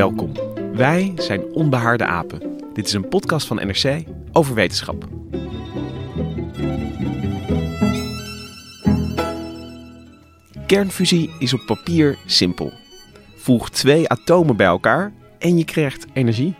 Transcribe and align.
Welkom. 0.00 0.32
Wij 0.72 1.12
zijn 1.16 1.42
Onbehaarde 1.52 2.04
Apen. 2.04 2.58
Dit 2.72 2.86
is 2.86 2.92
een 2.92 3.08
podcast 3.08 3.46
van 3.46 3.56
NRC 3.56 4.02
over 4.32 4.54
wetenschap. 4.54 5.08
Kernfusie 10.66 11.30
is 11.38 11.54
op 11.54 11.62
papier 11.66 12.18
simpel. 12.26 12.72
Voeg 13.36 13.70
twee 13.70 14.08
atomen 14.08 14.56
bij 14.56 14.66
elkaar 14.66 15.12
en 15.38 15.58
je 15.58 15.64
krijgt 15.64 16.06
energie. 16.12 16.54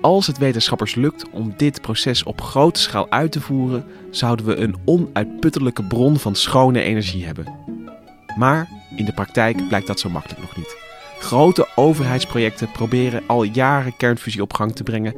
Als 0.00 0.26
het 0.26 0.38
wetenschappers 0.38 0.94
lukt 0.94 1.30
om 1.30 1.54
dit 1.56 1.80
proces 1.80 2.22
op 2.22 2.40
grote 2.40 2.80
schaal 2.80 3.10
uit 3.10 3.32
te 3.32 3.40
voeren, 3.40 3.84
zouden 4.10 4.46
we 4.46 4.56
een 4.56 4.76
onuitputtelijke 4.84 5.82
bron 5.84 6.18
van 6.18 6.34
schone 6.34 6.82
energie 6.82 7.24
hebben. 7.24 7.54
Maar 8.36 8.68
in 8.96 9.04
de 9.04 9.14
praktijk 9.14 9.68
blijkt 9.68 9.86
dat 9.86 10.00
zo 10.00 10.08
makkelijk 10.08 10.40
nog 10.40 10.56
niet. 10.56 10.89
Grote 11.20 11.68
overheidsprojecten 11.74 12.70
proberen 12.70 13.22
al 13.26 13.42
jaren 13.42 13.96
kernfusie 13.96 14.42
op 14.42 14.52
gang 14.52 14.74
te 14.74 14.82
brengen 14.82 15.14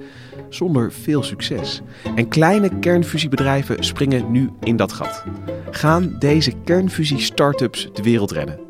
zonder 0.48 0.92
veel 0.92 1.22
succes. 1.22 1.81
En 2.14 2.28
kleine 2.28 2.78
kernfusiebedrijven 2.78 3.84
springen 3.84 4.30
nu 4.30 4.50
in 4.61 4.77
dat 4.77 4.92
gat. 4.92 5.25
Gaan 5.70 6.17
deze 6.19 6.53
kernfusie-startups 6.64 7.89
de 7.92 8.03
wereld 8.03 8.30
redden? 8.30 8.61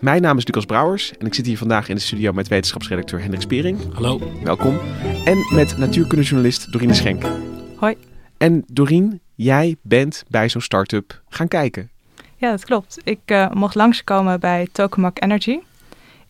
Mijn 0.00 0.22
naam 0.22 0.38
is 0.38 0.46
Lucas 0.46 0.64
Brouwers 0.64 1.12
en 1.18 1.26
ik 1.26 1.34
zit 1.34 1.46
hier 1.46 1.58
vandaag 1.58 1.88
in 1.88 1.94
de 1.94 2.00
studio 2.00 2.32
met 2.32 2.48
wetenschapsredacteur 2.48 3.20
Hendrik 3.20 3.40
Spering. 3.40 3.78
Hallo. 3.94 4.20
Welkom. 4.42 4.78
En 5.24 5.38
met 5.54 5.78
natuurkundejournalist 5.78 6.72
Dorine 6.72 6.94
Schenk. 6.94 7.24
Hoi. 7.76 7.96
En 8.38 8.64
Dorien, 8.66 9.20
jij 9.34 9.76
bent 9.82 10.24
bij 10.28 10.48
zo'n 10.48 10.60
start-up 10.60 11.22
gaan 11.28 11.48
kijken. 11.48 11.90
Ja, 12.36 12.50
dat 12.50 12.64
klopt. 12.64 13.00
Ik 13.04 13.20
uh, 13.26 13.50
mocht 13.50 13.74
langskomen 13.74 14.40
bij 14.40 14.68
Tokamak 14.72 15.22
Energy 15.22 15.58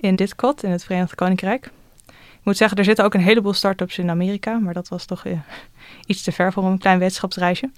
in 0.01 0.17
Didcot 0.17 0.63
in 0.63 0.71
het 0.71 0.85
Verenigd 0.85 1.15
Koninkrijk. 1.15 1.71
Ik 2.07 2.45
moet 2.45 2.57
zeggen, 2.57 2.79
er 2.79 2.85
zitten 2.85 3.05
ook 3.05 3.15
een 3.15 3.21
heleboel 3.21 3.53
start-ups 3.53 3.99
in 3.99 4.11
Amerika, 4.11 4.59
maar 4.59 4.75
dat 4.75 4.89
was 4.89 5.05
toch 5.05 5.25
uh, 5.25 5.33
iets 6.07 6.23
te 6.23 6.33
ver 6.33 6.53
voor 6.53 6.65
een 6.65 6.79
klein 6.79 6.99
wetenschapsreisje. 6.99 7.71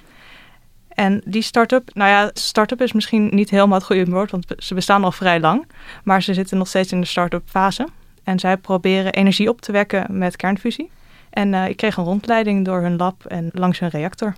En 0.88 1.22
die 1.24 1.42
start-up, 1.42 1.90
nou 1.94 2.10
ja, 2.10 2.30
start-up 2.34 2.82
is 2.82 2.92
misschien 2.92 3.28
niet 3.34 3.50
helemaal 3.50 3.78
het 3.78 3.86
goede 3.86 4.04
woord, 4.10 4.30
want 4.30 4.46
ze 4.58 4.74
bestaan 4.74 5.04
al 5.04 5.12
vrij 5.12 5.40
lang, 5.40 5.68
maar 6.04 6.22
ze 6.22 6.34
zitten 6.34 6.58
nog 6.58 6.68
steeds 6.68 6.92
in 6.92 7.00
de 7.00 7.06
start-up 7.06 7.48
fase. 7.48 7.88
En 8.24 8.38
zij 8.38 8.56
proberen 8.56 9.12
energie 9.12 9.48
op 9.48 9.60
te 9.60 9.72
wekken 9.72 10.18
met 10.18 10.36
kernfusie. 10.36 10.90
En 11.30 11.52
uh, 11.52 11.68
ik 11.68 11.76
kreeg 11.76 11.96
een 11.96 12.04
rondleiding 12.04 12.64
door 12.64 12.80
hun 12.80 12.96
lab 12.96 13.24
en 13.24 13.50
langs 13.52 13.78
hun 13.78 13.88
reactor. 13.88 14.34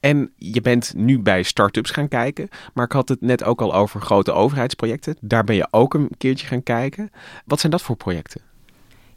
En 0.00 0.32
je 0.36 0.60
bent 0.60 0.92
nu 0.96 1.18
bij 1.18 1.42
start-ups 1.42 1.90
gaan 1.90 2.08
kijken, 2.08 2.48
maar 2.74 2.84
ik 2.84 2.92
had 2.92 3.08
het 3.08 3.20
net 3.20 3.44
ook 3.44 3.60
al 3.60 3.74
over 3.74 4.00
grote 4.00 4.32
overheidsprojecten. 4.32 5.16
Daar 5.20 5.44
ben 5.44 5.56
je 5.56 5.68
ook 5.70 5.94
een 5.94 6.10
keertje 6.18 6.46
gaan 6.46 6.62
kijken. 6.62 7.10
Wat 7.44 7.60
zijn 7.60 7.72
dat 7.72 7.82
voor 7.82 7.96
projecten? 7.96 8.40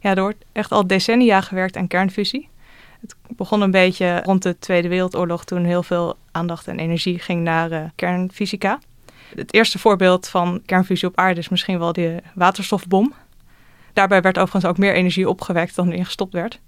Ja, 0.00 0.14
er 0.14 0.22
wordt 0.22 0.44
echt 0.52 0.72
al 0.72 0.86
decennia 0.86 1.40
gewerkt 1.40 1.76
aan 1.76 1.86
kernfusie. 1.86 2.48
Het 3.00 3.14
begon 3.36 3.60
een 3.60 3.70
beetje 3.70 4.20
rond 4.22 4.42
de 4.42 4.58
Tweede 4.58 4.88
Wereldoorlog 4.88 5.44
toen 5.44 5.64
heel 5.64 5.82
veel 5.82 6.16
aandacht 6.30 6.68
en 6.68 6.78
energie 6.78 7.18
ging 7.18 7.42
naar 7.42 7.72
uh, 7.72 7.84
kernfysica. 7.94 8.78
Het 9.34 9.54
eerste 9.54 9.78
voorbeeld 9.78 10.28
van 10.28 10.62
kernfusie 10.66 11.08
op 11.08 11.18
aarde 11.18 11.40
is 11.40 11.48
misschien 11.48 11.78
wel 11.78 11.92
de 11.92 12.22
waterstofbom. 12.34 13.12
Daarbij 13.92 14.20
werd 14.20 14.38
overigens 14.38 14.64
ook 14.64 14.78
meer 14.78 14.94
energie 14.94 15.28
opgewekt 15.28 15.74
dan 15.74 15.88
erin 15.90 16.04
gestopt 16.04 16.32
werd. 16.32 16.60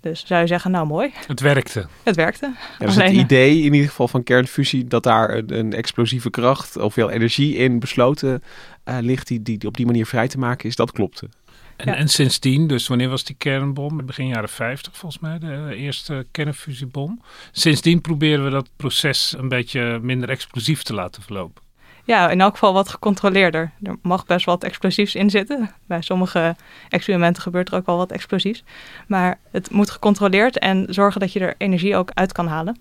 Dus 0.00 0.26
zou 0.26 0.40
je 0.40 0.46
zeggen, 0.46 0.70
nou 0.70 0.86
mooi. 0.86 1.12
Het 1.26 1.40
werkte. 1.40 1.86
Het 2.02 2.16
werkte. 2.16 2.54
Ja, 2.78 2.86
dus 2.86 2.94
het 2.94 3.12
idee 3.12 3.62
in 3.62 3.72
ieder 3.72 3.88
geval 3.88 4.08
van 4.08 4.22
kernfusie 4.22 4.84
dat 4.84 5.02
daar 5.02 5.34
een, 5.34 5.58
een 5.58 5.72
explosieve 5.72 6.30
kracht 6.30 6.76
of 6.76 6.92
veel 6.92 7.10
energie 7.10 7.56
in 7.56 7.78
besloten 7.78 8.42
uh, 8.84 8.98
ligt 9.00 9.26
die, 9.26 9.42
die, 9.42 9.58
die 9.58 9.68
op 9.68 9.76
die 9.76 9.86
manier 9.86 10.06
vrij 10.06 10.28
te 10.28 10.38
maken 10.38 10.68
is, 10.68 10.76
dat 10.76 10.92
klopte. 10.92 11.28
En, 11.76 11.86
ja. 11.86 11.94
en 11.94 12.08
sindsdien, 12.08 12.66
dus 12.66 12.88
wanneer 12.88 13.08
was 13.08 13.24
die 13.24 13.36
kernbom? 13.38 14.06
Begin 14.06 14.26
jaren 14.26 14.48
50 14.48 14.96
volgens 14.96 15.22
mij, 15.22 15.38
de 15.38 15.74
eerste 15.76 16.26
kernfusiebom. 16.30 17.22
Sindsdien 17.52 18.00
proberen 18.00 18.44
we 18.44 18.50
dat 18.50 18.68
proces 18.76 19.34
een 19.38 19.48
beetje 19.48 19.98
minder 20.02 20.28
explosief 20.28 20.82
te 20.82 20.94
laten 20.94 21.22
verlopen. 21.22 21.62
Ja, 22.10 22.30
in 22.30 22.40
elk 22.40 22.52
geval 22.52 22.72
wat 22.72 22.88
gecontroleerder. 22.88 23.70
Er 23.82 23.96
mag 24.02 24.26
best 24.26 24.46
wat 24.46 24.64
explosiefs 24.64 25.14
in 25.14 25.30
zitten. 25.30 25.70
Bij 25.86 26.02
sommige 26.02 26.56
experimenten 26.88 27.42
gebeurt 27.42 27.68
er 27.68 27.74
ook 27.74 27.86
wel 27.86 27.96
wat 27.96 28.10
explosiefs. 28.10 28.64
Maar 29.06 29.38
het 29.50 29.70
moet 29.70 29.90
gecontroleerd 29.90 30.58
en 30.58 30.86
zorgen 30.88 31.20
dat 31.20 31.32
je 31.32 31.40
er 31.40 31.54
energie 31.58 31.96
ook 31.96 32.10
uit 32.14 32.32
kan 32.32 32.46
halen. 32.46 32.78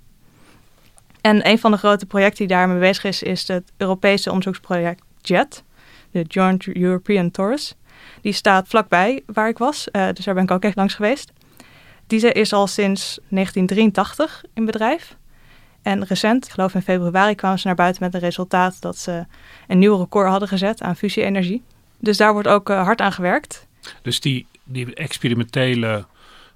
En 1.21 1.47
een 1.47 1.59
van 1.59 1.71
de 1.71 1.77
grote 1.77 2.05
projecten 2.05 2.47
die 2.47 2.55
daarmee 2.55 2.79
bezig 2.79 3.03
is, 3.03 3.23
is 3.23 3.47
het 3.47 3.71
Europese 3.77 4.29
onderzoeksproject 4.29 5.03
JET, 5.21 5.63
de 6.11 6.21
Joint 6.21 6.67
European 6.67 7.31
Torus. 7.31 7.75
Die 8.21 8.33
staat 8.33 8.67
vlakbij 8.67 9.23
waar 9.25 9.49
ik 9.49 9.57
was, 9.57 9.87
uh, 9.91 10.07
dus 10.13 10.25
daar 10.25 10.33
ben 10.33 10.43
ik 10.43 10.51
ook 10.51 10.63
echt 10.63 10.75
langs 10.75 10.93
geweest. 10.93 11.31
Die 12.07 12.31
is 12.31 12.53
al 12.53 12.67
sinds 12.67 13.19
1983 13.29 14.43
in 14.53 14.65
bedrijf. 14.65 15.17
En 15.81 16.05
recent, 16.05 16.45
ik 16.45 16.51
geloof 16.51 16.73
in 16.73 16.81
februari, 16.81 17.35
kwamen 17.35 17.59
ze 17.59 17.67
naar 17.67 17.75
buiten 17.75 18.03
met 18.03 18.13
een 18.13 18.19
resultaat 18.19 18.81
dat 18.81 18.97
ze 18.97 19.25
een 19.67 19.79
nieuw 19.79 19.97
record 19.97 20.29
hadden 20.29 20.47
gezet 20.47 20.81
aan 20.81 20.95
fusie-energie. 20.95 21.61
Dus 21.99 22.17
daar 22.17 22.33
wordt 22.33 22.47
ook 22.47 22.69
uh, 22.69 22.83
hard 22.83 23.01
aan 23.01 23.11
gewerkt. 23.11 23.67
Dus 24.01 24.19
die, 24.19 24.47
die 24.63 24.93
experimentele 24.93 26.05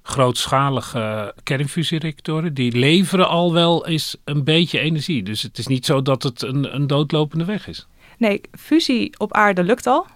grootschalige 0.02 1.34
kernfusiereactoren, 1.42 2.54
die 2.54 2.76
leveren 2.76 3.28
al 3.28 3.52
wel 3.52 3.86
eens 3.86 4.16
een 4.24 4.44
beetje 4.44 4.78
energie. 4.78 5.22
Dus 5.22 5.42
het 5.42 5.58
is 5.58 5.66
niet 5.66 5.86
zo 5.86 6.02
dat 6.02 6.22
het 6.22 6.42
een, 6.42 6.74
een 6.74 6.86
doodlopende 6.86 7.44
weg 7.44 7.68
is. 7.68 7.86
Nee, 8.18 8.40
fusie 8.52 9.18
op 9.18 9.32
aarde 9.32 9.62
lukt 9.62 9.86
al. 9.86 10.06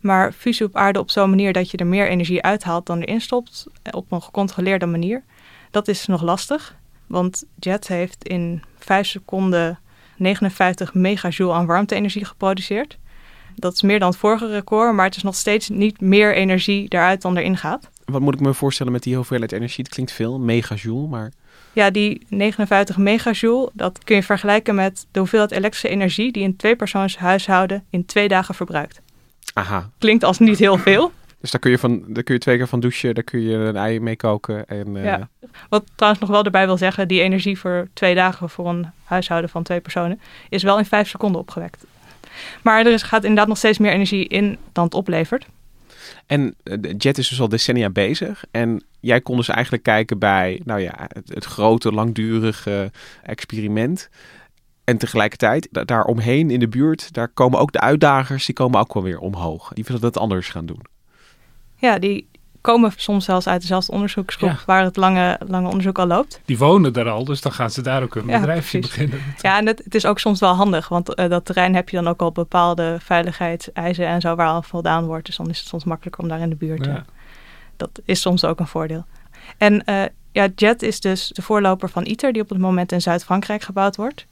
Maar 0.00 0.32
fusie 0.32 0.66
op 0.66 0.76
aarde 0.76 0.98
op 0.98 1.10
zo'n 1.10 1.30
manier 1.30 1.52
dat 1.52 1.70
je 1.70 1.76
er 1.76 1.86
meer 1.86 2.08
energie 2.08 2.42
uithaalt 2.42 2.86
dan 2.86 3.00
erin 3.00 3.20
stopt, 3.20 3.66
op 3.90 4.12
een 4.12 4.22
gecontroleerde 4.22 4.86
manier, 4.86 5.22
dat 5.70 5.88
is 5.88 6.06
nog 6.06 6.22
lastig. 6.22 6.76
Want 7.10 7.44
JET 7.58 7.88
heeft 7.88 8.24
in 8.24 8.62
5 8.78 9.06
seconden 9.06 9.78
59 10.16 10.94
megajoule 10.94 11.54
aan 11.54 11.66
warmte-energie 11.66 12.24
geproduceerd. 12.24 12.98
Dat 13.54 13.74
is 13.74 13.82
meer 13.82 13.98
dan 13.98 14.08
het 14.08 14.18
vorige 14.18 14.46
record, 14.46 14.94
maar 14.94 15.04
het 15.04 15.16
is 15.16 15.22
nog 15.22 15.34
steeds 15.34 15.68
niet 15.68 16.00
meer 16.00 16.34
energie 16.34 16.86
eruit 16.88 17.22
dan 17.22 17.36
erin 17.36 17.56
gaat. 17.56 17.90
Wat 18.04 18.20
moet 18.20 18.34
ik 18.34 18.40
me 18.40 18.54
voorstellen 18.54 18.92
met 18.92 19.02
die 19.02 19.16
hoeveelheid 19.16 19.52
energie? 19.52 19.84
Het 19.84 19.92
klinkt 19.92 20.12
veel, 20.12 20.38
megajoule, 20.38 21.08
maar... 21.08 21.32
Ja, 21.72 21.90
die 21.90 22.26
59 22.28 22.96
megajoule, 22.96 23.70
dat 23.72 24.04
kun 24.04 24.16
je 24.16 24.22
vergelijken 24.22 24.74
met 24.74 25.06
de 25.10 25.18
hoeveelheid 25.18 25.50
elektrische 25.50 25.88
energie 25.88 26.32
die 26.32 26.44
een 26.44 26.56
tweepersoons 26.56 27.16
huishouden 27.16 27.84
in 27.90 28.06
twee 28.06 28.28
dagen 28.28 28.54
verbruikt. 28.54 29.00
Aha. 29.54 29.90
Klinkt 29.98 30.24
als 30.24 30.38
niet 30.38 30.58
heel 30.58 30.78
veel. 30.78 31.12
Dus 31.40 31.50
daar 31.50 31.60
kun 31.60 31.70
je, 31.70 31.78
van, 31.78 32.04
daar 32.06 32.22
kun 32.22 32.34
je 32.34 32.40
twee 32.40 32.56
keer 32.56 32.68
van 32.68 32.80
douchen, 32.80 33.14
daar 33.14 33.24
kun 33.24 33.40
je 33.40 33.54
een 33.56 33.76
ei 33.76 34.00
mee 34.00 34.16
koken. 34.16 34.66
En, 34.66 34.96
uh... 34.96 35.04
ja. 35.04 35.28
Wat 35.68 35.84
trouwens 35.94 36.22
nog 36.22 36.30
wel 36.30 36.44
erbij 36.44 36.66
wil 36.66 36.76
zeggen, 36.76 37.08
die 37.08 37.20
energie 37.20 37.58
voor 37.58 37.88
twee 37.92 38.14
dagen 38.14 38.50
voor 38.50 38.68
een 38.68 38.86
huishouden 39.04 39.50
van 39.50 39.62
twee 39.62 39.80
personen 39.80 40.20
is 40.48 40.62
wel 40.62 40.78
in 40.78 40.84
vijf 40.84 41.08
seconden 41.08 41.40
opgewekt. 41.40 41.84
Maar 42.62 42.86
er 42.86 42.92
is, 42.92 43.02
gaat 43.02 43.22
inderdaad 43.22 43.48
nog 43.48 43.56
steeds 43.56 43.78
meer 43.78 43.92
energie 43.92 44.28
in 44.28 44.58
dan 44.72 44.84
het 44.84 44.94
oplevert. 44.94 45.46
En 46.26 46.54
de 46.62 46.94
Jet 46.96 47.18
is 47.18 47.28
dus 47.28 47.40
al 47.40 47.48
decennia 47.48 47.90
bezig. 47.90 48.44
En 48.50 48.84
jij 49.00 49.20
kon 49.20 49.36
dus 49.36 49.48
eigenlijk 49.48 49.82
kijken 49.82 50.18
bij 50.18 50.60
nou 50.64 50.80
ja, 50.80 50.94
het, 50.96 51.28
het 51.28 51.44
grote, 51.44 51.92
langdurige 51.92 52.90
experiment. 53.22 54.08
En 54.84 54.98
tegelijkertijd, 54.98 55.68
da- 55.70 55.84
daaromheen 55.84 56.50
in 56.50 56.60
de 56.60 56.68
buurt, 56.68 57.12
daar 57.12 57.28
komen 57.28 57.58
ook 57.58 57.72
de 57.72 57.80
uitdagers, 57.80 58.46
die 58.46 58.54
komen 58.54 58.80
ook 58.80 58.94
wel 58.94 59.02
weer 59.02 59.18
omhoog. 59.18 59.72
Die 59.72 59.84
willen 59.84 60.00
dat 60.00 60.18
anders 60.18 60.48
gaan 60.48 60.66
doen. 60.66 60.80
Ja, 61.80 61.98
die 61.98 62.28
komen 62.60 62.92
soms 62.96 63.24
zelfs 63.24 63.46
uit 63.48 63.60
dezelfde 63.60 63.92
onderzoeksgroep 63.92 64.50
Ja. 64.50 64.58
waar 64.66 64.82
het 64.84 64.96
lange, 64.96 65.40
lange 65.46 65.66
onderzoek 65.68 65.98
al 65.98 66.06
loopt. 66.06 66.40
Die 66.44 66.58
wonen 66.58 66.92
daar 66.92 67.08
al, 67.08 67.24
dus 67.24 67.40
dan 67.40 67.52
gaan 67.52 67.70
ze 67.70 67.82
daar 67.82 68.02
ook 68.02 68.14
een 68.14 68.26
Ja, 68.26 68.38
bedrijfje 68.38 68.78
precies. 68.78 68.96
beginnen. 68.96 69.20
Ja, 69.42 69.58
en 69.58 69.66
het, 69.66 69.80
het 69.84 69.94
is 69.94 70.06
ook 70.06 70.18
soms 70.18 70.40
wel 70.40 70.54
handig, 70.54 70.88
want 70.88 71.14
eh, 71.14 71.28
dat 71.28 71.44
terrein 71.44 71.74
heb 71.74 71.88
je 71.88 71.96
dan 71.96 72.08
ook 72.08 72.20
al 72.20 72.32
bepaalde 72.32 72.96
veiligheidseisen 73.00 74.06
en 74.06 74.20
zo 74.20 74.34
waar 74.34 74.48
al 74.48 74.62
voldaan 74.62 75.04
wordt. 75.06 75.26
Dus 75.26 75.36
dan 75.36 75.48
is 75.50 75.58
het 75.58 75.68
soms 75.68 75.84
makkelijker 75.84 76.22
om 76.22 76.28
daar 76.28 76.40
in 76.40 76.48
de 76.50 76.56
buurt 76.56 76.82
te 76.82 76.90
Ja. 76.90 77.04
Dat 77.76 78.00
is 78.04 78.20
soms 78.20 78.44
ook 78.44 78.60
een 78.60 78.66
voordeel. 78.66 79.04
En 79.58 79.84
eh, 79.84 80.02
ja, 80.32 80.48
JET 80.54 80.82
is 80.82 81.00
dus 81.00 81.28
de 81.28 81.42
voorloper 81.42 81.88
van 81.88 82.06
ITER, 82.06 82.32
die 82.32 82.42
op 82.42 82.48
het 82.48 82.58
moment 82.58 82.92
in 82.92 83.00
Zuid-Frankrijk 83.00 83.62
gebouwd 83.62 83.96
wordt. 83.96 84.26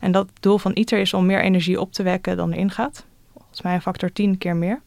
En 0.00 0.12
dat 0.12 0.28
doel 0.40 0.58
van 0.58 0.70
ITER 0.74 0.98
is 0.98 1.14
om 1.14 1.26
meer 1.26 1.42
energie 1.42 1.80
op 1.80 1.92
te 1.92 2.02
wekken 2.02 2.36
dan 2.36 2.52
erin 2.52 2.70
gaat. 2.70 3.04
Volgens 3.36 3.62
mij 3.62 3.74
een 3.74 3.82
factor 3.82 4.12
10 4.12 4.38
keer 4.38 4.56
meer. 4.56 4.80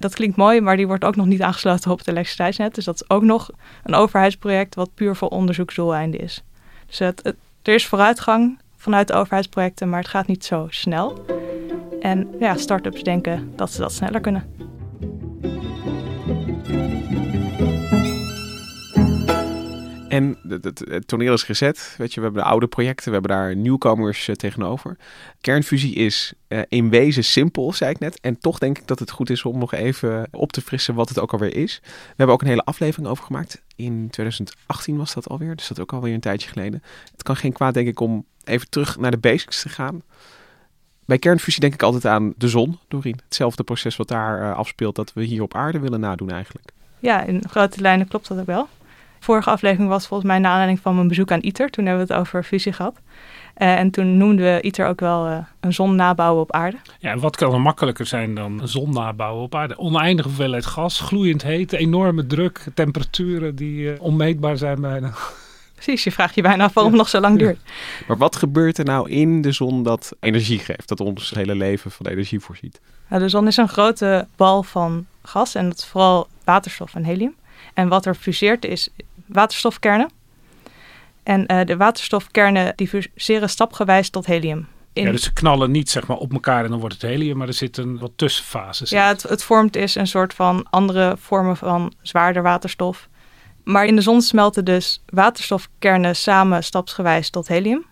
Dat 0.00 0.14
klinkt 0.14 0.36
mooi, 0.36 0.60
maar 0.60 0.76
die 0.76 0.86
wordt 0.86 1.04
ook 1.04 1.16
nog 1.16 1.26
niet 1.26 1.42
aangesloten 1.42 1.90
op 1.90 1.98
het 1.98 2.08
elektriciteitsnet. 2.08 2.74
Dus 2.74 2.84
dat 2.84 2.94
is 2.94 3.10
ook 3.10 3.22
nog 3.22 3.50
een 3.84 3.94
overheidsproject 3.94 4.74
wat 4.74 4.94
puur 4.94 5.16
voor 5.16 5.28
onderzoeksdoeleinden 5.28 6.20
is. 6.20 6.42
Dus 6.86 6.98
het, 6.98 7.34
er 7.62 7.74
is 7.74 7.86
vooruitgang 7.86 8.58
vanuit 8.76 9.08
de 9.08 9.14
overheidsprojecten, 9.14 9.88
maar 9.88 10.00
het 10.00 10.08
gaat 10.08 10.26
niet 10.26 10.44
zo 10.44 10.66
snel. 10.70 11.24
En 12.00 12.28
ja, 12.38 12.56
start-ups 12.56 13.02
denken 13.02 13.52
dat 13.56 13.72
ze 13.72 13.80
dat 13.80 13.92
sneller 13.92 14.20
kunnen. 14.20 14.69
En 20.10 20.38
het, 20.48 21.06
toneel 21.06 21.32
is 21.32 21.42
gezet. 21.42 21.94
Weet 21.98 22.14
je, 22.14 22.20
we 22.20 22.26
hebben 22.26 22.42
de 22.42 22.48
oude 22.48 22.66
projecten, 22.66 23.06
we 23.06 23.12
hebben 23.12 23.30
daar 23.30 23.56
nieuwkomers 23.56 24.28
eh, 24.28 24.34
tegenover. 24.34 24.96
Kernfusie 25.40 25.94
is 25.94 26.32
eh, 26.48 26.60
in 26.68 26.90
wezen 26.90 27.24
simpel, 27.24 27.72
zei 27.72 27.90
ik 27.90 27.98
net. 27.98 28.20
En 28.20 28.38
toch 28.38 28.58
denk 28.58 28.78
ik 28.78 28.86
dat 28.86 28.98
het 28.98 29.10
goed 29.10 29.30
is 29.30 29.44
om 29.44 29.58
nog 29.58 29.72
even 29.72 30.28
op 30.30 30.52
te 30.52 30.60
frissen 30.60 30.94
wat 30.94 31.08
het 31.08 31.18
ook 31.18 31.32
alweer 31.32 31.56
is. 31.56 31.80
We 31.82 32.14
hebben 32.16 32.34
ook 32.34 32.42
een 32.42 32.48
hele 32.48 32.64
aflevering 32.64 33.08
over 33.08 33.24
gemaakt. 33.24 33.62
In 33.76 34.10
2018 34.10 34.96
was 34.96 35.14
dat 35.14 35.28
alweer, 35.28 35.56
dus 35.56 35.68
dat 35.68 35.76
is 35.76 35.82
ook 35.82 35.92
alweer 35.92 36.14
een 36.14 36.20
tijdje 36.20 36.48
geleden. 36.48 36.82
Het 37.12 37.22
kan 37.22 37.36
geen 37.36 37.52
kwaad, 37.52 37.74
denk 37.74 37.88
ik, 37.88 38.00
om 38.00 38.24
even 38.44 38.70
terug 38.70 38.98
naar 38.98 39.10
de 39.10 39.18
basics 39.18 39.62
te 39.62 39.68
gaan. 39.68 40.02
Bij 41.04 41.18
kernfusie 41.18 41.60
denk 41.60 41.74
ik 41.74 41.82
altijd 41.82 42.06
aan 42.06 42.34
de 42.36 42.48
zon, 42.48 42.78
Doreen. 42.88 43.20
Hetzelfde 43.24 43.62
proces 43.62 43.96
wat 43.96 44.08
daar 44.08 44.42
eh, 44.42 44.56
afspeelt 44.56 44.94
dat 44.94 45.12
we 45.12 45.22
hier 45.22 45.42
op 45.42 45.54
aarde 45.54 45.78
willen 45.78 46.00
nadoen 46.00 46.30
eigenlijk. 46.30 46.70
Ja, 46.98 47.22
in 47.22 47.42
grote 47.48 47.80
lijnen 47.80 48.08
klopt 48.08 48.28
dat 48.28 48.38
ook 48.38 48.46
wel. 48.46 48.68
Vorige 49.20 49.50
aflevering 49.50 49.88
was 49.88 50.06
volgens 50.06 50.28
mij 50.30 50.38
naar 50.38 50.50
aanleiding 50.50 50.80
van 50.80 50.94
mijn 50.94 51.08
bezoek 51.08 51.32
aan 51.32 51.42
ITER. 51.42 51.70
Toen 51.70 51.86
hebben 51.86 52.06
we 52.06 52.12
het 52.12 52.22
over 52.22 52.42
fusie 52.42 52.72
gehad. 52.72 53.00
Eh, 53.54 53.78
en 53.78 53.90
toen 53.90 54.16
noemden 54.16 54.54
we 54.54 54.60
ITER 54.60 54.86
ook 54.86 55.00
wel 55.00 55.26
eh, 55.26 55.38
een 55.60 55.72
zon 55.72 55.94
nabouwen 55.94 56.42
op 56.42 56.52
aarde. 56.52 56.76
Ja, 56.98 57.10
en 57.10 57.20
wat 57.20 57.36
kan 57.36 57.52
er 57.52 57.60
makkelijker 57.60 58.06
zijn 58.06 58.34
dan 58.34 58.60
een 58.60 58.68
zon 58.68 58.92
nabouwen 58.92 59.42
op 59.42 59.54
aarde? 59.54 59.78
Oneindige 59.78 60.28
hoeveelheid 60.28 60.66
gas, 60.66 61.00
gloeiend 61.00 61.42
heet, 61.42 61.72
enorme 61.72 62.26
druk, 62.26 62.64
temperaturen 62.74 63.54
die 63.54 63.92
eh, 63.92 64.02
onmeetbaar 64.02 64.56
zijn 64.56 64.80
bijna. 64.80 65.12
Precies, 65.74 66.04
je 66.04 66.12
vraagt 66.12 66.34
je 66.34 66.42
bijna 66.42 66.64
af 66.64 66.72
waarom 66.72 66.92
het 66.92 67.00
nog 67.00 67.10
zo 67.10 67.20
lang 67.20 67.38
duurt. 67.38 67.58
Maar 68.08 68.16
wat 68.16 68.36
gebeurt 68.36 68.78
er 68.78 68.84
nou 68.84 69.10
in 69.10 69.42
de 69.42 69.52
zon 69.52 69.82
dat 69.82 70.12
energie 70.20 70.58
geeft? 70.58 70.88
Dat 70.88 71.00
ons 71.00 71.30
hele 71.30 71.54
leven 71.54 71.90
van 71.90 72.06
energie 72.06 72.40
voorziet? 72.40 72.80
Nou, 73.08 73.22
de 73.22 73.28
zon 73.28 73.46
is 73.46 73.56
een 73.56 73.68
grote 73.68 74.26
bal 74.36 74.62
van 74.62 75.06
gas 75.22 75.54
en 75.54 75.68
dat 75.68 75.78
is 75.78 75.84
vooral 75.84 76.28
waterstof 76.44 76.94
en 76.94 77.04
helium. 77.04 77.34
En 77.74 77.88
wat 77.88 78.06
er 78.06 78.14
fuseert 78.14 78.64
is 78.64 78.88
waterstofkernen. 79.32 80.10
En 81.22 81.46
eh, 81.46 81.66
de 81.66 81.76
waterstofkernen 81.76 82.72
die 82.76 82.88
fuseren 82.88 83.48
stapgewijs 83.50 84.10
tot 84.10 84.26
helium. 84.26 84.66
In- 84.92 85.04
Ja, 85.04 85.10
dus 85.10 85.22
ze 85.22 85.32
knallen 85.32 85.70
niet 85.70 85.90
zeg 85.90 86.06
maar 86.06 86.16
op 86.16 86.32
elkaar 86.32 86.64
en 86.64 86.70
dan 86.70 86.78
wordt 86.80 86.94
het 86.94 87.02
helium, 87.02 87.36
maar 87.36 87.46
er 87.46 87.54
zitten 87.54 87.98
wat 87.98 88.10
tussenfases. 88.16 88.92
in. 88.92 88.98
Ja, 88.98 89.06
het, 89.08 89.22
het 89.22 89.42
vormt 89.42 89.76
is 89.76 89.94
een 89.94 90.06
soort 90.06 90.34
van 90.34 90.66
andere 90.70 91.16
vormen 91.18 91.56
van 91.56 91.92
zwaarder 92.02 92.42
waterstof. 92.42 93.08
Maar 93.64 93.86
in 93.86 93.96
de 93.96 94.02
zon 94.02 94.22
smelten 94.22 94.64
dus 94.64 95.02
waterstofkernen 95.06 96.16
samen 96.16 96.64
stapsgewijs 96.64 97.30
tot 97.30 97.48
helium. 97.48 97.86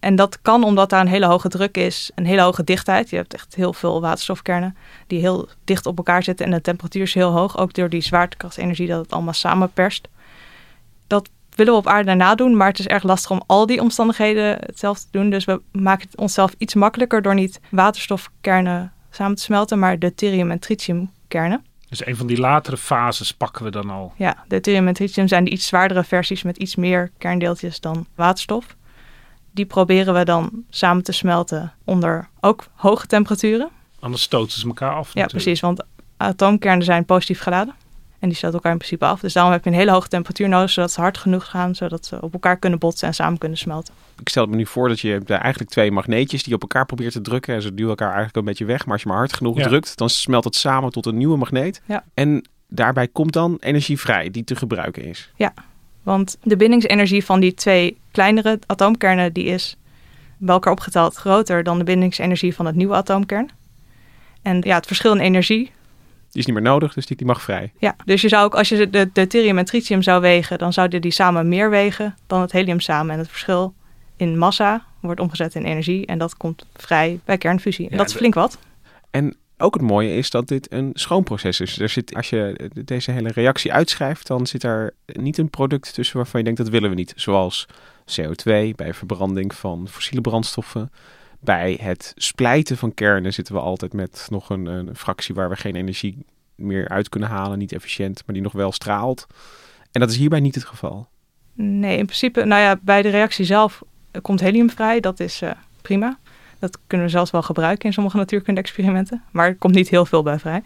En 0.00 0.16
dat 0.16 0.42
kan 0.42 0.64
omdat 0.64 0.90
daar 0.90 1.00
een 1.00 1.06
hele 1.08 1.26
hoge 1.26 1.48
druk 1.48 1.76
is, 1.76 2.10
een 2.14 2.26
hele 2.26 2.40
hoge 2.42 2.64
dichtheid. 2.64 3.10
Je 3.10 3.16
hebt 3.16 3.34
echt 3.34 3.54
heel 3.54 3.72
veel 3.72 4.00
waterstofkernen 4.00 4.76
die 5.06 5.20
heel 5.20 5.48
dicht 5.64 5.86
op 5.86 5.96
elkaar 5.96 6.22
zitten 6.22 6.46
en 6.46 6.52
de 6.52 6.60
temperatuur 6.60 7.02
is 7.02 7.14
heel 7.14 7.30
hoog. 7.32 7.58
Ook 7.58 7.72
door 7.74 7.88
die 7.88 8.00
zwaartekrachtenergie 8.00 8.86
dat 8.88 9.02
het 9.02 9.12
allemaal 9.12 9.32
samenperst. 9.32 10.08
Dat 11.06 11.28
willen 11.54 11.72
we 11.72 11.78
op 11.78 11.86
aarde 11.86 12.14
nadoen, 12.14 12.56
maar 12.56 12.68
het 12.68 12.78
is 12.78 12.86
erg 12.86 13.02
lastig 13.02 13.30
om 13.30 13.42
al 13.46 13.66
die 13.66 13.80
omstandigheden 13.80 14.56
hetzelfde 14.60 15.04
te 15.04 15.18
doen. 15.18 15.30
Dus 15.30 15.44
we 15.44 15.62
maken 15.72 16.06
het 16.10 16.16
onszelf 16.18 16.54
iets 16.58 16.74
makkelijker 16.74 17.22
door 17.22 17.34
niet 17.34 17.60
waterstofkernen 17.70 18.92
samen 19.10 19.36
te 19.36 19.42
smelten, 19.42 19.78
maar 19.78 19.98
deuterium 19.98 20.50
en 20.50 20.58
tritiumkernen. 20.58 21.64
Dus 21.88 22.06
een 22.06 22.16
van 22.16 22.26
die 22.26 22.38
latere 22.40 22.76
fases 22.76 23.34
pakken 23.34 23.64
we 23.64 23.70
dan 23.70 23.90
al. 23.90 24.12
Ja, 24.16 24.44
deuterium 24.48 24.88
en 24.88 24.94
tritium 24.94 25.28
zijn 25.28 25.44
de 25.44 25.50
iets 25.50 25.66
zwaardere 25.66 26.04
versies 26.04 26.42
met 26.42 26.56
iets 26.56 26.76
meer 26.76 27.10
kerndeeltjes 27.18 27.80
dan 27.80 28.06
waterstof. 28.14 28.76
Die 29.52 29.66
proberen 29.66 30.14
we 30.14 30.24
dan 30.24 30.64
samen 30.70 31.02
te 31.02 31.12
smelten 31.12 31.72
onder 31.84 32.28
ook 32.40 32.66
hoge 32.74 33.06
temperaturen. 33.06 33.68
Anders 34.00 34.22
stoten 34.22 34.60
ze 34.60 34.66
elkaar 34.66 34.94
af. 34.94 35.14
Ja, 35.14 35.20
natuurlijk. 35.20 35.32
precies, 35.32 35.60
want 35.60 35.84
atoomkernen 36.16 36.84
zijn 36.84 37.04
positief 37.04 37.40
geladen. 37.40 37.74
En 38.26 38.32
die 38.32 38.40
stoten 38.40 38.56
elkaar 38.56 38.72
in 38.72 38.78
principe 38.78 39.04
af. 39.04 39.20
Dus 39.20 39.32
daarom 39.32 39.52
heb 39.52 39.64
je 39.64 39.70
een 39.70 39.76
hele 39.76 39.90
hoge 39.90 40.08
temperatuur 40.08 40.48
nodig, 40.48 40.70
zodat 40.70 40.92
ze 40.92 41.00
hard 41.00 41.18
genoeg 41.18 41.46
gaan, 41.50 41.74
zodat 41.74 42.06
ze 42.06 42.20
op 42.20 42.32
elkaar 42.32 42.56
kunnen 42.56 42.78
botsen 42.78 43.08
en 43.08 43.14
samen 43.14 43.38
kunnen 43.38 43.58
smelten. 43.58 43.94
Ik 44.20 44.28
stel 44.28 44.46
me 44.46 44.56
nu 44.56 44.66
voor 44.66 44.88
dat 44.88 45.00
je 45.00 45.08
hebt 45.10 45.26
daar 45.26 45.40
eigenlijk 45.40 45.70
twee 45.70 45.90
magneetjes 45.90 46.42
die 46.42 46.54
op 46.54 46.60
elkaar 46.62 46.86
probeert 46.86 47.12
te 47.12 47.20
drukken. 47.20 47.54
En 47.54 47.62
ze 47.62 47.74
duwen 47.74 47.90
elkaar 47.90 48.06
eigenlijk 48.06 48.36
een 48.36 48.44
beetje 48.44 48.64
weg. 48.64 48.84
Maar 48.84 48.92
als 48.92 49.02
je 49.02 49.08
maar 49.08 49.16
hard 49.16 49.32
genoeg 49.32 49.58
Ja. 49.58 49.66
drukt, 49.66 49.96
dan 49.96 50.10
smelt 50.10 50.44
het 50.44 50.54
samen 50.54 50.90
tot 50.90 51.06
een 51.06 51.16
nieuwe 51.16 51.36
magneet. 51.36 51.82
Ja. 51.84 52.04
En 52.14 52.44
daarbij 52.68 53.08
komt 53.08 53.32
dan 53.32 53.56
energie 53.60 54.00
vrij 54.00 54.30
die 54.30 54.44
te 54.44 54.56
gebruiken 54.56 55.04
is. 55.04 55.32
Want 56.02 56.38
de 56.42 56.56
bindingsenergie 56.56 57.24
van 57.24 57.40
die 57.40 57.54
twee 57.54 57.98
kleinere 58.10 58.58
atoomkernen, 58.66 59.32
die 59.32 59.44
is 59.44 59.76
bij 60.36 60.54
elkaar 60.54 60.72
opgeteld 60.72 61.14
groter 61.14 61.62
dan 61.62 61.78
de 61.78 61.84
bindingsenergie 61.84 62.54
van 62.54 62.66
het 62.66 62.74
nieuwe 62.74 62.94
atoomkern. 62.94 63.50
En 64.42 64.60
ja, 64.64 64.74
het 64.76 64.86
verschil 64.86 65.14
in 65.14 65.20
energie 65.20 65.70
Die 66.36 66.44
is 66.44 66.52
niet 66.52 66.62
meer 66.62 66.72
nodig, 66.72 66.94
dus 66.94 67.06
die, 67.06 67.16
die 67.16 67.26
mag 67.26 67.42
vrij. 67.42 67.72
Ja, 67.78 67.96
dus 68.04 68.20
je 68.20 68.28
zou 68.28 68.44
ook, 68.44 68.54
als 68.54 68.68
je 68.68 68.90
de 68.90 69.10
deuterium 69.12 69.58
en 69.58 69.64
tritium 69.64 70.02
zou 70.02 70.20
wegen, 70.20 70.58
dan 70.58 70.72
zouden 70.72 71.00
die 71.00 71.10
samen 71.10 71.48
meer 71.48 71.70
wegen 71.70 72.14
dan 72.26 72.40
het 72.40 72.52
helium 72.52 72.80
samen. 72.80 73.12
En 73.12 73.18
het 73.18 73.28
verschil 73.28 73.74
in 74.16 74.38
massa 74.38 74.84
wordt 75.00 75.20
omgezet 75.20 75.54
in 75.54 75.64
energie 75.64 76.06
en 76.06 76.18
dat 76.18 76.36
komt 76.36 76.66
vrij 76.74 77.20
bij 77.24 77.38
kernfusie. 77.38 77.84
En 77.84 77.90
Ja, 77.90 77.96
dat 77.96 78.08
is 78.08 78.14
flink 78.14 78.34
wat. 78.34 78.58
En 79.10 79.36
ook 79.58 79.74
het 79.74 79.82
mooie 79.82 80.16
is 80.16 80.30
dat 80.30 80.48
dit 80.48 80.72
een 80.72 80.90
schoon 80.94 81.22
proces 81.22 81.60
is. 81.60 81.78
Er 81.80 81.88
zit, 81.88 82.14
als 82.14 82.30
je 82.30 82.70
deze 82.84 83.10
hele 83.10 83.30
reactie 83.30 83.72
uitschrijft, 83.72 84.26
dan 84.26 84.46
zit 84.46 84.62
er 84.62 84.94
niet 85.06 85.38
een 85.38 85.50
product 85.50 85.94
tussen 85.94 86.16
waarvan 86.16 86.40
je 86.40 86.46
denkt 86.46 86.60
dat 86.60 86.70
willen 86.70 86.90
we 86.90 86.96
niet. 86.96 87.12
Zoals 87.16 87.66
CO2 88.20 88.44
bij 88.76 88.94
verbranding 88.94 89.54
van 89.54 89.88
fossiele 89.88 90.20
brandstoffen. 90.20 90.90
Bij 91.40 91.78
het 91.80 92.12
splijten 92.16 92.76
van 92.76 92.94
kernen 92.94 93.32
zitten 93.32 93.54
we 93.54 93.60
altijd 93.60 93.92
met 93.92 94.26
nog 94.30 94.50
een, 94.50 94.90
fractie 94.96 95.34
waar 95.34 95.48
we 95.48 95.56
geen 95.56 95.76
energie 95.76 96.24
meer 96.54 96.88
uit 96.88 97.08
kunnen 97.08 97.28
halen. 97.28 97.58
Niet 97.58 97.72
efficiënt, 97.72 98.22
maar 98.26 98.34
die 98.34 98.44
nog 98.44 98.52
wel 98.52 98.72
straalt. 98.72 99.26
En 99.92 100.00
dat 100.00 100.10
is 100.10 100.16
hierbij 100.16 100.40
niet 100.40 100.54
het 100.54 100.64
geval. 100.64 101.08
Nee, 101.52 101.98
in 101.98 102.04
principe, 102.04 102.44
nou 102.44 102.62
ja, 102.62 102.78
bij 102.82 103.02
de 103.02 103.08
reactie 103.08 103.44
zelf 103.44 103.82
komt 104.22 104.40
helium 104.40 104.70
vrij. 104.70 105.00
Dat 105.00 105.20
is 105.20 105.42
eh, 105.42 105.50
prima. 105.82 106.18
Dat 106.58 106.78
kunnen 106.86 107.06
we 107.06 107.12
zelfs 107.12 107.30
wel 107.30 107.42
gebruiken 107.42 107.86
in 107.86 107.92
sommige 107.92 108.16
natuurkunde-experimenten. 108.16 109.22
Maar 109.30 109.46
er 109.46 109.56
komt 109.56 109.74
niet 109.74 109.88
heel 109.88 110.06
veel 110.06 110.22
bij 110.22 110.38
vrij. 110.38 110.62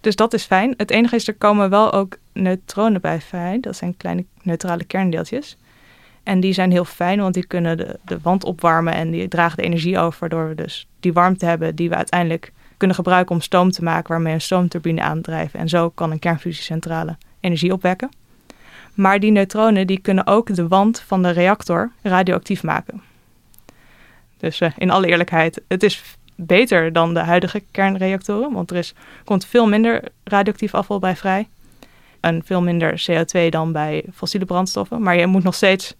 Dus 0.00 0.16
dat 0.16 0.34
is 0.34 0.44
fijn. 0.44 0.74
Het 0.76 0.90
enige 0.90 1.14
is, 1.14 1.28
er 1.28 1.34
komen 1.34 1.70
wel 1.70 1.92
ook 1.92 2.18
neutronen 2.32 3.00
bij 3.00 3.20
vrij. 3.20 3.60
Dat 3.60 3.76
zijn 3.76 3.96
kleine 3.96 4.24
neutrale 4.42 4.84
kerndeeltjes. 4.84 5.56
En 6.28 6.40
die 6.40 6.52
zijn 6.52 6.70
heel 6.70 6.84
fijn, 6.84 7.20
want 7.20 7.34
die 7.34 7.46
kunnen 7.46 7.76
de, 7.76 7.98
de 8.04 8.18
wand 8.22 8.44
opwarmen 8.44 8.92
en 8.92 9.10
die 9.10 9.28
dragen 9.28 9.56
de 9.56 9.62
energie 9.62 9.98
over. 9.98 10.18
Waardoor 10.20 10.48
we 10.48 10.54
dus 10.54 10.86
die 11.00 11.12
warmte 11.12 11.46
hebben 11.46 11.74
die 11.74 11.88
we 11.88 11.94
uiteindelijk 11.94 12.52
kunnen 12.76 12.96
gebruiken 12.96 13.34
om 13.34 13.40
stoom 13.40 13.70
te 13.70 13.82
maken, 13.82 14.08
waarmee 14.08 14.34
een 14.34 14.40
stoomturbine 14.40 15.00
aandrijven. 15.00 15.60
En 15.60 15.68
zo 15.68 15.90
kan 15.90 16.10
een 16.10 16.18
kernfusiecentrale 16.18 17.16
energie 17.40 17.72
opwekken. 17.72 18.08
Maar 18.94 19.20
die 19.20 19.30
neutronen 19.30 19.86
die 19.86 20.00
kunnen 20.00 20.26
ook 20.26 20.54
de 20.54 20.68
wand 20.68 21.00
van 21.00 21.22
de 21.22 21.30
reactor 21.30 21.92
radioactief 22.02 22.62
maken. 22.62 23.02
Dus 24.36 24.60
eh, 24.60 24.70
in 24.76 24.90
alle 24.90 25.06
eerlijkheid, 25.06 25.62
het 25.68 25.82
is 25.82 26.02
beter 26.34 26.92
dan 26.92 27.14
de 27.14 27.20
huidige 27.20 27.62
kernreactoren, 27.70 28.52
want 28.52 28.70
er 28.70 28.76
is, 28.76 28.94
komt 29.24 29.46
veel 29.46 29.68
minder 29.68 30.02
radioactief 30.24 30.74
afval 30.74 30.98
bij 30.98 31.16
vrij. 31.16 31.48
En 32.20 32.42
veel 32.44 32.62
minder 32.62 33.06
CO2 33.10 33.48
dan 33.48 33.72
bij 33.72 34.04
fossiele 34.14 34.46
brandstoffen. 34.46 35.02
Maar 35.02 35.18
je 35.18 35.26
moet 35.26 35.42
nog 35.42 35.54
steeds 35.54 35.94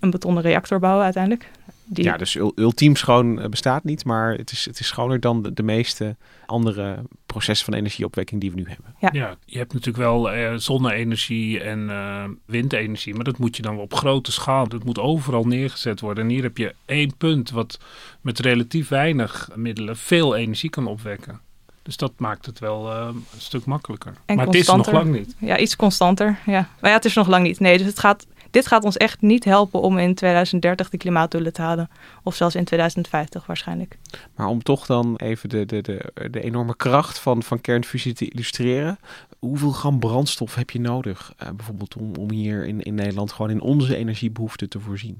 een 0.00 0.10
betonnen 0.10 0.42
reactor 0.42 0.78
bouwen 0.78 1.04
uiteindelijk. 1.04 1.50
Die, 1.90 2.04
Ja, 2.04 2.16
dus 2.16 2.34
ul- 2.36 2.52
ultiem 2.56 2.96
schoon 2.96 3.40
eh, 3.40 3.48
bestaat 3.48 3.84
niet, 3.84 4.04
maar 4.04 4.34
het 4.34 4.50
is, 4.52 4.64
het 4.64 4.80
is 4.80 4.86
schoner 4.86 5.20
dan 5.20 5.42
de, 5.42 5.52
de 5.52 5.62
meeste 5.62 6.16
andere 6.46 6.98
processen 7.26 7.64
van 7.64 7.74
energieopwekking 7.74 8.40
die 8.40 8.50
we 8.50 8.56
nu 8.56 8.64
hebben. 8.68 8.94
Ja. 8.98 9.08
Ja, 9.12 9.36
je 9.44 9.58
hebt 9.58 9.72
natuurlijk 9.72 10.04
wel 10.04 10.30
eh, 10.30 10.54
zonne-energie 10.56 11.60
en 11.60 11.90
eh, 11.90 12.24
windenergie, 12.46 13.14
maar 13.14 13.24
dat 13.24 13.38
moet 13.38 13.56
je 13.56 13.62
dan 13.62 13.78
op 13.78 13.94
grote 13.94 14.32
schaal. 14.32 14.68
Dat 14.68 14.84
moet 14.84 14.98
overal 14.98 15.44
neergezet 15.44 16.00
worden. 16.00 16.24
En 16.24 16.30
hier 16.30 16.42
heb 16.42 16.56
je 16.58 16.74
één 16.84 17.16
punt 17.16 17.50
wat 17.50 17.78
met 18.20 18.38
relatief 18.38 18.88
weinig 18.88 19.48
middelen 19.54 19.96
veel 19.96 20.36
energie 20.36 20.70
kan 20.70 20.86
opwekken. 20.86 21.40
Dus 21.82 21.96
dat 21.96 22.12
maakt 22.16 22.46
het 22.46 22.58
wel 22.58 22.92
eh, 22.92 23.06
een 23.08 23.40
stuk 23.40 23.64
makkelijker. 23.64 24.12
En 24.26 24.36
maar 24.36 24.46
het 24.46 24.54
is 24.54 24.66
nog 24.66 24.92
lang 24.92 25.12
niet. 25.12 25.34
ja, 25.38 25.58
iets 25.58 25.76
constanter. 25.76 26.38
Ja. 26.46 26.68
Maar 26.80 26.90
ja, 26.90 26.96
het 26.96 27.04
is 27.04 27.14
nog 27.14 27.28
lang 27.28 27.42
niet. 27.44 27.60
Nee, 27.60 27.78
dus 27.78 27.86
het 27.86 27.98
gaat, 27.98 28.26
dit 28.50 28.66
gaat 28.66 28.84
ons 28.84 28.96
echt 28.96 29.20
niet 29.20 29.44
helpen 29.44 29.80
om 29.80 29.98
in 29.98 30.14
2030 30.14 30.90
de 30.90 30.96
klimaatdoelen 30.96 31.52
te 31.52 31.62
halen. 31.62 31.90
Of 32.22 32.34
zelfs 32.34 32.54
in 32.54 32.64
2050 32.64 33.46
waarschijnlijk. 33.46 33.98
Maar 34.34 34.46
om 34.46 34.62
toch 34.62 34.86
dan 34.86 35.16
even 35.16 35.48
de, 35.48 35.66
de, 35.66 35.80
de, 35.80 36.12
de 36.30 36.40
enorme 36.40 36.76
kracht 36.76 37.18
van, 37.18 37.42
van 37.42 37.60
kernfusie 37.60 38.14
te 38.14 38.28
illustreren. 38.28 38.98
Hoeveel 39.38 39.70
gram 39.70 39.98
brandstof 39.98 40.54
heb 40.54 40.70
je 40.70 40.80
nodig 40.80 41.32
eh, 41.36 41.48
bijvoorbeeld 41.56 41.96
om, 41.96 42.14
om 42.18 42.30
hier 42.30 42.66
in, 42.66 42.82
in 42.82 42.94
Nederland 42.94 43.32
gewoon 43.32 43.50
in 43.50 43.60
onze 43.60 43.96
energiebehoeften 43.96 44.68
te 44.68 44.80
voorzien? 44.80 45.18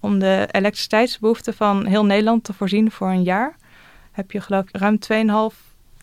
Om 0.00 0.18
de 0.18 0.48
elektriciteitsbehoeften 0.50 1.54
van 1.54 1.86
heel 1.86 2.04
Nederland 2.04 2.44
te 2.44 2.52
voorzien 2.52 2.90
voor 2.90 3.08
een 3.08 3.22
jaar... 3.22 3.56
heb 4.12 4.30
je 4.30 4.40
geloof 4.40 4.64
ik 4.68 4.76
ruim 4.76 4.98
2,5 5.50 5.56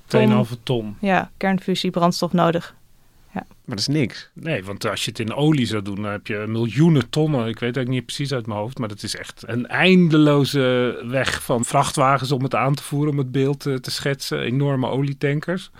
ton 0.08 0.46
2,5 0.46 0.63
ton. 0.63 0.96
ja, 1.00 1.32
kernfusie 1.38 1.92
brandstof 1.92 2.34
nodig. 3.34 3.48
Maar 3.66 3.75
dat 3.75 3.80
is 3.80 3.88
niks. 3.88 4.30
Nee, 4.34 4.63
want 4.63 4.86
als 4.86 5.04
je 5.04 5.10
het 5.10 5.20
in 5.20 5.34
olie 5.34 5.66
zou 5.66 5.82
doen, 5.82 5.96
dan 5.96 6.12
heb 6.12 6.28
je 6.28 6.46
miljoenen 6.48 7.10
tonnen. 7.10 7.40
Ik 7.40 7.46
weet 7.46 7.54
het 7.54 7.62
eigenlijk 7.78 7.90
niet 7.90 8.06
precies 8.06 8.34
uit 8.34 8.48
mijn 8.48 8.60
hoofd, 8.60 8.78
maar 8.78 8.88
dat 8.88 9.04
is 9.04 9.16
echt 9.16 9.44
een 9.46 9.68
eindeloze 9.68 11.00
weg 11.08 11.44
van 11.44 11.66
vrachtwagens 11.66 12.32
om 12.32 12.44
het 12.44 12.56
aan 12.56 12.74
te 12.74 12.84
voeren, 12.84 13.12
om 13.12 13.18
het 13.18 13.32
beeld 13.32 13.66
eh, 13.66 13.75
te 13.75 13.92
schetsen. 13.92 14.40
Enorme 14.40 14.88
olietankers. 14.88 15.72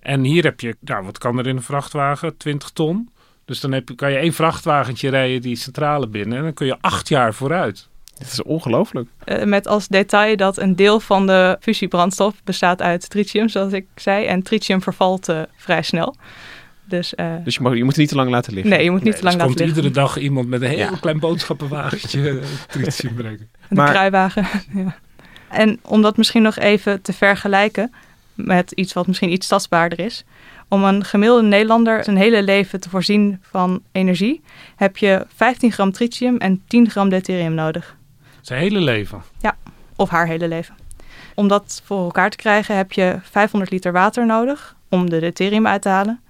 En 0.00 0.24
hier 0.24 0.44
heb 0.44 0.60
je, 0.60 0.76
nou, 0.80 1.04
wat 1.04 1.18
kan 1.18 1.38
er 1.38 1.46
in 1.46 1.56
een 1.56 1.62
vrachtwagen? 1.62 2.36
20 2.36 2.70
ton. 2.70 3.10
Dus 3.44 3.60
dan 3.60 3.72
heb 3.72 3.88
je, 3.88 3.94
kan 3.94 4.10
je 4.10 4.18
één 4.18 4.32
vrachtwagentje 4.32 5.10
rijden 5.10 5.40
die 5.40 5.56
centrale 5.56 6.08
binnen 6.08 6.38
en 6.38 6.44
dan 6.44 6.54
kun 6.54 6.66
je 6.66 6.76
acht 6.80 7.08
jaar 7.08 7.34
vooruit. 7.34 7.88
Dit 8.18 8.32
is 8.32 8.42
ongelooflijk. 8.42 9.08
Eh, 9.24 9.44
met 9.44 9.66
als 9.66 9.88
detail 9.88 10.36
dat 10.36 10.58
een 10.58 10.76
deel 10.76 11.00
van 11.00 11.26
de 11.26 11.56
fusiebrandstof 11.60 12.34
bestaat 12.44 12.82
uit 12.82 13.10
tritium, 13.10 13.48
zoals 13.48 13.72
ik 13.72 13.86
zei. 13.94 14.24
En 14.24 14.42
tritium 14.42 14.82
vervalt 14.82 15.28
eh, 15.28 15.40
vrij 15.56 15.82
snel. 15.82 16.14
Dus, 16.88 17.14
eh, 17.14 17.34
Dus 17.44 17.54
je, 17.54 17.60
mag, 17.62 17.72
je 17.74 17.78
moet 17.78 17.88
het 17.92 17.96
niet 18.00 18.08
te 18.08 18.14
lang 18.14 18.30
laten 18.30 18.52
liggen. 18.52 18.70
nee, 18.72 18.84
je 18.84 18.90
moet 18.90 19.02
niet 19.02 19.12
Nee, 19.12 19.18
te 19.18 19.24
lang 19.24 19.34
dus 19.36 19.44
laten 19.46 19.56
komt 19.56 19.66
liggen. 19.74 19.84
iedere 19.92 20.06
dag 20.06 20.18
iemand 20.18 20.48
met 20.48 20.62
een 20.62 20.68
heel 20.68 20.78
Ja. 20.78 20.90
klein 21.00 21.18
boodschappenwagentje 21.18 22.28
eh, 22.30 22.36
tritium 22.68 23.14
brengen. 23.14 23.48
Een 23.68 23.76
Maar- 23.76 23.90
kruiwagen. 23.90 24.46
ja. 24.74 24.96
En 25.48 25.78
om 25.82 26.02
dat 26.02 26.16
misschien 26.16 26.42
nog 26.42 26.56
even 26.56 27.02
te 27.02 27.12
vergelijken 27.12 27.92
met 28.34 28.72
iets 28.72 28.92
wat 28.92 29.06
misschien 29.06 29.32
iets 29.32 29.46
tastbaarder 29.46 30.00
is. 30.00 30.24
Om 30.68 30.84
een 30.84 31.04
gemiddelde 31.04 31.42
Nederlander 31.46 32.04
zijn 32.04 32.16
hele 32.16 32.42
leven 32.42 32.80
te 32.80 32.88
voorzien 32.90 33.38
van 33.42 33.82
energie, 33.92 34.42
heb 34.76 34.96
je 34.96 35.26
15 35.34 35.72
gram 35.72 35.92
tritium 35.92 36.36
en 36.36 36.62
10 36.66 36.90
gram 36.90 37.08
deuterium 37.08 37.54
nodig. 37.54 37.96
Zijn 38.40 38.60
hele 38.60 38.80
leven. 38.80 39.22
Of 39.96 40.08
haar 40.10 40.26
hele 40.26 40.48
leven. 40.48 40.74
Om 41.34 41.48
dat 41.48 41.82
voor 41.84 42.04
elkaar 42.04 42.30
te 42.30 42.36
krijgen 42.36 42.76
heb 42.76 42.92
je 42.92 43.16
500 43.22 43.70
liter 43.70 43.92
water 43.92 44.26
nodig 44.26 44.76
om 44.88 45.10
de 45.10 45.20
deuterium 45.20 45.66
uit 45.66 45.82
te 45.82 45.88
halen. 45.88 46.20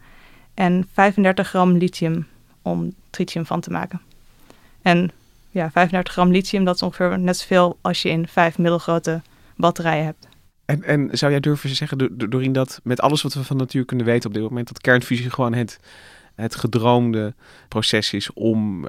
En 0.57 0.89
35 0.93 1.49
gram 1.49 1.77
lithium 1.77 2.27
om 2.63 2.95
tritium 3.11 3.47
van 3.47 3.61
te 3.61 3.71
maken. 3.71 4.01
En 4.83 5.11
ja, 5.51 5.71
35 5.71 6.13
gram 6.13 6.31
lithium, 6.31 6.65
dat 6.65 6.75
is 6.75 6.83
ongeveer 6.83 7.19
net 7.19 7.37
zoveel 7.37 7.79
als 7.81 8.03
je 8.03 8.09
in 8.09 8.29
vijf 8.29 8.59
middelgrote 8.59 9.23
batterijen 9.57 10.05
hebt. 10.05 10.29
En, 10.65 10.83
en 10.83 11.09
zou 11.13 11.31
jij 11.33 11.41
durven 11.41 11.75
zeggen, 11.75 11.99
Do- 11.99 12.09
Do- 12.11 12.29
Dorien, 12.29 12.53
dat 12.53 12.81
met 12.83 13.01
alles 13.01 13.23
wat 13.23 13.35
we 13.35 13.45
van 13.45 13.57
natuur 13.57 13.85
kunnen 13.85 14.07
weten 14.07 14.29
op 14.29 14.35
dit 14.35 14.43
moment, 14.43 14.69
dat 14.69 14.81
kernfusie 14.81 15.31
gewoon 15.31 15.55
het, 15.55 15.81
het 16.35 16.55
gedroomde 16.55 17.35
proces 17.69 18.13
is 18.13 18.33
om 18.33 18.87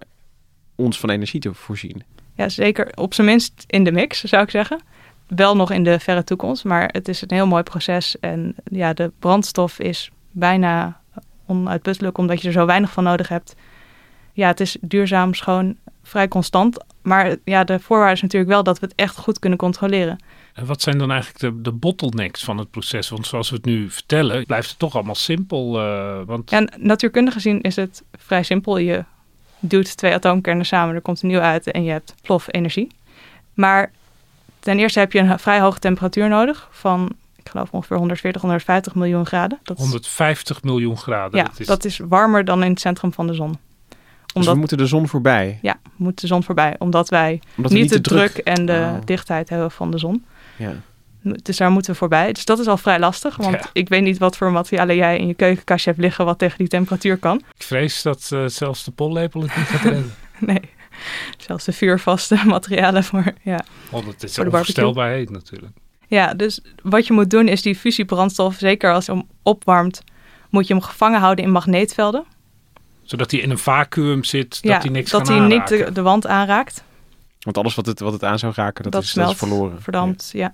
ons 0.75 0.99
van 0.99 1.09
energie 1.09 1.39
te 1.39 1.53
voorzien? 1.53 2.03
Ja, 2.33 2.49
zeker 2.49 2.91
op 2.95 3.13
zijn 3.13 3.27
minst 3.27 3.63
in 3.67 3.83
de 3.83 3.91
mix, 3.91 4.23
zou 4.23 4.43
ik 4.43 4.49
zeggen. 4.49 4.81
Wel 5.27 5.55
nog 5.55 5.71
in 5.71 5.83
de 5.83 5.99
verre 5.99 6.23
toekomst, 6.23 6.63
maar 6.63 6.89
het 6.91 7.07
is 7.07 7.21
een 7.21 7.31
heel 7.31 7.47
mooi 7.47 7.63
proces. 7.63 8.19
En 8.19 8.55
ja, 8.63 8.93
de 8.93 9.11
brandstof 9.19 9.79
is 9.79 10.11
bijna 10.31 11.01
onuitputtelijk, 11.47 12.17
omdat 12.17 12.41
je 12.41 12.47
er 12.47 12.53
zo 12.53 12.65
weinig 12.65 12.91
van 12.91 13.03
nodig 13.03 13.27
hebt. 13.27 13.55
Ja, 14.33 14.47
het 14.47 14.59
is 14.59 14.77
duurzaam, 14.81 15.33
schoon, 15.33 15.75
vrij 16.03 16.27
constant. 16.27 16.77
Maar 17.01 17.35
ja, 17.43 17.63
de 17.63 17.79
voorwaarde 17.79 18.13
is 18.13 18.21
natuurlijk 18.21 18.51
wel 18.51 18.63
dat 18.63 18.79
we 18.79 18.85
het 18.85 18.95
echt 18.95 19.17
goed 19.17 19.39
kunnen 19.39 19.59
controleren. 19.59 20.17
En 20.53 20.65
wat 20.65 20.81
zijn 20.81 20.97
dan 20.97 21.11
eigenlijk 21.11 21.39
de, 21.39 21.61
de 21.61 21.71
bottlenecks 21.71 22.43
van 22.43 22.57
het 22.57 22.71
proces? 22.71 23.09
Want 23.09 23.27
zoals 23.27 23.49
we 23.49 23.55
het 23.55 23.65
nu 23.65 23.89
vertellen, 23.89 24.45
blijft 24.45 24.69
het 24.69 24.79
toch 24.79 24.95
allemaal 24.95 25.15
simpel. 25.15 25.79
eh, 25.79 26.21
want 26.25 26.51
En 26.51 26.73
natuurkundig 26.77 27.33
gezien 27.33 27.61
is 27.61 27.75
het 27.75 28.03
vrij 28.17 28.43
simpel. 28.43 28.77
Je 28.77 29.03
duwt 29.59 29.97
twee 29.97 30.13
atoomkernen 30.13 30.65
samen, 30.65 30.95
er 30.95 31.01
komt 31.01 31.21
een 31.21 31.27
nieuw 31.27 31.39
uit 31.39 31.71
en 31.71 31.83
je 31.83 31.91
hebt 31.91 32.13
plof 32.21 32.47
energie. 32.51 32.87
Maar 33.53 33.91
ten 34.59 34.79
eerste 34.79 34.99
heb 34.99 35.11
je 35.11 35.19
een 35.19 35.39
vrij 35.39 35.59
hoge 35.59 35.79
temperatuur 35.79 36.29
nodig 36.29 36.67
van, 36.71 37.11
ik 37.47 37.53
geloof 37.53 37.71
ongeveer 37.71 37.97
140, 37.97 38.41
150 38.41 38.95
miljoen 38.95 39.25
graden. 39.25 39.59
Dat 39.63 39.77
is, 39.77 39.83
150 39.83 40.63
miljoen 40.63 40.97
graden. 40.97 41.37
ja, 41.39 41.43
dat 41.45 41.59
is, 41.59 41.67
dat 41.67 41.85
is 41.85 41.97
warmer 41.97 42.45
dan 42.45 42.63
in 42.63 42.69
het 42.69 42.79
centrum 42.79 43.13
van 43.13 43.27
de 43.27 43.33
zon. 43.33 43.51
Dus 43.89 44.33
Omdat, 44.33 44.53
we 44.53 44.59
moeten 44.59 44.77
de 44.77 44.85
zon 44.85 45.07
voorbij. 45.07 45.59
ja, 45.61 45.79
moet 45.95 46.21
de 46.21 46.27
zon 46.27 46.43
voorbij, 46.43 46.75
omdat 46.79 47.09
wij 47.09 47.41
Omdat 47.57 47.71
we 47.71 47.77
niet 47.77 47.89
de 47.89 48.01
druk 48.01 48.37
en 48.37 48.65
de 48.65 48.91
Oh. 48.97 49.05
dichtheid 49.05 49.49
hebben 49.49 49.71
van 49.71 49.91
de 49.91 49.97
zon. 49.97 50.25
Ja. 50.57 50.73
Dus 51.21 51.57
daar 51.57 51.71
moeten 51.71 51.91
we 51.91 51.97
voorbij. 51.97 52.33
Dus 52.33 52.45
dat 52.45 52.59
is 52.59 52.67
al 52.67 52.77
vrij 52.77 52.99
lastig, 52.99 53.35
want 53.35 53.55
Ja. 53.55 53.69
ik 53.73 53.89
weet 53.89 54.01
niet 54.03 54.17
wat 54.17 54.37
voor 54.37 54.51
materialen 54.51 54.95
jij 54.95 55.17
in 55.17 55.27
je 55.27 55.33
keukenkastje 55.33 55.89
hebt 55.89 56.01
liggen 56.01 56.25
wat 56.25 56.37
tegen 56.39 56.57
die 56.57 56.67
temperatuur 56.67 57.17
kan. 57.17 57.37
Ik 57.57 57.63
vrees 57.63 58.01
dat 58.01 58.29
eh, 58.33 58.45
zelfs 58.45 58.83
de 58.83 58.91
pollepel 58.91 59.41
het 59.41 59.55
niet 59.57 59.65
gaat 59.65 59.81
redden. 59.91 60.13
Nee, 60.39 60.61
zelfs 61.37 61.65
de 61.65 61.73
vuurvaste 61.73 62.39
materialen 62.45 63.03
voor, 63.03 63.33
ja. 63.41 63.63
Want 63.91 64.05
het 64.05 64.23
is 64.23 64.35
Voor 64.35 64.43
de 64.43 64.49
barbecue. 64.49 65.03
heet 65.03 65.29
natuurlijk. 65.29 65.71
Ja, 66.07 66.33
dus 66.33 66.61
wat 66.83 67.07
je 67.07 67.13
moet 67.13 67.29
doen 67.29 67.47
is 67.47 67.61
die 67.61 67.75
fusiebrandstof, 67.75 68.55
zeker 68.55 68.93
als 68.93 69.05
je 69.05 69.11
hem 69.11 69.27
opwarmt, 69.43 70.03
moet 70.49 70.67
je 70.67 70.73
hem 70.73 70.83
gevangen 70.83 71.19
houden 71.19 71.45
in 71.45 71.51
magneetvelden. 71.51 72.25
Zodat 73.03 73.31
hij 73.31 73.39
in 73.39 73.49
een 73.49 73.57
vacuüm 73.57 74.23
zit, 74.23 74.49
dat 74.49 74.71
ja, 74.71 74.79
hij 74.79 74.89
niks 74.89 75.11
dat 75.11 75.27
kan 75.27 75.37
hij 75.37 75.47
niet 75.47 75.67
de, 75.67 75.91
de 75.91 76.01
wand 76.01 76.27
aanraakt. 76.27 76.83
Want 77.39 77.57
alles 77.57 77.75
wat 77.75 77.85
het, 77.85 77.99
wat 77.99 78.13
het 78.13 78.23
aan 78.23 78.39
zou 78.39 78.53
raken, 78.55 78.83
dat, 78.83 78.91
Dat 78.91 79.03
is, 79.03 79.13
dat 79.13 79.29
is 79.29 79.37
smelt, 79.37 79.51
verloren. 79.51 79.81
Verdampt, 79.81 80.29
ja. 80.33 80.51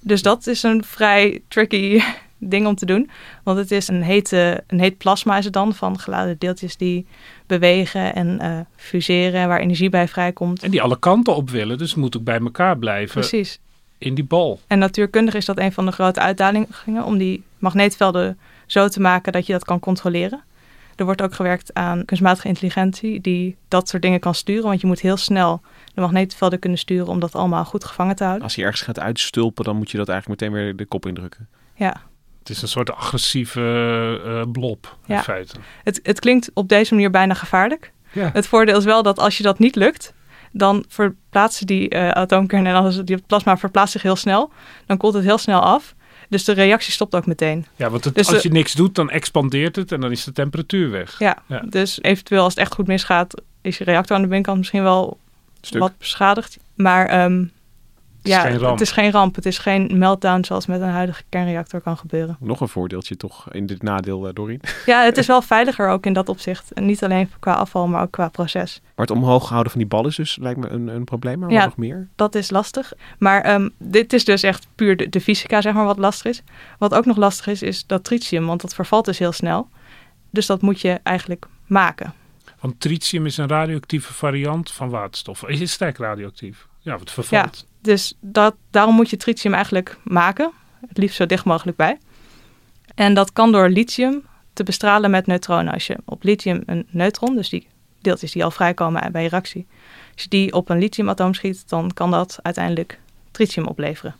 Dus 0.00 0.22
dat 0.22 0.46
is 0.46 0.62
een 0.62 0.84
vrij 0.84 1.42
tricky 1.48 2.02
ding 2.38 2.66
om 2.66 2.74
te 2.74 2.86
doen. 2.86 3.10
Want 3.42 3.58
het 3.58 3.70
is 3.70 3.88
een, 3.88 4.02
hete, 4.02 4.64
een 4.66 4.80
heet 4.80 4.98
plasma 4.98 5.38
is 5.38 5.44
het 5.44 5.52
dan, 5.52 5.74
van 5.74 5.98
geladen 5.98 6.38
deeltjes 6.38 6.76
die 6.76 7.06
bewegen 7.46 8.14
en 8.14 8.40
eh, 8.40 8.58
fuseren, 8.76 9.48
waar 9.48 9.60
energie 9.60 9.88
bij 9.88 10.08
vrijkomt. 10.08 10.62
En 10.62 10.70
die 10.70 10.82
alle 10.82 10.98
kanten 10.98 11.36
op 11.36 11.50
willen, 11.50 11.78
dus 11.78 11.90
het 11.90 11.98
moet 11.98 12.16
ook 12.16 12.24
bij 12.24 12.38
elkaar 12.38 12.78
blijven 12.78 13.20
Precies. 13.20 13.60
In 14.06 14.14
die 14.14 14.24
bal. 14.24 14.60
En 14.66 14.78
natuurkundig 14.78 15.34
is 15.34 15.44
dat 15.44 15.58
een 15.58 15.72
van 15.72 15.86
de 15.86 15.92
grote 15.92 16.20
uitdagingen 16.20 17.04
om 17.04 17.18
die 17.18 17.42
magneetvelden 17.58 18.38
zo 18.66 18.88
te 18.88 19.00
maken 19.00 19.32
dat 19.32 19.46
je 19.46 19.52
dat 19.52 19.64
kan 19.64 19.78
controleren. 19.80 20.42
Er 20.96 21.04
wordt 21.04 21.22
ook 21.22 21.34
gewerkt 21.34 21.74
aan 21.74 22.04
kunstmatige 22.04 22.48
intelligentie 22.48 23.20
die 23.20 23.56
dat 23.68 23.88
soort 23.88 24.02
dingen 24.02 24.20
kan 24.20 24.34
sturen, 24.34 24.64
want 24.64 24.80
je 24.80 24.86
moet 24.86 25.00
heel 25.00 25.16
snel 25.16 25.60
de 25.94 26.00
magneetvelden 26.00 26.58
kunnen 26.58 26.78
sturen 26.78 27.06
om 27.06 27.20
dat 27.20 27.34
allemaal 27.34 27.64
goed 27.64 27.84
gevangen 27.84 28.16
te 28.16 28.22
houden. 28.22 28.44
Als 28.44 28.54
hij 28.56 28.64
ergens 28.64 28.82
gaat 28.82 29.00
uitstulpen, 29.00 29.64
dan 29.64 29.76
moet 29.76 29.90
je 29.90 29.96
dat 29.96 30.08
eigenlijk 30.08 30.40
meteen 30.40 30.56
weer 30.56 30.76
de 30.76 30.84
kop 30.84 31.06
indrukken. 31.06 31.48
Ja, 31.74 32.00
Het 32.38 32.48
is 32.56 32.62
een 32.62 32.68
soort 32.68 32.90
agressieve 32.92 33.60
eh, 34.24 34.50
blob, 34.52 34.96
in 35.06 35.14
Ja. 35.14 35.22
feite. 35.22 35.54
het, 35.84 36.00
het 36.02 36.20
klinkt 36.20 36.50
op 36.54 36.68
deze 36.68 36.94
manier 36.94 37.10
bijna 37.10 37.34
gevaarlijk. 37.34 37.92
Ja. 38.12 38.30
Het 38.32 38.46
voordeel 38.46 38.78
is 38.78 38.84
wel 38.84 39.02
dat 39.02 39.18
als 39.18 39.36
je 39.36 39.42
dat 39.42 39.58
niet 39.58 39.76
lukt, 39.76 40.12
dan 40.58 40.84
verplaatsen 40.88 41.66
die 41.66 41.88
eh 41.88 42.08
atoomkernen 42.10 42.74
en 42.74 42.82
als 42.82 43.04
die 43.04 43.16
plasma 43.26 43.56
verplaatst 43.56 43.92
zich 43.92 44.02
heel 44.02 44.16
snel, 44.16 44.50
dan 44.86 44.96
koelt 44.96 45.14
het 45.14 45.24
heel 45.24 45.38
snel 45.38 45.60
af. 45.60 45.94
Dus 46.28 46.44
de 46.44 46.52
reactie 46.52 46.92
stopt 46.92 47.14
ook 47.14 47.26
meteen. 47.26 47.66
Ja, 47.76 47.90
want 47.90 48.04
het, 48.04 48.14
Dus 48.14 48.26
als 48.32 48.42
de- 48.42 48.48
je 48.48 48.54
niks 48.54 48.72
doet, 48.72 48.94
dan 48.94 49.10
expandeert 49.10 49.76
het 49.76 49.92
en 49.92 50.00
dan 50.00 50.10
is 50.10 50.24
de 50.24 50.32
temperatuur 50.32 50.90
weg. 50.90 51.18
Ja, 51.18 51.36
Ja. 51.46 51.62
dus 51.68 52.02
eventueel 52.02 52.42
als 52.42 52.52
het 52.54 52.62
echt 52.62 52.74
goed 52.74 52.86
misgaat, 52.86 53.42
is 53.62 53.78
je 53.78 53.84
reactor 53.84 54.16
aan 54.16 54.22
de 54.22 54.28
binnenkant 54.28 54.58
misschien 54.58 54.82
wel 54.82 55.18
Stuk. 55.60 55.80
wat 55.80 55.98
beschadigd. 55.98 56.58
Maar 56.74 57.06
ehm, 57.06 57.44
is 58.26 58.32
ja, 58.32 58.40
geen 58.40 58.58
ramp. 58.58 58.72
het 58.72 58.80
is 58.80 58.90
geen 58.90 59.10
ramp. 59.10 59.34
Het 59.34 59.46
is 59.46 59.58
geen 59.58 59.98
meltdown 59.98 60.44
zoals 60.44 60.66
met 60.66 60.80
een 60.80 60.88
huidige 60.88 61.22
kernreactor 61.28 61.80
kan 61.80 61.96
gebeuren. 61.96 62.36
Nog 62.40 62.60
een 62.60 62.68
voordeeltje 62.68 63.16
toch 63.16 63.52
in 63.52 63.66
dit 63.66 63.82
nadeel, 63.82 64.26
eh, 64.28 64.34
Dorien. 64.34 64.60
Ja, 64.86 65.02
het 65.04 65.16
is 65.16 65.26
wel 65.26 65.42
veiliger 65.42 65.88
ook 65.88 66.06
in 66.06 66.12
dat 66.12 66.28
opzicht. 66.28 66.72
En 66.72 66.86
niet 66.86 67.04
alleen 67.04 67.30
qua 67.40 67.52
afval, 67.52 67.86
maar 67.86 68.02
ook 68.02 68.10
qua 68.10 68.28
proces. 68.28 68.80
Maar 68.82 69.06
het 69.06 69.16
omhoog 69.16 69.48
houden 69.48 69.70
van 69.72 69.80
die 69.80 69.88
bal 69.88 70.06
is 70.06 70.16
dus 70.16 70.36
lijkt 70.40 70.60
me 70.60 70.68
een, 70.68 70.88
een 70.88 71.04
probleem. 71.04 71.38
Maar 71.38 71.50
Ja. 71.50 71.64
nog 71.64 71.76
meer? 71.76 72.08
Dat 72.16 72.34
is 72.34 72.50
lastig. 72.50 72.92
Maar 73.18 73.40
ehm, 73.42 73.68
dit 73.78 74.12
is 74.12 74.24
dus 74.24 74.42
echt 74.42 74.66
puur 74.74 74.96
de, 74.96 75.08
de 75.08 75.20
fysica, 75.20 75.60
zeg 75.60 75.74
maar, 75.74 75.84
wat 75.84 75.98
lastig 75.98 76.30
is. 76.30 76.42
Wat 76.78 76.94
ook 76.94 77.04
nog 77.04 77.16
lastig 77.16 77.46
is, 77.46 77.62
is 77.62 77.86
dat 77.86 78.04
tritium, 78.04 78.46
want 78.46 78.60
dat 78.60 78.74
vervalt 78.74 79.04
dus 79.04 79.18
heel 79.18 79.32
snel. 79.32 79.68
Dus 80.30 80.46
dat 80.46 80.62
moet 80.62 80.80
je 80.80 81.00
eigenlijk 81.02 81.46
maken. 81.66 82.12
Want 82.60 82.80
tritium 82.80 83.26
is 83.26 83.36
een 83.36 83.48
radioactieve 83.48 84.12
variant 84.12 84.70
van 84.72 84.88
waterstof. 84.90 85.44
Is 85.48 85.60
het 85.60 85.68
sterk 85.70 85.98
radioactief? 85.98 86.66
Ja, 86.80 86.98
het 86.98 87.10
vervalt. 87.10 87.66
Dus 87.86 88.14
dat, 88.20 88.54
daarom 88.70 88.94
moet 88.94 89.10
je 89.10 89.16
tritium 89.16 89.54
eigenlijk 89.54 89.98
maken. 90.04 90.50
Het 90.88 90.98
liefst 90.98 91.16
zo 91.16 91.26
dicht 91.26 91.44
mogelijk 91.44 91.76
bij. 91.76 91.98
En 92.94 93.14
dat 93.14 93.32
kan 93.32 93.52
door 93.52 93.68
lithium 93.68 94.22
te 94.52 94.62
bestralen 94.62 95.10
met 95.10 95.26
neutronen. 95.26 95.72
Als 95.72 95.86
je 95.86 95.96
op 96.04 96.22
lithium 96.22 96.62
een 96.66 96.86
neutron, 96.90 97.34
dus 97.34 97.48
die 97.48 97.68
deeltjes 98.00 98.32
die 98.32 98.44
al 98.44 98.50
vrijkomen 98.50 99.12
bij 99.12 99.26
reactie, 99.26 99.66
als 100.12 100.22
je 100.22 100.28
die 100.28 100.52
op 100.52 100.68
een 100.68 100.78
lithiumatoom 100.78 101.34
schiet, 101.34 101.68
dan 101.68 101.90
kan 101.94 102.10
dat 102.10 102.38
uiteindelijk 102.42 103.00
tritium 103.30 103.66
opleveren. 103.66 104.14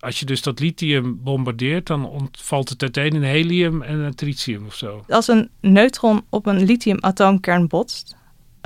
Als 0.00 0.18
je 0.20 0.26
dus 0.26 0.42
dat 0.42 0.60
lithium 0.60 1.20
bombardeert, 1.22 1.86
dan 1.86 2.08
ontvalt 2.08 2.68
het 2.68 2.82
uiteen 2.82 3.12
in 3.12 3.22
helium 3.22 3.82
en 3.82 3.98
een 3.98 4.14
tritium 4.14 4.66
of 4.66 4.74
zo. 4.74 5.04
Als 5.08 5.28
een 5.28 5.50
neutron 5.60 6.22
op 6.28 6.46
een 6.46 6.64
lithiumatoomkern 6.64 7.68
botst, 7.68 8.16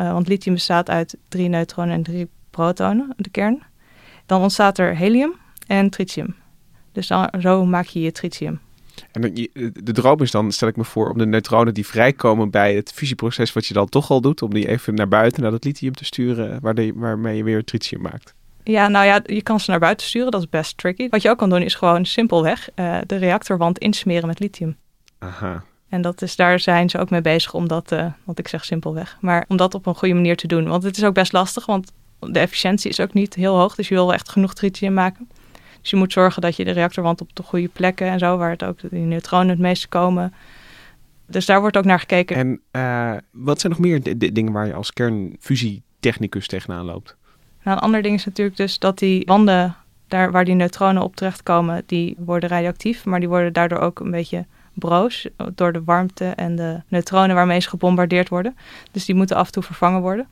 uh, 0.00 0.12
want 0.12 0.28
lithium 0.28 0.54
bestaat 0.54 0.90
uit 0.90 1.16
drie 1.28 1.48
neutronen 1.48 1.94
en 1.94 2.02
drie 2.02 2.28
protonen, 2.50 3.14
de 3.16 3.30
kern, 3.30 3.62
dan 4.26 4.40
ontstaat 4.42 4.78
er 4.78 4.96
helium 4.96 5.34
en 5.66 5.90
tritium. 5.90 6.34
Dus 6.92 7.06
dan, 7.06 7.30
zo 7.40 7.64
maak 7.66 7.86
je 7.86 8.00
je 8.00 8.12
tritium. 8.12 8.60
En 9.12 9.34
de 9.72 9.92
droom 9.92 10.20
is 10.20 10.30
dan, 10.30 10.52
stel 10.52 10.68
ik 10.68 10.76
me 10.76 10.84
voor, 10.84 11.10
om 11.10 11.18
de 11.18 11.26
neutronen 11.26 11.74
die 11.74 11.86
vrijkomen 11.86 12.50
bij 12.50 12.74
het 12.74 12.92
fusieproces, 12.92 13.52
wat 13.52 13.66
je 13.66 13.74
dan 13.74 13.88
toch 13.88 14.10
al 14.10 14.20
doet, 14.20 14.42
om 14.42 14.54
die 14.54 14.68
even 14.68 14.94
naar 14.94 15.08
buiten, 15.08 15.42
naar 15.42 15.50
dat 15.50 15.64
lithium 15.64 15.94
te 15.94 16.04
sturen, 16.04 16.58
waarmee 16.94 17.36
je 17.36 17.44
weer 17.44 17.64
tritium 17.64 18.00
maakt. 18.00 18.34
Ja, 18.64 18.88
nou 18.88 19.06
ja, 19.06 19.20
je 19.24 19.42
kan 19.42 19.60
ze 19.60 19.70
naar 19.70 19.80
buiten 19.80 20.06
sturen, 20.06 20.30
dat 20.30 20.40
is 20.40 20.48
best 20.48 20.78
tricky. 20.78 21.08
Wat 21.08 21.22
je 21.22 21.30
ook 21.30 21.38
kan 21.38 21.50
doen 21.50 21.62
is 21.62 21.74
gewoon 21.74 22.04
simpelweg 22.06 22.68
uh, 22.74 22.98
de 23.06 23.16
reactorwand 23.16 23.78
insmeren 23.78 24.26
met 24.26 24.38
lithium. 24.38 24.76
Aha. 25.18 25.64
En 25.88 26.02
dat 26.02 26.22
is, 26.22 26.36
daar 26.36 26.60
zijn 26.60 26.90
ze 26.90 26.98
ook 26.98 27.10
mee 27.10 27.20
bezig 27.20 27.54
om 27.54 27.68
dat, 27.68 27.92
uh, 27.92 28.06
want 28.24 28.38
ik 28.38 28.48
zeg 28.48 28.64
simpelweg, 28.64 29.18
maar 29.20 29.44
om 29.48 29.56
dat 29.56 29.74
op 29.74 29.86
een 29.86 29.94
goede 29.94 30.14
manier 30.14 30.36
te 30.36 30.46
doen. 30.46 30.68
Want 30.68 30.82
het 30.82 30.96
is 30.96 31.04
ook 31.04 31.14
best 31.14 31.32
lastig, 31.32 31.66
want 31.66 31.92
de 32.30 32.38
efficiëntie 32.38 32.90
is 32.90 33.00
ook 33.00 33.12
niet 33.12 33.34
heel 33.34 33.56
hoog, 33.56 33.74
dus 33.74 33.88
je 33.88 33.94
wil 33.94 34.04
wel 34.04 34.14
echt 34.14 34.28
genoeg 34.28 34.54
tritium 34.54 34.94
maken. 34.94 35.28
Dus 35.80 35.90
je 35.90 35.96
moet 35.96 36.12
zorgen 36.12 36.42
dat 36.42 36.56
je 36.56 36.64
de 36.64 36.70
reactorwand 36.70 37.20
op 37.20 37.36
de 37.36 37.42
goede 37.42 37.68
plekken 37.68 38.06
en 38.06 38.18
zo, 38.18 38.36
waar 38.36 38.50
het 38.50 38.64
ook 38.64 38.78
die 38.90 39.00
neutronen 39.00 39.48
het 39.48 39.58
meeste 39.58 39.88
komen. 39.88 40.34
Dus 41.26 41.46
daar 41.46 41.60
wordt 41.60 41.76
ook 41.76 41.84
naar 41.84 41.98
gekeken. 41.98 42.36
En 42.36 42.60
uh, 42.72 43.16
wat 43.30 43.60
zijn 43.60 43.72
nog 43.72 43.80
meer 43.80 44.18
dingen 44.32 44.52
waar 44.52 44.66
je 44.66 44.74
als 44.74 44.92
kernfusietechnicus 44.92 46.46
tegenaan 46.46 46.84
loopt? 46.84 47.16
Nou, 47.62 47.76
een 47.76 47.82
ander 47.82 48.02
ding 48.02 48.14
is 48.14 48.24
natuurlijk 48.24 48.56
dus 48.56 48.78
dat 48.78 48.98
die 48.98 49.22
wanden 49.26 49.76
daar 50.08 50.30
waar 50.30 50.44
die 50.44 50.54
neutronen 50.54 51.02
op 51.02 51.16
terechtkomen, 51.16 51.82
die 51.86 52.16
worden 52.18 52.48
radioactief, 52.48 53.04
maar 53.04 53.20
die 53.20 53.28
worden 53.28 53.52
daardoor 53.52 53.78
ook 53.78 54.00
een 54.00 54.10
beetje 54.10 54.46
broos 54.74 55.28
door 55.54 55.72
de 55.72 55.84
warmte 55.84 56.24
en 56.24 56.56
de 56.56 56.82
neutronen 56.88 57.34
waarmee 57.34 57.60
ze 57.60 57.68
gebombardeerd 57.68 58.28
worden. 58.28 58.56
Dus 58.90 59.04
die 59.04 59.14
moeten 59.14 59.36
af 59.36 59.46
en 59.46 59.52
toe 59.52 59.62
vervangen 59.62 60.00
worden. 60.00 60.28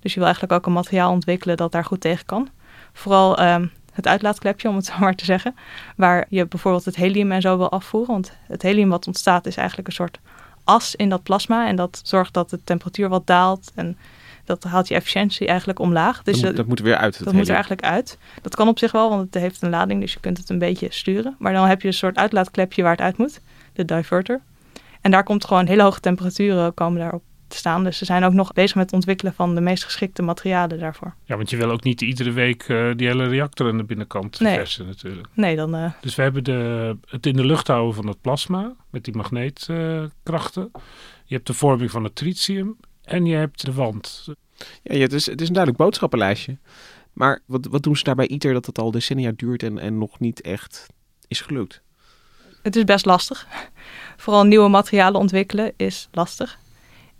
Dus 0.00 0.12
je 0.12 0.18
wil 0.18 0.28
eigenlijk 0.28 0.52
ook 0.52 0.66
een 0.66 0.72
materiaal 0.72 1.12
ontwikkelen 1.12 1.56
dat 1.56 1.72
daar 1.72 1.84
goed 1.84 2.00
tegen 2.00 2.26
kan. 2.26 2.48
Vooral 2.92 3.42
um, 3.42 3.70
het 3.92 4.06
uitlaatklepje, 4.06 4.68
om 4.68 4.76
het 4.76 4.84
zo 4.84 4.98
maar 5.00 5.14
te 5.14 5.24
zeggen. 5.24 5.54
Waar 5.96 6.26
je 6.28 6.46
bijvoorbeeld 6.46 6.84
het 6.84 6.96
helium 6.96 7.32
en 7.32 7.40
zo 7.40 7.56
wil 7.56 7.70
afvoeren. 7.70 8.12
Want 8.12 8.32
het 8.46 8.62
helium 8.62 8.88
wat 8.88 9.06
ontstaat 9.06 9.46
is 9.46 9.56
eigenlijk 9.56 9.88
een 9.88 9.94
soort 9.94 10.18
as 10.64 10.94
in 10.94 11.08
dat 11.08 11.22
plasma. 11.22 11.66
En 11.66 11.76
dat 11.76 12.00
zorgt 12.04 12.34
dat 12.34 12.50
de 12.50 12.64
temperatuur 12.64 13.08
wat 13.08 13.26
daalt. 13.26 13.72
En 13.74 13.98
dat 14.44 14.64
haalt 14.64 14.88
je 14.88 14.94
efficiëntie 14.94 15.46
eigenlijk 15.46 15.78
omlaag. 15.78 16.22
Dus 16.22 16.40
dat, 16.40 16.56
dat 16.56 16.66
moet 16.66 16.78
er 16.78 16.84
weer 16.84 16.96
uit. 16.96 17.24
Dat 17.24 17.32
moet 17.32 17.48
er 17.48 17.54
eigenlijk 17.54 17.82
uit. 17.82 18.18
Dat 18.42 18.54
kan 18.54 18.68
op 18.68 18.78
zich 18.78 18.92
wel, 18.92 19.08
want 19.08 19.34
het 19.34 19.42
heeft 19.42 19.62
een 19.62 19.70
lading, 19.70 20.00
dus 20.00 20.12
je 20.12 20.20
kunt 20.20 20.38
het 20.38 20.50
een 20.50 20.58
beetje 20.58 20.86
sturen. 20.90 21.36
Maar 21.38 21.52
dan 21.52 21.66
heb 21.66 21.82
je 21.82 21.88
een 21.88 21.94
soort 21.94 22.16
uitlaatklepje 22.16 22.82
waar 22.82 22.92
het 22.92 23.00
uit 23.00 23.16
moet, 23.16 23.40
de 23.72 23.84
diverter. 23.84 24.40
En 25.00 25.10
daar 25.10 25.22
komt 25.22 25.44
gewoon 25.44 25.66
hele 25.66 25.82
hoge 25.82 26.00
temperaturen 26.00 26.74
komen 26.74 27.00
daarop 27.00 27.22
te 27.50 27.56
staan. 27.56 27.84
Dus 27.84 27.98
ze 27.98 28.04
zijn 28.04 28.24
ook 28.24 28.32
nog 28.32 28.52
bezig 28.52 28.74
met 28.74 28.84
het 28.84 28.94
ontwikkelen 28.94 29.34
van 29.34 29.54
de 29.54 29.60
meest 29.60 29.84
geschikte 29.84 30.22
materialen 30.22 30.78
daarvoor. 30.78 31.14
Ja, 31.24 31.36
want 31.36 31.50
je 31.50 31.56
wil 31.56 31.70
ook 31.70 31.84
niet 31.84 32.00
iedere 32.00 32.32
week 32.32 32.68
uh, 32.68 32.90
die 32.96 33.06
hele 33.06 33.28
reactor 33.28 33.68
aan 33.68 33.76
de 33.76 33.84
binnenkant 33.84 34.40
nee. 34.40 34.54
versen 34.54 34.86
natuurlijk. 34.86 35.28
Nee, 35.34 35.56
dan... 35.56 35.74
Uh... 35.74 35.92
Dus 36.00 36.14
we 36.14 36.22
hebben 36.22 36.44
de, 36.44 36.96
het 37.06 37.26
in 37.26 37.36
de 37.36 37.44
lucht 37.44 37.66
houden 37.66 37.94
van 37.94 38.06
het 38.06 38.20
plasma 38.20 38.74
met 38.90 39.04
die 39.04 39.16
magneetkrachten. 39.16 40.70
Uh, 40.76 40.82
je 41.24 41.34
hebt 41.34 41.46
de 41.46 41.54
vorming 41.54 41.90
van 41.90 42.04
het 42.04 42.14
tritium 42.14 42.76
en 43.04 43.26
je 43.26 43.36
hebt 43.36 43.64
de 43.64 43.72
wand. 43.72 44.28
Ja, 44.82 44.98
het, 44.98 45.12
is, 45.12 45.26
het 45.26 45.40
is 45.40 45.46
een 45.46 45.54
duidelijk 45.54 45.84
boodschappenlijstje. 45.84 46.58
Maar 47.12 47.40
wat, 47.46 47.66
wat 47.66 47.82
doen 47.82 47.96
ze 47.96 48.04
daarbij 48.04 48.28
ITER 48.28 48.52
dat 48.52 48.66
het 48.66 48.78
al 48.78 48.90
decennia 48.90 49.32
duurt 49.36 49.62
en, 49.62 49.78
en 49.78 49.98
nog 49.98 50.18
niet 50.18 50.40
echt 50.40 50.86
is 51.28 51.40
gelukt? 51.40 51.82
Het 52.62 52.76
is 52.76 52.84
best 52.84 53.06
lastig. 53.06 53.46
Vooral 54.16 54.44
nieuwe 54.44 54.68
materialen 54.68 55.20
ontwikkelen 55.20 55.72
is 55.76 56.08
lastig. 56.12 56.58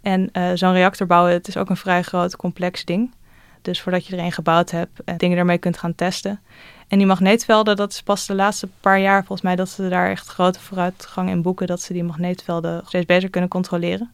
En 0.02 0.28
uh, 0.32 0.50
zo'n 0.54 0.72
reactor 0.72 1.06
bouwen, 1.06 1.32
het 1.32 1.48
is 1.48 1.56
ook 1.56 1.70
een 1.70 1.76
vrij 1.76 2.02
groot, 2.02 2.36
complex 2.36 2.84
ding. 2.84 3.14
Dus 3.62 3.80
voordat 3.80 4.06
je 4.06 4.16
er 4.16 4.24
een 4.24 4.32
gebouwd 4.32 4.70
hebt 4.70 5.04
en 5.04 5.16
dingen 5.16 5.38
ermee 5.38 5.58
kunt 5.58 5.78
gaan 5.78 5.94
testen. 5.94 6.40
En 6.88 6.98
die 6.98 7.06
magneetvelden, 7.06 7.76
dat 7.76 7.92
is 7.92 8.02
pas 8.02 8.26
de 8.26 8.34
laatste 8.34 8.68
paar 8.80 9.00
jaar 9.00 9.18
volgens 9.18 9.42
mij 9.42 9.56
dat 9.56 9.68
ze 9.68 9.88
daar 9.88 10.10
echt 10.10 10.28
grote 10.28 10.60
vooruitgang 10.60 11.28
in 11.28 11.42
boeken. 11.42 11.66
Dat 11.66 11.80
ze 11.80 11.92
die 11.92 12.04
magneetvelden 12.04 12.82
steeds 12.86 13.06
beter 13.06 13.30
kunnen 13.30 13.50
controleren. 13.50 14.10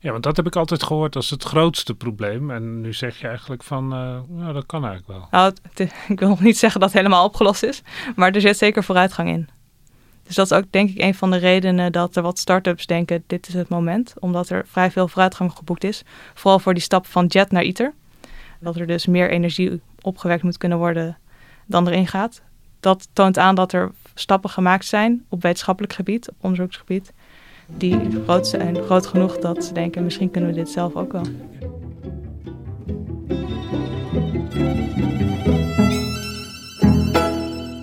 Ja, 0.00 0.10
want 0.10 0.22
dat 0.22 0.36
heb 0.36 0.46
ik 0.46 0.56
altijd 0.56 0.82
gehoord 0.82 1.16
als 1.16 1.30
het 1.30 1.42
grootste 1.42 1.94
probleem. 1.94 2.50
En 2.50 2.80
nu 2.80 2.92
zeg 2.92 3.18
je 3.18 3.26
eigenlijk 3.26 3.62
van, 3.62 3.84
uh, 3.84 4.18
nou, 4.28 4.52
dat 4.52 4.66
kan 4.66 4.84
eigenlijk 4.84 5.18
wel. 5.18 5.28
Nou, 5.30 5.54
het, 5.74 5.92
ik 6.08 6.20
wil 6.20 6.28
nog 6.28 6.40
niet 6.40 6.58
zeggen 6.58 6.80
dat 6.80 6.88
het 6.88 6.98
helemaal 6.98 7.24
opgelost 7.24 7.62
is. 7.62 7.82
Maar 8.16 8.32
er 8.32 8.40
zit 8.40 8.58
zeker 8.58 8.84
vooruitgang 8.84 9.28
in. 9.28 9.48
Dus 10.30 10.38
dat 10.38 10.50
is 10.50 10.56
ook 10.56 10.72
denk 10.72 10.90
ik 10.90 11.02
een 11.02 11.14
van 11.14 11.30
de 11.30 11.36
redenen 11.36 11.92
dat 11.92 12.16
er 12.16 12.22
wat 12.22 12.38
start-ups 12.38 12.86
denken, 12.86 13.24
dit 13.26 13.48
is 13.48 13.54
het 13.54 13.68
moment. 13.68 14.14
Omdat 14.18 14.48
er 14.48 14.64
vrij 14.66 14.90
veel 14.90 15.08
vooruitgang 15.08 15.52
geboekt 15.52 15.84
is. 15.84 16.02
Vooral 16.34 16.58
voor 16.58 16.74
die 16.74 16.82
stap 16.82 17.06
van 17.06 17.26
jet 17.26 17.50
naar 17.50 17.62
ITER. 17.62 17.92
Dat 18.60 18.76
er 18.76 18.86
dus 18.86 19.06
meer 19.06 19.30
energie 19.30 19.80
opgewekt 20.00 20.42
moet 20.42 20.56
kunnen 20.56 20.78
worden 20.78 21.18
dan 21.66 21.88
erin 21.88 22.06
gaat. 22.06 22.42
Dat 22.80 23.08
toont 23.12 23.38
aan 23.38 23.54
dat 23.54 23.72
er 23.72 23.90
stappen 24.14 24.50
gemaakt 24.50 24.84
zijn 24.84 25.24
op 25.28 25.42
wetenschappelijk 25.42 25.92
gebied, 25.92 26.28
onderzoeksgebied. 26.40 27.12
Die 27.66 27.98
groot 28.24 28.46
zijn, 28.46 28.82
groot 28.82 29.06
genoeg 29.06 29.38
dat 29.38 29.64
ze 29.64 29.72
denken, 29.72 30.04
misschien 30.04 30.30
kunnen 30.30 30.50
we 30.50 30.56
dit 30.56 30.68
zelf 30.68 30.94
ook 30.94 31.12
wel. 31.12 31.24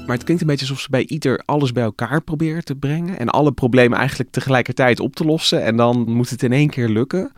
Maar 0.08 0.16
het 0.16 0.26
klinkt 0.26 0.42
een 0.42 0.50
beetje 0.50 0.66
alsof 0.66 0.82
ze 0.82 0.90
bij 0.90 1.06
ITER 1.06 1.42
alles 1.46 1.72
bij 1.72 1.84
elkaar 1.84 2.22
proberen 2.22 2.64
te 2.64 2.76
brengen. 2.76 3.20
En 3.20 3.30
alle 3.30 3.52
problemen 3.52 3.98
eigenlijk 3.98 4.32
tegelijkertijd 4.32 5.00
op 5.00 5.16
te 5.16 5.26
lossen. 5.26 5.64
En 5.64 5.78
dan 5.78 6.12
moet 6.12 6.30
het 6.30 6.44
in 6.44 6.52
één 6.52 6.70
keer 6.70 6.90
lukken. 6.90 7.32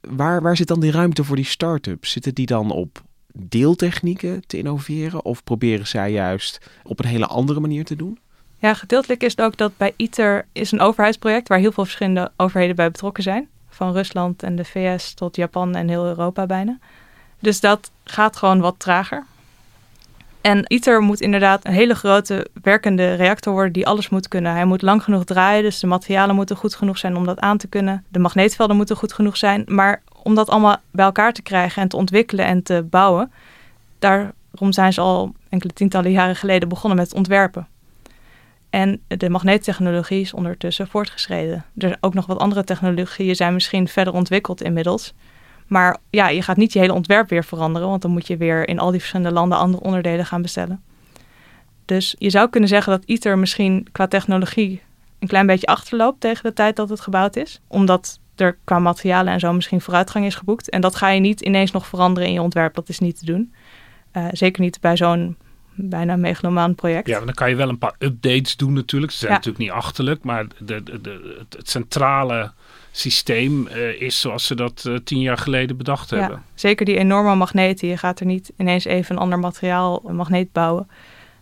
Waar, 0.00 0.42
waar 0.42 0.56
zit 0.56 0.68
dan 0.68 0.80
die 0.80 0.90
ruimte 0.90 1.24
voor 1.24 1.36
die 1.36 1.44
start-ups? 1.44 2.12
Zitten 2.12 2.34
die 2.34 2.46
dan 2.46 2.70
op 2.70 3.02
deeltechnieken 3.32 4.46
te 4.46 4.58
innoveren? 4.58 5.24
Of 5.24 5.44
proberen 5.44 5.86
zij 5.86 6.12
juist 6.12 6.70
op 6.82 6.98
een 6.98 7.08
hele 7.08 7.26
andere 7.26 7.60
manier 7.60 7.84
te 7.84 7.96
doen? 7.96 8.18
Ja, 8.58 8.74
gedeeltelijk 8.74 9.22
is 9.22 9.30
het 9.30 9.40
ook 9.40 9.56
dat 9.56 9.76
bij 9.76 9.92
ITER 9.96 10.46
is 10.52 10.72
een 10.72 10.80
overheidsproject 10.80 11.48
waar 11.48 11.58
heel 11.58 11.72
veel 11.72 11.84
verschillende 11.84 12.32
overheden 12.36 12.76
bij 12.76 12.90
betrokken 12.90 13.22
zijn. 13.22 13.48
Van 13.68 13.92
Rusland 13.92 14.42
en 14.42 14.56
de 14.56 14.64
VS 14.64 15.14
tot 15.14 15.36
Japan 15.36 15.74
en 15.74 15.88
heel 15.88 16.06
Europa 16.06 16.46
bijna. 16.46 16.78
Dus 17.38 17.60
dat 17.60 17.90
gaat 18.04 18.36
gewoon 18.36 18.60
wat 18.60 18.74
trager. 18.78 19.24
En 20.48 20.64
ITER 20.66 21.00
moet 21.00 21.20
inderdaad 21.20 21.64
een 21.64 21.72
hele 21.72 21.94
grote 21.94 22.46
werkende 22.62 23.14
reactor 23.14 23.52
worden 23.52 23.72
die 23.72 23.86
alles 23.86 24.08
moet 24.08 24.28
kunnen. 24.28 24.52
Hij 24.52 24.64
moet 24.64 24.82
lang 24.82 25.02
genoeg 25.02 25.24
draaien, 25.24 25.62
dus 25.62 25.80
de 25.80 25.86
materialen 25.86 26.34
moeten 26.34 26.56
goed 26.56 26.74
genoeg 26.74 26.98
zijn 26.98 27.16
om 27.16 27.24
dat 27.24 27.38
aan 27.38 27.58
te 27.58 27.66
kunnen. 27.66 28.04
De 28.08 28.18
magneetvelden 28.18 28.76
moeten 28.76 28.96
goed 28.96 29.12
genoeg 29.12 29.36
zijn. 29.36 29.62
Maar 29.66 30.02
om 30.22 30.34
dat 30.34 30.48
allemaal 30.48 30.76
bij 30.90 31.04
elkaar 31.04 31.32
te 31.32 31.42
krijgen 31.42 31.82
en 31.82 31.88
te 31.88 31.96
ontwikkelen 31.96 32.46
en 32.46 32.62
te 32.62 32.86
bouwen, 32.90 33.32
daarom 33.98 34.72
zijn 34.72 34.92
ze 34.92 35.00
al 35.00 35.34
enkele 35.48 35.72
tientallen 35.72 36.10
jaren 36.10 36.36
geleden 36.36 36.68
begonnen 36.68 36.98
met 36.98 37.14
ontwerpen. 37.14 37.66
En 38.70 39.00
de 39.06 39.30
magneettechnologie 39.30 40.20
is 40.20 40.34
ondertussen 40.34 40.88
voortgeschreden. 40.88 41.64
Er 41.78 41.96
ook 42.00 42.14
nog 42.14 42.26
wat 42.26 42.38
andere 42.38 42.64
technologieën 42.64 43.36
zijn 43.36 43.52
misschien 43.52 43.88
verder 43.88 44.12
ontwikkeld 44.14 44.62
inmiddels. 44.62 45.14
Maar 45.68 45.96
ja, 46.10 46.28
je 46.28 46.42
gaat 46.42 46.56
niet 46.56 46.72
je 46.72 46.78
hele 46.78 46.92
ontwerp 46.92 47.28
weer 47.28 47.44
veranderen, 47.44 47.88
want 47.88 48.02
dan 48.02 48.10
moet 48.10 48.26
je 48.26 48.36
weer 48.36 48.68
in 48.68 48.78
al 48.78 48.90
die 48.90 49.00
verschillende 49.00 49.32
landen 49.32 49.58
andere 49.58 49.82
onderdelen 49.82 50.26
gaan 50.26 50.42
bestellen. 50.42 50.82
Dus 51.84 52.14
je 52.18 52.30
zou 52.30 52.48
kunnen 52.50 52.68
zeggen 52.68 52.92
dat 52.92 53.04
ITER 53.04 53.38
misschien 53.38 53.88
qua 53.92 54.06
technologie 54.06 54.82
een 55.18 55.28
klein 55.28 55.46
beetje 55.46 55.66
achterloopt 55.66 56.20
tegen 56.20 56.42
de 56.42 56.52
tijd 56.52 56.76
dat 56.76 56.88
het 56.88 57.00
gebouwd 57.00 57.36
is. 57.36 57.60
Omdat 57.66 58.20
er 58.36 58.58
qua 58.64 58.78
materialen 58.78 59.32
en 59.32 59.40
zo 59.40 59.52
misschien 59.52 59.80
vooruitgang 59.80 60.24
is 60.24 60.34
geboekt. 60.34 60.70
En 60.70 60.80
dat 60.80 60.96
ga 60.96 61.08
je 61.08 61.20
niet 61.20 61.40
ineens 61.40 61.70
nog 61.70 61.86
veranderen 61.86 62.28
in 62.28 62.34
je 62.34 62.42
ontwerp. 62.42 62.74
Dat 62.74 62.88
is 62.88 62.98
niet 62.98 63.18
te 63.18 63.24
doen. 63.24 63.52
Uh, 64.12 64.26
zeker 64.32 64.62
niet 64.62 64.80
bij 64.80 64.96
zo'n 64.96 65.36
bijna 65.74 66.16
megalomaan 66.16 66.74
project. 66.74 67.06
Ja, 67.06 67.18
dan 67.20 67.34
kan 67.34 67.50
je 67.50 67.56
wel 67.56 67.68
een 67.68 67.78
paar 67.78 67.94
updates 67.98 68.56
doen 68.56 68.72
natuurlijk. 68.72 69.12
Ze 69.12 69.18
zijn 69.18 69.32
natuurlijk 69.32 69.58
niet 69.58 69.70
achterlijk, 69.70 70.24
maar 70.24 70.46
de, 70.58 70.82
de, 70.82 71.00
de, 71.00 71.44
het 71.56 71.70
centrale 71.70 72.52
systeem 72.90 73.66
uh, 73.66 74.00
is 74.00 74.20
zoals 74.20 74.46
ze 74.46 74.54
dat 74.54 74.84
uh, 74.86 74.96
tien 75.04 75.20
jaar 75.20 75.38
geleden 75.38 75.76
bedacht 75.76 76.10
ja, 76.10 76.18
hebben. 76.18 76.42
Zeker 76.54 76.86
die 76.86 76.96
enorme 76.96 77.34
magneten. 77.34 77.88
Je 77.88 77.96
gaat 77.96 78.20
er 78.20 78.26
niet 78.26 78.52
ineens 78.56 78.84
even 78.84 79.14
een 79.14 79.20
ander 79.20 79.38
materiaal, 79.38 80.02
een 80.06 80.16
magneet 80.16 80.52
bouwen. 80.52 80.88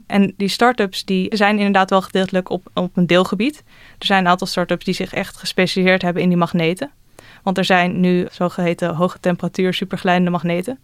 En 0.06 0.34
die 0.36 0.48
start-ups 0.48 1.04
die 1.04 1.36
zijn 1.36 1.56
inderdaad 1.56 1.90
wel 1.90 2.02
gedeeltelijk 2.02 2.50
op, 2.50 2.70
op 2.74 2.96
een 2.96 3.06
deelgebied. 3.06 3.64
Er 3.98 4.06
zijn 4.06 4.24
een 4.24 4.30
aantal 4.30 4.46
start-ups 4.46 4.84
die 4.84 4.94
zich 4.94 5.12
echt 5.12 5.36
gespecialiseerd 5.36 6.02
hebben 6.02 6.22
in 6.22 6.28
die 6.28 6.38
magneten. 6.38 6.90
Want 7.42 7.58
er 7.58 7.64
zijn 7.64 8.00
nu 8.00 8.26
zogeheten 8.30 8.94
hoge 8.94 9.20
temperatuur 9.20 9.74
superglijdende 9.74 10.30
magneten. 10.30 10.78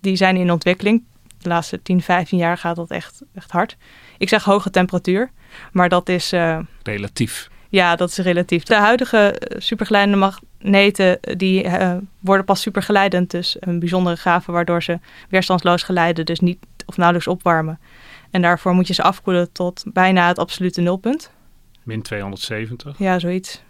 Die 0.00 0.16
zijn 0.16 0.36
in 0.36 0.52
ontwikkeling. 0.52 1.04
De 1.38 1.48
laatste 1.48 1.82
10, 1.82 2.02
15 2.02 2.38
jaar 2.38 2.58
gaat 2.58 2.76
dat 2.76 2.90
echt, 2.90 3.22
echt 3.34 3.50
hard. 3.50 3.76
Ik 4.18 4.28
zeg 4.28 4.44
hoge 4.44 4.70
temperatuur, 4.70 5.30
maar 5.72 5.88
dat 5.88 6.08
is... 6.08 6.32
Uh, 6.32 6.58
relatief. 6.82 7.48
Ja, 7.76 7.96
dat 7.96 8.08
is 8.08 8.16
relatief. 8.16 8.62
De 8.62 8.74
huidige 8.74 9.18
eh, 9.18 9.60
supergeleidende 9.60 10.18
magneten 10.18 11.18
die 11.36 11.64
uh, 11.64 11.96
worden 12.18 12.44
pas 12.44 12.60
supergeleidend. 12.60 13.30
Dus 13.30 13.56
een 13.60 13.78
bijzondere 13.78 14.16
gave 14.16 14.52
waardoor 14.52 14.82
ze 14.82 14.98
weerstandsloos 15.28 15.82
geleiden, 15.82 16.24
dus 16.24 16.40
niet 16.40 16.58
of 16.86 16.96
nauwelijks 16.96 17.28
opwarmen. 17.28 17.78
En 18.30 18.42
daarvoor 18.42 18.74
moet 18.74 18.86
je 18.86 18.94
ze 18.94 19.02
afkoelen 19.02 19.52
tot 19.52 19.84
bijna 19.92 20.28
het 20.28 20.38
absolute 20.38 20.80
nulpunt. 20.80 21.30
Min 21.82 22.02
270? 22.02 22.98
Ja, 22.98 23.18
zoiets. 23.18 23.62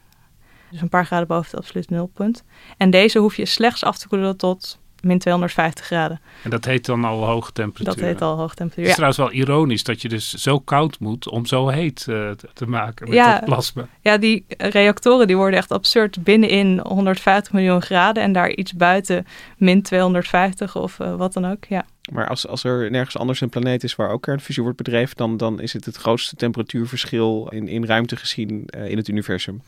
Dus 0.70 0.80
een 0.80 0.88
paar 0.88 1.06
graden 1.06 1.26
boven 1.26 1.50
het 1.50 1.60
absolute 1.60 1.92
nulpunt. 1.92 2.44
En 2.76 2.90
deze 2.90 3.18
hoef 3.18 3.36
je 3.36 3.46
slechts 3.46 3.84
af 3.84 3.98
te 3.98 4.08
koelen 4.08 4.36
tot 4.36 4.78
min 5.02 5.18
250 5.18 5.85
graden. 5.85 6.20
En 6.42 6.50
dat 6.50 6.64
heet 6.64 6.87
dan 6.87 7.04
al 7.04 7.24
hoge 7.24 7.52
temperatuur? 7.52 7.94
Dat 7.94 8.04
heet 8.04 8.22
al 8.22 8.37
hoge 8.37 8.54
temperatuur, 8.54 8.82
Het 8.82 8.88
is 8.88 8.94
trouwens 8.94 9.18
wel 9.18 9.32
ironisch 9.32 9.85
dat 9.85 10.02
je 10.02 10.09
dus 10.09 10.35
zo 10.35 10.59
koud 10.59 10.98
moet 10.98 11.28
om 11.28 11.46
zo 11.46 11.68
heet 11.68 12.06
uh, 12.09 12.30
te 12.52 12.66
maken 12.66 13.09
met 13.09 13.14
ja, 13.14 13.32
dat 13.32 13.44
plasma. 13.44 13.88
Ja, 14.00 14.16
die 14.16 14.44
reactoren 14.48 15.26
die 15.26 15.37
worden 15.37 15.59
echt 15.59 15.70
absurd 15.70 16.22
binnenin 16.22 16.80
150 16.80 17.52
miljoen 17.52 17.82
graden 17.82 18.22
en 18.22 18.32
daar 18.32 18.50
iets 18.50 18.72
buiten 18.72 19.26
min 19.56 19.82
250 19.82 20.76
of 20.76 20.98
uh, 20.98 21.14
wat 21.14 21.32
dan 21.32 21.44
ook, 21.46 21.64
ja. 21.64 21.85
Maar 22.12 22.28
als, 22.28 22.46
als 22.46 22.64
er 22.64 22.90
nergens 22.90 23.16
anders 23.16 23.40
een 23.40 23.48
planeet 23.48 23.85
is 23.85 23.96
waar 23.96 24.11
ook 24.11 24.22
kernfusie 24.22 24.62
wordt 24.62 24.78
bedreven, 24.78 25.16
dan, 25.16 25.37
dan 25.37 25.61
is 25.61 25.72
het 25.72 25.85
het 25.85 25.96
grootste 25.96 26.37
temperatuurverschil 26.37 27.48
in, 27.50 27.68
in 27.68 27.85
ruimte 27.85 28.16
gezien 28.16 28.68
uh, 28.76 28.90
in 28.90 28.96
het 28.96 29.09
universum. 29.09 29.62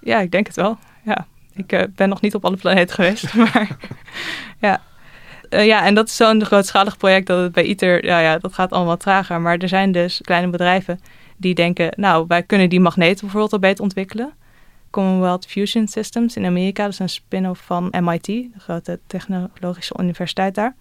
Ja, 0.00 0.20
ik 0.20 0.30
denk 0.30 0.46
het 0.46 0.56
wel. 0.56 0.78
Ja. 1.04 1.26
Ik 1.54 1.72
uh, 1.72 1.82
ben 1.94 2.08
nog 2.08 2.20
niet 2.20 2.34
op 2.34 2.44
alle 2.44 2.56
planeten 2.56 2.94
geweest, 2.94 3.34
maar 3.52 3.76
ja. 4.60 4.82
Uh, 5.50 5.66
ja, 5.66 5.84
en 5.84 5.94
dat 5.94 6.08
is 6.08 6.16
zo'n 6.16 6.44
grootschalig 6.44 6.96
project 6.96 7.26
dat 7.26 7.42
het 7.42 7.52
bij 7.52 7.64
ITER, 7.64 8.04
ja, 8.04 8.18
ja, 8.18 8.38
dat 8.38 8.54
gaat 8.54 8.72
allemaal 8.72 8.96
trager. 8.96 9.40
Maar 9.40 9.58
er 9.58 9.68
zijn 9.68 9.92
dus 9.92 10.20
kleine 10.20 10.50
bedrijven 10.50 11.00
die 11.36 11.54
denken, 11.54 11.92
nou, 11.96 12.24
wij 12.28 12.42
kunnen 12.42 12.68
die 12.68 12.80
magneten 12.80 13.20
bijvoorbeeld 13.20 13.52
al 13.52 13.58
beter 13.58 13.82
ontwikkelen. 13.82 14.32
Commonwealth 14.90 15.46
Fusion 15.46 15.88
Systems 15.88 16.36
in 16.36 16.44
Amerika, 16.44 16.82
dat 16.82 16.92
is 16.92 16.98
een 16.98 17.08
spin-off 17.08 17.60
van 17.60 17.94
MIT, 18.00 18.24
de 18.24 18.50
grote 18.58 19.00
technologische 19.06 19.94
universiteit 20.00 20.54
daar. 20.54 20.74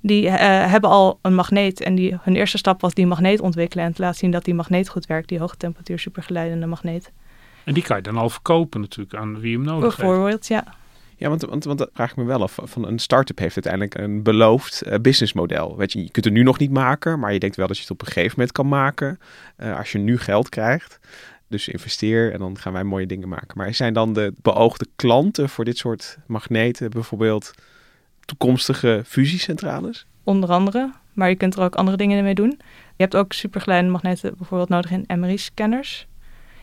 Die 0.00 0.24
uh, 0.24 0.34
hebben 0.70 0.90
al 0.90 1.18
een 1.22 1.34
magneet 1.34 1.80
en 1.80 1.94
die, 1.94 2.18
hun 2.22 2.36
eerste 2.36 2.58
stap 2.58 2.80
was 2.80 2.94
die 2.94 3.06
magneet 3.06 3.40
ontwikkelen 3.40 3.84
en 3.84 3.92
te 3.92 4.02
laten 4.02 4.18
zien 4.18 4.30
dat 4.30 4.44
die 4.44 4.54
magneet 4.54 4.88
goed 4.88 5.06
werkt, 5.06 5.28
die 5.28 5.38
hoge 5.38 5.56
temperatuur 5.56 5.98
supergeleidende 5.98 6.66
magneet. 6.66 7.12
En 7.64 7.74
die 7.74 7.82
kan 7.82 7.96
je 7.96 8.02
dan 8.02 8.16
al 8.16 8.30
verkopen 8.30 8.80
natuurlijk 8.80 9.14
aan 9.14 9.40
wie 9.40 9.56
hem 9.56 9.64
nodig 9.64 9.96
heeft. 9.96 9.96
Bijvoorbeeld, 9.96 10.46
ja. 10.46 10.64
Ja, 11.16 11.28
want, 11.28 11.42
want, 11.42 11.64
want 11.64 11.78
dat 11.78 11.90
vraag 11.92 12.10
ik 12.10 12.16
me 12.16 12.24
wel 12.24 12.42
af. 12.42 12.58
Van 12.62 12.86
een 12.86 12.98
start-up 12.98 13.38
heeft 13.38 13.54
uiteindelijk 13.54 13.94
een 13.94 14.22
beloofd 14.22 14.82
uh, 14.86 14.94
businessmodel. 14.98 15.76
Weet 15.76 15.92
je, 15.92 16.02
je 16.02 16.10
kunt 16.10 16.24
het 16.24 16.34
nu 16.34 16.42
nog 16.42 16.58
niet 16.58 16.70
maken, 16.70 17.18
maar 17.18 17.32
je 17.32 17.38
denkt 17.38 17.56
wel 17.56 17.66
dat 17.66 17.76
je 17.76 17.82
het 17.82 17.90
op 17.90 18.00
een 18.00 18.06
gegeven 18.06 18.32
moment 18.36 18.52
kan 18.52 18.68
maken. 18.68 19.18
Uh, 19.58 19.78
als 19.78 19.92
je 19.92 19.98
nu 19.98 20.18
geld 20.18 20.48
krijgt. 20.48 20.98
Dus 21.48 21.68
investeer 21.68 22.32
en 22.32 22.38
dan 22.38 22.58
gaan 22.58 22.72
wij 22.72 22.84
mooie 22.84 23.06
dingen 23.06 23.28
maken. 23.28 23.58
Maar 23.58 23.74
zijn 23.74 23.92
dan 23.92 24.12
de 24.12 24.32
beoogde 24.42 24.86
klanten 24.96 25.48
voor 25.48 25.64
dit 25.64 25.78
soort 25.78 26.18
magneten 26.26 26.90
bijvoorbeeld 26.90 27.52
toekomstige 28.24 29.02
fusiecentrales? 29.06 30.06
Onder 30.24 30.50
andere, 30.50 30.92
maar 31.12 31.28
je 31.28 31.36
kunt 31.36 31.54
er 31.54 31.62
ook 31.62 31.74
andere 31.74 31.96
dingen 31.96 32.24
mee 32.24 32.34
doen. 32.34 32.60
Je 32.96 33.02
hebt 33.08 33.16
ook 33.16 33.32
superkleine 33.32 33.90
magneten 33.90 34.34
bijvoorbeeld 34.36 34.68
nodig 34.68 34.90
in 34.90 35.20
MRI-scanners. 35.20 36.06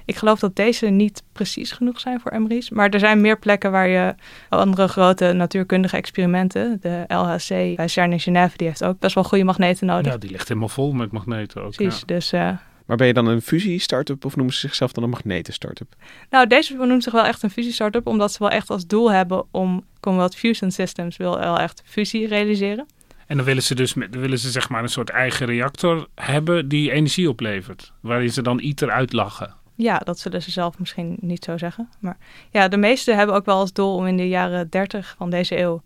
Ik 0.10 0.15
geloof 0.15 0.39
dat 0.39 0.56
deze 0.56 0.86
niet 0.86 1.24
precies 1.32 1.72
genoeg 1.72 2.00
zijn 2.00 2.19
voor 2.19 2.41
MRI's. 2.41 2.69
Maar 2.69 2.89
er 2.89 3.00
zijn 3.00 3.22
meer 3.22 3.39
plekken 3.39 3.72
waar 3.72 3.88
je 3.88 4.15
andere 4.50 4.88
grote 4.88 5.34
natuurkundige 5.34 5.98
experimenten. 5.98 6.78
De 6.82 7.04
LHC 7.08 7.76
bij 7.76 7.88
CERN 7.88 8.12
in 8.12 8.19
Genève, 8.19 8.58
die 8.58 8.67
heeft 8.67 8.84
ook 8.84 9.00
best 9.00 9.15
wel 9.15 9.24
goede 9.24 9.43
magneten 9.43 9.88
nodig. 9.88 10.12
Ja, 10.12 10.17
die 10.17 10.32
ligt 10.32 10.48
helemaal 10.48 10.69
vol 10.69 10.91
met 10.91 11.12
magneten 11.12 11.63
ook. 11.63 11.76
Precies, 11.76 12.04
dus... 12.06 12.34
Uh, 12.34 12.52
maar 12.86 12.98
ben 12.98 13.08
je 13.08 13.13
dan 13.13 13.28
een 13.28 13.41
fusie-startup 13.41 14.26
of 14.26 14.36
noemen 14.36 14.54
ze 14.54 14.60
zichzelf 14.60 14.91
dan 14.91 15.04
een 15.04 15.10
magneten-startup? 15.10 15.95
Nou, 16.30 16.48
deze 16.48 16.76
noemt 16.76 17.04
zich 17.04 17.13
wel 17.13 17.26
echt 17.26 17.43
een 17.43 17.50
fusie-startup, 17.50 18.08
omdat 18.08 18.32
ze 18.32 18.39
wel 18.39 18.50
echt 18.50 18.69
als 18.69 18.88
doel 18.88 19.12
hebben 19.12 19.45
om 19.52 19.84
Commonwealth 20.00 20.36
Fusion 20.36 20.72
Systems 20.72 21.17
wil 21.17 21.39
wel 21.39 21.60
echt 21.60 21.82
fusie 21.86 22.28
realiseren. 22.28 22.88
En 23.28 23.38
dan 23.38 23.45
willen 23.45 23.63
ze 23.63 23.76
dus 23.76 23.93
dan 23.93 24.10
willen 24.10 24.39
ze 24.39 24.52
zeg 24.52 24.69
maar 24.69 24.84
een 24.84 24.89
soort 24.89 25.10
eigen 25.10 25.45
reactor 25.45 26.08
hebben 26.15 26.67
die 26.67 26.91
energie 26.91 27.30
oplevert, 27.30 27.93
waarin 28.00 28.32
ze 28.32 28.41
dan 28.41 28.60
ITER 28.60 28.91
uitlachen. 28.91 29.56
Ja, 29.81 29.97
dat 29.97 30.19
zullen 30.19 30.41
ze 30.41 30.51
zelf 30.51 30.79
misschien 30.79 31.17
niet 31.21 31.43
zo 31.43 31.57
zeggen. 31.57 31.89
Maar 31.99 32.17
ja, 32.51 32.67
de 32.67 32.77
meesten 32.77 33.17
hebben 33.17 33.35
ook 33.35 33.45
wel 33.45 33.57
als 33.57 33.73
doel 33.73 33.95
om 33.95 34.07
in 34.07 34.17
de 34.17 34.27
jaren 34.27 34.69
30 34.69 35.15
van 35.17 35.29
deze 35.29 35.57
eeuw 35.57 35.81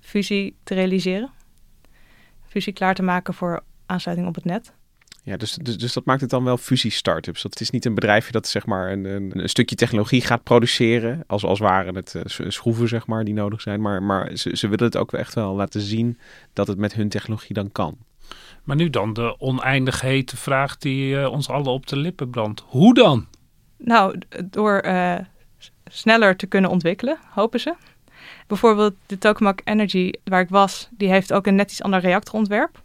fusie 0.00 0.56
te 0.62 0.74
realiseren. 0.74 1.30
Fusie 2.46 2.72
klaar 2.72 2.94
te 2.94 3.02
maken 3.02 3.34
voor 3.34 3.62
aansluiting 3.86 4.28
op 4.28 4.34
het 4.34 4.44
net. 4.44 4.72
Ja, 5.22 5.36
dus, 5.36 5.52
dus, 5.52 5.78
dus 5.78 5.92
dat 5.92 6.04
maakt 6.04 6.20
het 6.20 6.30
dan 6.30 6.44
wel 6.44 6.56
fusie-startups. 6.56 7.42
Dat 7.42 7.60
is 7.60 7.70
niet 7.70 7.84
een 7.84 7.94
bedrijfje 7.94 8.32
dat 8.32 8.46
zeg 8.46 8.66
maar 8.66 8.92
een, 8.92 9.04
een, 9.04 9.38
een, 9.38 9.48
stukje 9.48 9.76
technologie 9.76 10.20
gaat 10.20 10.42
produceren. 10.42 11.24
Als, 11.26 11.44
als 11.44 11.58
waren 11.58 11.94
het 11.94 12.14
uh, 12.16 12.22
schroeven, 12.50 12.88
zeg 12.88 13.06
maar, 13.06 13.24
die 13.24 13.34
nodig 13.34 13.60
zijn. 13.60 13.80
Maar, 13.80 14.02
maar 14.02 14.36
ze, 14.36 14.56
ze 14.56 14.68
willen 14.68 14.84
het 14.84 14.96
ook 14.96 15.12
echt 15.12 15.34
wel 15.34 15.54
laten 15.54 15.80
zien 15.80 16.18
dat 16.52 16.66
het 16.66 16.78
met 16.78 16.94
hun 16.94 17.08
technologie 17.08 17.54
dan 17.54 17.72
kan. 17.72 17.98
Maar 18.68 18.76
nu 18.76 18.90
dan 18.90 19.12
de 19.12 19.40
oneindig 19.40 20.00
hete 20.00 20.36
vraag 20.36 20.78
die 20.78 21.14
uh, 21.14 21.32
ons 21.32 21.48
allen 21.48 21.72
op 21.72 21.86
de 21.86 21.96
lippen 21.96 22.30
brandt. 22.30 22.64
Hoe 22.66 22.94
dan? 22.94 23.26
Nou, 23.76 24.18
door 24.44 24.84
uh, 24.84 25.14
sneller 25.84 26.36
te 26.36 26.46
kunnen 26.46 26.70
ontwikkelen, 26.70 27.18
hopen 27.30 27.60
ze. 27.60 27.74
Bijvoorbeeld 28.46 28.94
de 29.06 29.18
Tokamak 29.18 29.60
Energy, 29.64 30.12
waar 30.24 30.40
ik 30.40 30.48
was, 30.48 30.88
die 30.90 31.08
heeft 31.08 31.32
ook 31.32 31.46
een 31.46 31.54
net 31.54 31.70
iets 31.70 31.82
ander 31.82 32.00
reactorontwerp. 32.00 32.82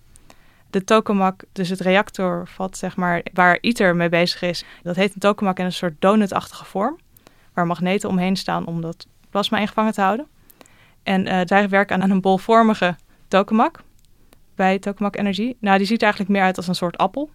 De 0.70 0.84
tokamak, 0.84 1.44
dus 1.52 1.70
het 1.70 1.80
reactorvat, 1.80 2.78
zeg 2.78 2.96
maar, 2.96 3.22
waar 3.34 3.58
ITER 3.62 3.96
mee 3.96 4.10
bezig 4.10 4.42
is, 4.42 4.66
dat 4.84 4.96
heet 4.96 5.14
een 5.14 5.20
tokamak 5.20 5.60
in 5.60 5.66
een 5.66 5.72
soort 5.72 5.96
donutachtige 6.00 6.66
vorm. 6.66 7.00
Waar 7.54 7.68
magneten 7.68 8.10
omheen 8.10 8.36
staan 8.36 8.66
om 8.66 8.82
dat 8.82 9.08
plasma 9.30 9.58
ingevangen 9.58 9.94
te 9.94 10.02
houden. 10.02 10.28
En 11.04 11.48
zij 11.48 11.70
werken 11.70 12.02
aan 12.02 12.10
een 12.10 12.22
bolvormige 12.22 12.96
tokamak 13.28 13.80
bij 14.56 14.80
Tokamak 14.80 15.16
Energy. 15.16 15.56
Nou, 15.60 15.78
die 15.78 15.88
ziet 15.88 15.98
er 15.98 16.04
eigenlijk 16.04 16.34
meer 16.34 16.44
uit 16.44 16.58
als 16.58 16.68
een 16.68 16.76
soort 16.76 16.98
appel. 16.98 17.30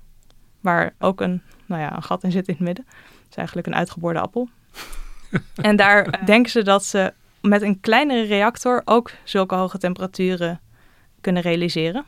Waar 0.61 0.95
ook 0.99 1.21
een, 1.21 1.43
nou 1.67 1.83
ja, 1.83 1.97
een 1.97 2.03
gat 2.03 2.25
in 2.25 2.33
zit 2.33 2.49
in 2.49 2.55
het 2.55 2.63
midden. 2.63 2.85
Het 2.89 3.31
is 3.31 3.37
eigenlijk 3.37 3.67
een 3.67 3.75
uitgeboorde 3.75 4.21
appel. 4.21 4.49
en 5.55 5.77
daar 5.77 6.25
denken 6.25 6.51
ze 6.51 6.63
dat 6.63 6.85
ze 6.85 7.13
met 7.41 7.63
een 7.63 7.81
kleinere 7.81 8.27
reactor 8.27 8.83
ook 8.85 9.11
zulke 9.25 9.55
hoge 9.55 9.79
temperaturen 9.79 10.61
kunnen 11.21 11.43
realiseren. 11.43 12.05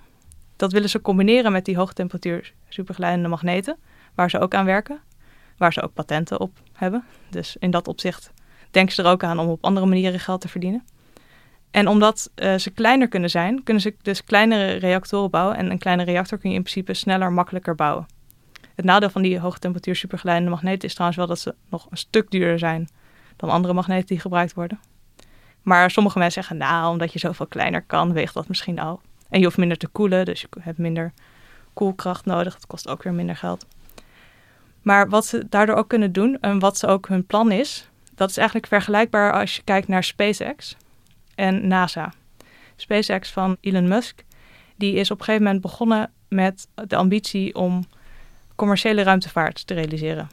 Dat 0.56 0.72
willen 0.72 0.88
ze 0.88 1.00
combineren 1.00 1.52
met 1.52 1.64
die 1.64 1.76
hoge 1.76 1.92
temperatuur 1.92 2.52
supergeleidende 2.68 3.28
magneten, 3.28 3.76
waar 4.14 4.30
ze 4.30 4.38
ook 4.38 4.54
aan 4.54 4.64
werken, 4.64 5.00
waar 5.56 5.72
ze 5.72 5.82
ook 5.82 5.92
patenten 5.92 6.40
op 6.40 6.58
hebben. 6.72 7.04
Dus 7.30 7.56
in 7.58 7.70
dat 7.70 7.88
opzicht 7.88 8.32
denken 8.70 8.94
ze 8.94 9.02
er 9.02 9.10
ook 9.10 9.24
aan 9.24 9.38
om 9.38 9.48
op 9.48 9.64
andere 9.64 9.86
manieren 9.86 10.20
geld 10.20 10.40
te 10.40 10.48
verdienen. 10.48 10.84
En 11.70 11.88
omdat 11.88 12.30
uh, 12.36 12.54
ze 12.54 12.70
kleiner 12.70 13.08
kunnen 13.08 13.30
zijn, 13.30 13.62
kunnen 13.62 13.82
ze 13.82 13.94
dus 14.02 14.24
kleinere 14.24 14.72
reactoren 14.72 15.30
bouwen. 15.30 15.56
En 15.56 15.70
een 15.70 15.78
kleine 15.78 16.02
reactor 16.02 16.38
kun 16.38 16.50
je 16.50 16.56
in 16.56 16.62
principe 16.62 16.94
sneller, 16.94 17.32
makkelijker 17.32 17.74
bouwen. 17.74 18.06
Het 18.74 18.84
nadeel 18.84 19.10
van 19.10 19.22
die 19.22 19.38
hoge 19.38 19.58
temperatuur 19.58 19.96
supergeleidende 19.96 20.50
magneten 20.50 20.88
is 20.88 20.92
trouwens 20.92 21.18
wel 21.18 21.28
dat 21.28 21.38
ze 21.38 21.54
nog 21.68 21.86
een 21.90 21.96
stuk 21.96 22.30
duurder 22.30 22.58
zijn 22.58 22.88
dan 23.36 23.50
andere 23.50 23.74
magneten 23.74 24.06
die 24.06 24.20
gebruikt 24.20 24.54
worden. 24.54 24.80
Maar 25.62 25.90
sommige 25.90 26.18
mensen 26.18 26.42
zeggen, 26.42 26.60
nou, 26.60 26.90
omdat 26.90 27.12
je 27.12 27.18
zoveel 27.18 27.46
kleiner 27.46 27.82
kan, 27.82 28.12
weegt 28.12 28.34
dat 28.34 28.48
misschien 28.48 28.78
al. 28.78 29.00
En 29.28 29.38
je 29.38 29.44
hoeft 29.44 29.56
minder 29.56 29.76
te 29.76 29.88
koelen, 29.88 30.24
dus 30.24 30.40
je 30.40 30.48
hebt 30.60 30.78
minder 30.78 31.12
koelkracht 31.72 32.24
nodig. 32.24 32.54
Het 32.54 32.66
kost 32.66 32.88
ook 32.88 33.02
weer 33.02 33.12
minder 33.12 33.36
geld. 33.36 33.66
Maar 34.82 35.08
wat 35.08 35.26
ze 35.26 35.46
daardoor 35.48 35.76
ook 35.76 35.88
kunnen 35.88 36.12
doen 36.12 36.38
en 36.40 36.58
wat 36.58 36.78
ze 36.78 36.86
ook 36.86 37.08
hun 37.08 37.26
plan 37.26 37.52
is, 37.52 37.88
dat 38.14 38.30
is 38.30 38.36
eigenlijk 38.36 38.66
vergelijkbaar 38.66 39.32
als 39.32 39.56
je 39.56 39.62
kijkt 39.62 39.88
naar 39.88 40.04
SpaceX 40.04 40.76
en 41.40 41.66
NASA. 41.66 42.12
SpaceX 42.76 43.30
van 43.30 43.56
Elon 43.60 43.88
Musk, 43.88 44.24
die 44.76 44.94
is 44.94 45.10
op 45.10 45.18
een 45.18 45.24
gegeven 45.24 45.46
moment 45.46 45.62
begonnen 45.62 46.10
met 46.28 46.68
de 46.74 46.96
ambitie 46.96 47.54
om 47.54 47.84
commerciële 48.56 49.02
ruimtevaart 49.02 49.66
te 49.66 49.74
realiseren. 49.74 50.28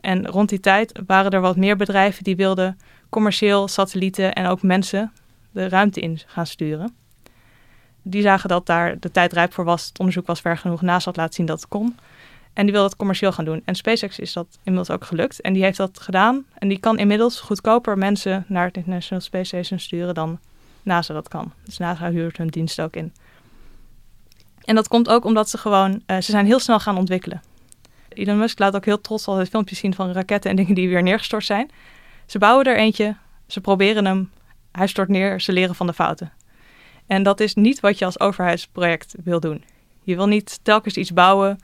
En 0.00 0.26
rond 0.26 0.48
die 0.48 0.60
tijd 0.60 1.00
waren 1.06 1.30
er 1.30 1.40
wat 1.40 1.56
meer 1.56 1.76
bedrijven 1.76 2.24
die 2.24 2.36
wilden 2.36 2.78
commercieel 3.08 3.68
satellieten 3.68 4.32
en 4.32 4.46
ook 4.46 4.62
mensen 4.62 5.12
de 5.50 5.68
ruimte 5.68 6.00
in 6.00 6.20
gaan 6.26 6.46
sturen. 6.46 6.94
Die 8.02 8.22
zagen 8.22 8.48
dat 8.48 8.66
daar 8.66 8.98
de 8.98 9.10
tijd 9.10 9.32
rijp 9.32 9.52
voor 9.52 9.64
was, 9.64 9.86
het 9.86 9.98
onderzoek 9.98 10.26
was 10.26 10.40
ver 10.40 10.56
genoeg, 10.56 10.82
NASA 10.82 11.04
had 11.04 11.16
laten 11.16 11.34
zien 11.34 11.46
dat 11.46 11.60
het 11.60 11.68
kon. 11.68 11.96
En 12.52 12.64
die 12.64 12.72
wil 12.72 12.82
dat 12.82 12.96
commercieel 12.96 13.32
gaan 13.32 13.44
doen. 13.44 13.62
En 13.64 13.74
SpaceX 13.74 14.18
is 14.18 14.32
dat 14.32 14.46
inmiddels 14.62 14.96
ook 14.96 15.04
gelukt. 15.04 15.40
En 15.40 15.52
die 15.52 15.62
heeft 15.62 15.76
dat 15.76 16.00
gedaan. 16.00 16.44
En 16.58 16.68
die 16.68 16.78
kan 16.78 16.98
inmiddels 16.98 17.40
goedkoper 17.40 17.98
mensen 17.98 18.44
naar 18.48 18.66
het 18.66 18.76
International 18.76 19.20
Space 19.20 19.44
Station 19.44 19.78
sturen 19.78 20.14
dan 20.14 20.38
NASA 20.82 21.14
dat 21.14 21.28
kan. 21.28 21.52
Dus 21.64 21.78
NASA 21.78 22.10
huurt 22.10 22.36
hun 22.36 22.48
dienst 22.48 22.80
ook 22.80 22.96
in. 22.96 23.12
En 24.64 24.74
dat 24.74 24.88
komt 24.88 25.08
ook 25.08 25.24
omdat 25.24 25.50
ze 25.50 25.58
gewoon, 25.58 25.90
uh, 25.90 26.16
ze 26.16 26.30
zijn 26.30 26.46
heel 26.46 26.58
snel 26.58 26.80
gaan 26.80 26.98
ontwikkelen. 26.98 27.42
Elon 28.08 28.38
Musk 28.38 28.58
laat 28.58 28.76
ook 28.76 28.84
heel 28.84 29.00
trots 29.00 29.26
altijd 29.26 29.48
filmpjes 29.48 29.78
zien 29.78 29.94
van 29.94 30.12
raketten 30.12 30.50
en 30.50 30.56
dingen 30.56 30.74
die 30.74 30.88
weer 30.88 31.02
neergestort 31.02 31.44
zijn. 31.44 31.70
Ze 32.26 32.38
bouwen 32.38 32.66
er 32.66 32.76
eentje, 32.76 33.16
ze 33.46 33.60
proberen 33.60 34.04
hem, 34.04 34.30
hij 34.72 34.86
stort 34.86 35.08
neer, 35.08 35.40
ze 35.40 35.52
leren 35.52 35.74
van 35.74 35.86
de 35.86 35.92
fouten. 35.92 36.32
En 37.06 37.22
dat 37.22 37.40
is 37.40 37.54
niet 37.54 37.80
wat 37.80 37.98
je 37.98 38.04
als 38.04 38.20
overheidsproject 38.20 39.14
wil 39.24 39.40
doen. 39.40 39.64
Je 40.02 40.16
wil 40.16 40.26
niet 40.26 40.60
telkens 40.62 40.96
iets 40.96 41.12
bouwen 41.12 41.58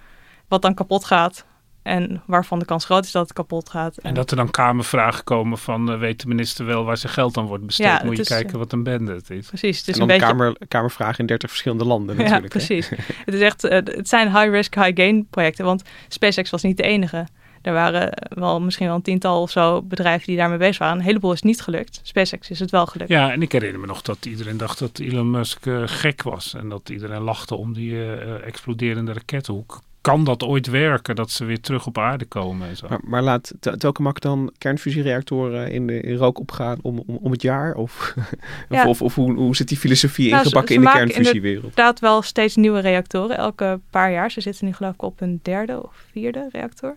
wat 0.48 0.62
dan 0.62 0.74
kapot 0.74 1.04
gaat. 1.04 1.46
En 1.82 2.22
waarvan 2.26 2.58
de 2.58 2.64
kans 2.64 2.84
groot 2.84 3.04
is 3.04 3.10
dat 3.10 3.22
het 3.22 3.32
kapot 3.32 3.70
gaat. 3.70 3.96
En 3.96 4.14
dat 4.14 4.30
er 4.30 4.36
dan 4.36 4.50
kamervragen 4.50 5.24
komen 5.24 5.58
van... 5.58 5.92
Uh, 5.92 5.98
weet 5.98 6.20
de 6.20 6.28
minister 6.28 6.66
wel 6.66 6.84
waar 6.84 6.96
zijn 6.96 7.12
geld 7.12 7.36
aan 7.36 7.46
wordt 7.46 7.66
besteed? 7.66 7.86
Ja, 7.86 8.02
Moet 8.04 8.16
je 8.16 8.22
is, 8.22 8.28
kijken 8.28 8.58
wat 8.58 8.72
een 8.72 8.82
bende 8.82 9.12
het 9.12 9.30
is. 9.30 9.46
Precies. 9.46 9.78
Het 9.78 9.88
is 9.88 9.94
en 9.94 10.00
dan 10.00 10.10
een 10.10 10.18
beetje... 10.18 10.32
kamer, 10.32 10.56
kamervragen 10.68 11.18
in 11.18 11.26
30 11.26 11.50
verschillende 11.50 11.84
landen 11.84 12.16
natuurlijk. 12.16 12.42
Ja, 12.42 12.48
precies. 12.48 12.88
het, 13.24 13.34
is 13.34 13.40
echt, 13.40 13.64
uh, 13.64 13.70
het 13.70 14.08
zijn 14.08 14.28
high-risk, 14.28 14.74
high-gain 14.74 15.26
projecten. 15.30 15.64
Want 15.64 15.82
SpaceX 16.08 16.50
was 16.50 16.62
niet 16.62 16.76
de 16.76 16.82
enige. 16.82 17.26
Er 17.62 17.72
waren 17.72 18.28
wel 18.28 18.60
misschien 18.60 18.86
wel 18.86 18.96
een 18.96 19.02
tiental 19.02 19.42
of 19.42 19.50
zo 19.50 19.82
bedrijven 19.82 20.26
die 20.26 20.36
daarmee 20.36 20.58
bezig 20.58 20.78
waren. 20.78 20.98
Een 20.98 21.04
heleboel 21.04 21.32
is 21.32 21.42
niet 21.42 21.60
gelukt. 21.60 22.00
SpaceX 22.02 22.50
is 22.50 22.60
het 22.60 22.70
wel 22.70 22.86
gelukt. 22.86 23.10
Ja, 23.10 23.32
en 23.32 23.42
ik 23.42 23.52
herinner 23.52 23.80
me 23.80 23.86
nog 23.86 24.02
dat 24.02 24.26
iedereen 24.26 24.56
dacht 24.56 24.78
dat 24.78 24.98
Elon 24.98 25.30
Musk 25.30 25.66
uh, 25.66 25.82
gek 25.86 26.22
was. 26.22 26.54
En 26.54 26.68
dat 26.68 26.88
iedereen 26.88 27.22
lachte 27.22 27.54
om 27.54 27.72
die 27.72 27.92
uh, 27.92 28.46
exploderende 28.46 29.12
rakethoek. 29.12 29.80
Kan 30.00 30.24
dat 30.24 30.42
ooit 30.42 30.66
werken, 30.66 31.16
dat 31.16 31.30
ze 31.30 31.44
weer 31.44 31.60
terug 31.60 31.86
op 31.86 31.98
aarde 31.98 32.24
komen? 32.24 32.68
En 32.68 32.76
zo. 32.76 32.86
Maar, 32.88 33.00
maar 33.02 33.22
laat 33.22 33.52
Tokamak 33.78 34.20
dan 34.20 34.52
kernfusiereactoren 34.58 35.70
in, 35.70 35.86
de, 35.86 36.00
in 36.00 36.16
rook 36.16 36.38
opgaan 36.38 36.78
om, 36.82 37.02
om, 37.06 37.18
om 37.22 37.30
het 37.30 37.42
jaar? 37.42 37.74
Of, 37.74 38.14
ja. 38.68 38.88
of, 38.88 39.02
of, 39.02 39.14
hoe, 39.14 39.32
hoe 39.32 39.56
zit 39.56 39.68
die 39.68 39.78
filosofie 39.78 40.30
nou, 40.30 40.42
ingebakken 40.42 40.74
in 40.74 40.80
de 40.80 40.90
kernfusiewereld? 40.90 41.62
inderdaad 41.62 42.00
wel 42.00 42.22
steeds 42.22 42.56
nieuwe 42.56 42.80
reactoren, 42.80 43.36
elke 43.36 43.80
paar 43.90 44.12
jaar. 44.12 44.30
Ze 44.30 44.40
zitten 44.40 44.66
nu 44.66 44.72
geloof 44.72 44.94
ik 44.94 45.02
op 45.02 45.20
een 45.20 45.40
derde 45.42 45.82
of 45.82 46.04
vierde 46.12 46.48
reactor. 46.52 46.96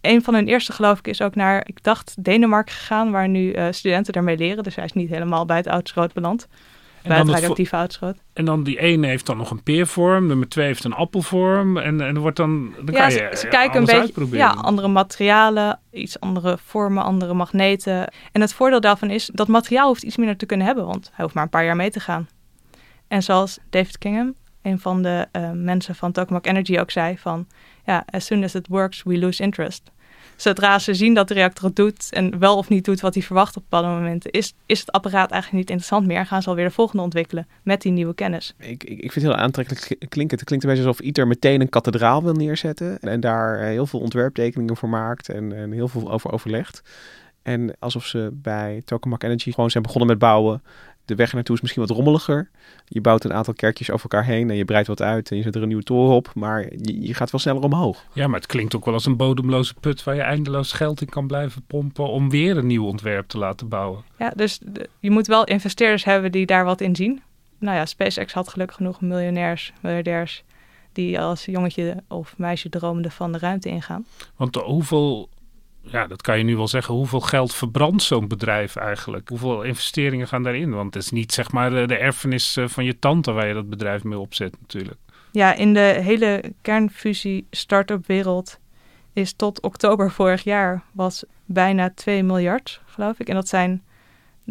Een 0.00 0.22
van 0.22 0.34
hun 0.34 0.48
eerste, 0.48 0.72
geloof 0.72 0.98
ik, 0.98 1.06
is 1.06 1.22
ook 1.22 1.34
naar, 1.34 1.62
ik 1.66 1.82
dacht, 1.82 2.24
Denemarken 2.24 2.74
gegaan, 2.74 3.10
waar 3.10 3.28
nu 3.28 3.54
uh, 3.54 3.66
studenten 3.70 4.12
daarmee 4.12 4.36
leren. 4.36 4.62
Dus 4.62 4.74
hij 4.74 4.84
is 4.84 4.92
niet 4.92 5.08
helemaal 5.08 5.44
bij 5.44 5.56
het 5.56 5.66
oudschroot 5.66 6.12
beland. 6.12 6.48
En 7.08 7.26
bij 7.26 7.34
het 7.34 7.44
radioactieve. 7.44 8.16
En 8.32 8.44
dan 8.44 8.62
die 8.62 8.80
ene 8.80 9.06
heeft 9.06 9.26
dan 9.26 9.36
nog 9.36 9.50
een 9.50 9.62
peervorm, 9.62 10.26
nummer 10.26 10.48
twee 10.48 10.66
heeft 10.66 10.84
een 10.84 10.92
appelvorm. 10.92 11.76
En, 11.76 12.00
en 12.00 12.18
wordt 12.18 12.36
dan, 12.36 12.74
dan 12.84 12.94
ja, 12.94 13.00
kan 13.00 13.10
je 13.12 13.30
ze, 13.36 13.48
kijken 13.48 13.80
een 13.80 13.86
beetje, 13.86 14.36
ja, 14.36 14.50
andere 14.50 14.88
materialen, 14.88 15.80
iets 15.90 16.20
andere 16.20 16.58
vormen, 16.64 17.02
andere 17.02 17.34
magneten. 17.34 18.12
En 18.32 18.40
het 18.40 18.52
voordeel 18.52 18.80
daarvan 18.80 19.10
is, 19.10 19.30
dat 19.32 19.48
materiaal 19.48 19.86
hoeft 19.86 20.02
iets 20.02 20.16
minder 20.16 20.36
te 20.36 20.46
kunnen 20.46 20.66
hebben, 20.66 20.86
want 20.86 21.10
hij 21.12 21.24
hoeft 21.24 21.34
maar 21.34 21.44
een 21.44 21.50
paar 21.50 21.64
jaar 21.64 21.76
mee 21.76 21.90
te 21.90 22.00
gaan. 22.00 22.28
En 23.08 23.22
zoals 23.22 23.58
David 23.70 23.98
Kingham, 23.98 24.34
een 24.62 24.78
van 24.78 25.02
de 25.02 25.28
uh, 25.32 25.50
mensen 25.50 25.94
van 25.94 26.12
Tokamak 26.12 26.46
Energy 26.46 26.78
ook 26.78 26.90
zei, 26.90 27.18
van 27.18 27.46
ja, 27.84 28.04
as 28.10 28.26
soon 28.26 28.44
as 28.44 28.54
it 28.54 28.66
works, 28.68 29.02
we 29.02 29.18
lose 29.18 29.42
interest. 29.42 29.90
Zodra 30.40 30.78
ze 30.78 30.94
zien 30.94 31.14
dat 31.14 31.28
de 31.28 31.34
reactor 31.34 31.64
het 31.64 31.76
doet 31.76 32.12
en 32.12 32.38
wel 32.38 32.56
of 32.56 32.68
niet 32.68 32.84
doet 32.84 33.00
wat 33.00 33.14
hij 33.14 33.22
verwacht 33.22 33.56
op 33.56 33.62
bepaalde 33.62 33.88
momenten, 33.88 34.30
is, 34.30 34.54
is 34.66 34.80
het 34.80 34.92
apparaat 34.92 35.30
eigenlijk 35.30 35.52
niet 35.52 35.70
interessant 35.70 36.06
meer. 36.06 36.26
Gaan 36.26 36.42
ze 36.42 36.48
alweer 36.48 36.64
de 36.64 36.70
volgende 36.70 37.02
ontwikkelen 37.02 37.48
met 37.62 37.82
die 37.82 37.92
nieuwe 37.92 38.14
kennis. 38.14 38.54
Ik, 38.58 38.84
ik, 38.84 38.98
ik 38.98 39.12
vind 39.12 39.14
het 39.14 39.34
heel 39.34 39.42
aantrekkelijk 39.42 40.08
klinken. 40.08 40.38
Het 40.38 40.46
klinkt 40.46 40.64
een 40.64 40.70
beetje 40.70 40.86
alsof 40.86 41.00
ITER 41.00 41.26
meteen 41.26 41.60
een 41.60 41.68
kathedraal 41.68 42.22
wil 42.22 42.32
neerzetten 42.32 42.98
en 42.98 43.20
daar 43.20 43.58
heel 43.58 43.86
veel 43.86 44.00
ontwerptekeningen 44.00 44.76
voor 44.76 44.88
maakt 44.88 45.28
en, 45.28 45.52
en 45.52 45.72
heel 45.72 45.88
veel 45.88 46.10
over 46.10 46.32
overlegt. 46.32 46.82
En 47.42 47.76
alsof 47.78 48.06
ze 48.06 48.30
bij 48.32 48.82
Tokamak 48.84 49.22
Energy 49.22 49.52
gewoon 49.52 49.70
zijn 49.70 49.82
begonnen 49.82 50.08
met 50.08 50.18
bouwen 50.18 50.62
de 51.08 51.14
weg 51.14 51.32
naartoe 51.32 51.54
is 51.54 51.60
misschien 51.60 51.82
wat 51.82 51.96
rommeliger. 51.96 52.50
Je 52.84 53.00
bouwt 53.00 53.24
een 53.24 53.32
aantal 53.32 53.54
kerkjes 53.54 53.90
over 53.90 54.10
elkaar 54.10 54.28
heen 54.28 54.50
en 54.50 54.56
je 54.56 54.64
breidt 54.64 54.88
wat 54.88 55.02
uit 55.02 55.30
en 55.30 55.36
je 55.36 55.42
zet 55.42 55.54
er 55.54 55.62
een 55.62 55.68
nieuwe 55.68 55.82
toren 55.82 56.14
op. 56.14 56.30
Maar 56.34 56.62
je, 56.62 57.06
je, 57.06 57.14
gaat 57.14 57.30
wel 57.30 57.40
sneller 57.40 57.62
omhoog. 57.62 58.04
Ja, 58.12 58.26
maar 58.26 58.40
het 58.40 58.48
klinkt 58.48 58.76
ook 58.76 58.84
wel 58.84 58.94
als 58.94 59.06
een 59.06 59.16
bodemloze 59.16 59.74
put 59.80 60.04
waar 60.04 60.14
je 60.14 60.20
eindeloos 60.20 60.72
geld 60.72 61.00
in 61.00 61.08
kan 61.08 61.26
blijven 61.26 61.62
pompen 61.66 62.08
om 62.08 62.30
weer 62.30 62.56
een 62.56 62.66
nieuw 62.66 62.84
ontwerp 62.84 63.28
te 63.28 63.38
laten 63.38 63.68
bouwen. 63.68 64.02
Ja, 64.18 64.32
dus 64.36 64.60
je 65.00 65.10
moet 65.10 65.26
wel 65.26 65.44
investeerders 65.44 66.04
hebben 66.04 66.32
die 66.32 66.46
daar 66.46 66.64
wat 66.64 66.80
in 66.80 66.96
zien. 66.96 67.22
Nou 67.58 67.76
ja, 67.76 67.86
SpaceX 67.86 68.32
had 68.32 68.48
gelukkig 68.48 68.76
genoeg 68.76 69.00
miljonairs, 69.00 69.72
miljardairs 69.80 70.44
die 70.92 71.20
als 71.20 71.44
jongetje 71.44 72.02
of 72.08 72.34
meisje 72.36 72.68
droomde 72.68 73.10
van 73.10 73.32
de 73.32 73.38
ruimte 73.38 73.68
ingaan. 73.68 74.06
Want 74.36 74.54
hoeveel 74.54 75.28
ja, 75.90 76.06
dat 76.06 76.22
kan 76.22 76.38
je 76.38 76.44
nu 76.44 76.56
wel 76.56 76.68
zeggen. 76.68 76.94
Hoeveel 76.94 77.20
geld 77.20 77.54
verbrandt 77.54 78.02
zo'n 78.02 78.28
bedrijf 78.28 78.76
eigenlijk? 78.76 79.28
Hoeveel 79.28 79.62
investeringen 79.62 80.28
gaan 80.28 80.42
daarin? 80.42 80.70
Want 80.70 80.94
het 80.94 81.02
is 81.02 81.10
niet 81.10 81.32
zeg 81.32 81.52
maar 81.52 81.70
de, 81.70 81.96
erfenis 81.96 82.56
eh, 82.56 82.68
van 82.68 82.84
je 82.84 82.98
tante 82.98 83.32
waar 83.32 83.46
je 83.46 83.54
dat 83.54 83.68
bedrijf 83.68 84.04
mee 84.04 84.18
opzet 84.18 84.56
natuurlijk. 84.60 84.98
Ja, 85.32 85.54
in 85.54 85.74
de 85.74 85.98
hele 86.02 86.52
kernfusie 86.62 87.46
start-up 87.50 88.06
wereld 88.06 88.58
is 89.12 89.32
tot 89.32 89.60
oktober 89.60 90.10
vorig 90.10 90.42
jaar 90.42 90.82
was 90.92 91.24
bijna 91.44 91.90
2 91.94 92.22
miljard, 92.22 92.80
geloof 92.86 93.18
ik. 93.18 93.28
En 93.28 93.34
dat 93.34 93.48
zijn 93.48 93.82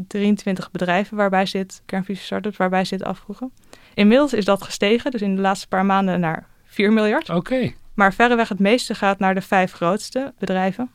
23 0.08 0.71
bedrijven 0.71 1.17
waarbij 1.17 1.45
zit, 1.45 1.82
kernfusie 1.86 2.23
startups 2.23 2.58
waarbij 2.58 2.86
zit 2.86 3.04
afvroegen. 3.04 3.52
Inmiddels 3.93 4.34
is 4.34 4.45
dat 4.45 4.63
gestegen, 4.63 5.12
dus 5.12 5.21
in 5.21 5.36
de 5.36 5.41
laatste 5.41 5.67
paar 5.67 5.86
maanden 5.86 6.19
naar 6.19 6.47
4 6.65 6.93
miljard. 6.93 7.30
Oké. 7.30 7.73
Maar 7.93 8.13
verreweg 8.13 8.50
het 8.50 8.60
meeste 8.60 8.95
gaat 8.95 9.19
naar 9.19 9.34
de 9.34 9.41
vijf 9.41 9.71
grootste 9.71 10.34
bedrijven 10.38 10.91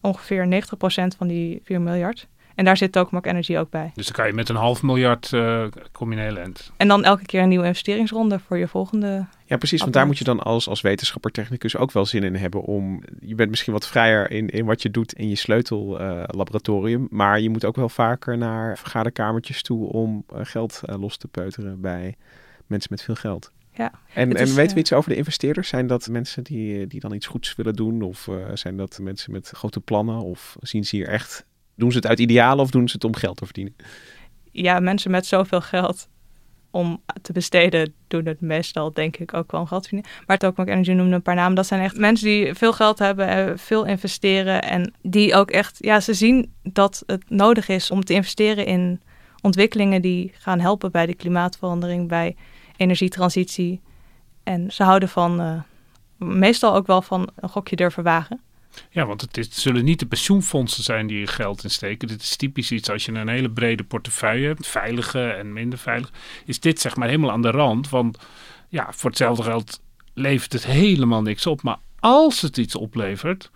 ongeveer 0.00 0.62
90% 0.62 1.16
van 1.16 1.26
die 1.26 1.60
4 1.64 1.80
miljard. 1.80 2.28
En 2.58 2.64
daar 2.64 2.76
zit 2.76 2.92
Tokamak 2.92 3.26
Energy 3.26 3.56
ook 3.56 3.70
bij. 3.70 3.90
Dus 3.94 4.04
dan 4.04 4.14
kan 4.14 4.26
je 4.26 4.32
met 4.32 4.48
een 4.48 4.56
half 4.56 4.82
miljard 4.82 5.32
uh, 5.32 5.64
kom 5.92 6.12
je 6.12 6.42
En 6.76 6.88
dan 6.88 7.04
elke 7.04 7.24
keer 7.24 7.42
een 7.42 7.48
nieuwe 7.48 7.66
investeringsronde 7.66 8.38
voor 8.38 8.58
je 8.58 8.68
volgende. 8.68 9.26
Ja, 9.44 9.56
precies. 9.56 9.80
Want 9.80 9.92
daar 9.92 10.06
moet 10.06 10.18
je 10.18 10.24
dan 10.24 10.40
als, 10.40 10.68
als 10.68 10.80
wetenschapper 10.80 11.30
technicus 11.30 11.76
ook 11.76 11.92
wel 11.92 12.06
zin 12.06 12.22
in 12.22 12.34
hebben 12.34 12.62
om. 12.62 13.02
Je 13.20 13.34
bent 13.34 13.50
misschien 13.50 13.72
wat 13.72 13.86
vrijer 13.86 14.30
in, 14.30 14.48
in 14.48 14.64
wat 14.64 14.82
je 14.82 14.90
doet 14.90 15.12
in 15.12 15.28
je 15.28 15.36
sleutellaboratorium. 15.36 17.02
Uh, 17.02 17.08
maar 17.10 17.40
je 17.40 17.50
moet 17.50 17.64
ook 17.64 17.76
wel 17.76 17.88
vaker 17.88 18.38
naar 18.38 18.78
vergaderkamertjes 18.78 19.62
toe 19.62 19.92
om 19.92 20.24
uh, 20.32 20.40
geld 20.42 20.80
uh, 20.84 21.00
los 21.00 21.16
te 21.16 21.28
peuteren 21.28 21.80
bij 21.80 22.16
mensen 22.66 22.90
met 22.92 23.02
veel 23.02 23.14
geld. 23.14 23.52
Ja, 23.78 23.92
en, 24.14 24.36
en 24.36 24.54
weten 24.54 24.54
we 24.54 24.72
eh, 24.72 24.76
iets 24.76 24.92
over 24.92 25.10
de 25.10 25.16
investeerders? 25.16 25.68
Zijn 25.68 25.86
dat 25.86 26.08
mensen 26.08 26.42
die, 26.44 26.86
die 26.86 27.00
dan 27.00 27.14
iets 27.14 27.26
goeds 27.26 27.54
willen 27.54 27.74
doen? 27.74 28.02
Of 28.02 28.26
uh, 28.26 28.46
zijn 28.54 28.76
dat 28.76 28.98
mensen 29.02 29.32
met 29.32 29.48
grote 29.54 29.80
plannen? 29.80 30.22
Of 30.22 30.56
zien 30.60 30.84
ze 30.84 30.96
hier 30.96 31.08
echt... 31.08 31.46
Doen 31.74 31.90
ze 31.90 31.96
het 31.96 32.06
uit 32.06 32.18
idealen 32.18 32.64
of 32.64 32.70
doen 32.70 32.88
ze 32.88 32.94
het 32.94 33.04
om 33.04 33.16
geld 33.16 33.36
te 33.36 33.44
verdienen? 33.44 33.76
Ja, 34.50 34.80
mensen 34.80 35.10
met 35.10 35.26
zoveel 35.26 35.60
geld 35.60 36.08
om 36.70 37.02
te 37.22 37.32
besteden 37.32 37.94
doen 38.08 38.26
het 38.26 38.40
meestal 38.40 38.92
denk 38.92 39.16
ik 39.16 39.34
ook 39.34 39.52
wel 39.52 39.60
om 39.60 39.66
geld 39.66 39.82
te 39.82 39.88
verdienen. 39.88 40.22
Maar 40.26 40.38
Tokamak 40.38 40.68
Energy 40.68 40.92
noemde 40.92 41.14
een 41.14 41.22
paar 41.22 41.34
namen. 41.34 41.54
Dat 41.54 41.66
zijn 41.66 41.80
echt 41.82 41.96
mensen 41.96 42.26
die 42.26 42.54
veel 42.54 42.72
geld 42.72 42.98
hebben, 42.98 43.58
veel 43.58 43.84
investeren. 43.84 44.62
En 44.62 44.94
die 45.02 45.34
ook 45.34 45.50
echt, 45.50 45.76
ja, 45.80 46.00
ze 46.00 46.14
zien 46.14 46.52
dat 46.62 47.02
het 47.06 47.30
nodig 47.30 47.68
is 47.68 47.90
om 47.90 48.04
te 48.04 48.14
investeren 48.14 48.66
in 48.66 49.00
ontwikkelingen 49.40 50.02
die 50.02 50.32
gaan 50.38 50.60
helpen 50.60 50.90
bij 50.90 51.06
de 51.06 51.14
klimaatverandering, 51.14 52.08
bij 52.08 52.36
energietransitie. 52.78 53.80
En 54.42 54.72
ze 54.72 54.82
houden 54.82 55.08
van, 55.08 55.40
uh, 55.40 55.60
meestal 56.16 56.74
ook 56.74 56.86
wel 56.86 57.02
van 57.02 57.28
een 57.36 57.48
gokje 57.48 57.76
durven 57.76 58.02
wagen. 58.02 58.40
Ja, 58.90 59.06
want 59.06 59.20
het, 59.20 59.36
is, 59.36 59.48
zullen 59.50 59.84
niet 59.84 59.98
de 59.98 60.06
pensioenfondsen 60.06 60.82
zijn 60.82 61.06
die 61.06 61.18
je 61.18 61.26
geld 61.26 61.62
insteken. 61.64 62.08
Dit 62.08 62.22
is 62.22 62.36
typisch 62.36 62.70
iets 62.70 62.90
als 62.90 63.04
je 63.04 63.12
een 63.12 63.28
hele 63.28 63.50
brede 63.50 63.84
portefeuille 63.84 64.46
hebt, 64.46 64.66
veilige 64.66 65.28
en 65.28 65.52
minder 65.52 65.78
veilig. 65.78 66.12
Is 66.44 66.60
dit 66.60 66.80
zeg 66.80 66.96
maar 66.96 67.08
helemaal 67.08 67.30
aan 67.30 67.42
de 67.42 67.50
rand. 67.50 67.88
Want 67.88 68.18
ja, 68.68 68.92
voor 68.92 69.10
hetzelfde 69.10 69.42
geld 69.42 69.80
levert 70.14 70.52
het 70.52 70.66
helemaal 70.66 71.22
niks 71.22 71.46
op. 71.46 71.62
Maar 71.62 71.78
als 72.00 72.40
het 72.40 72.56
iets 72.56 72.74
oplevert, 72.74 73.50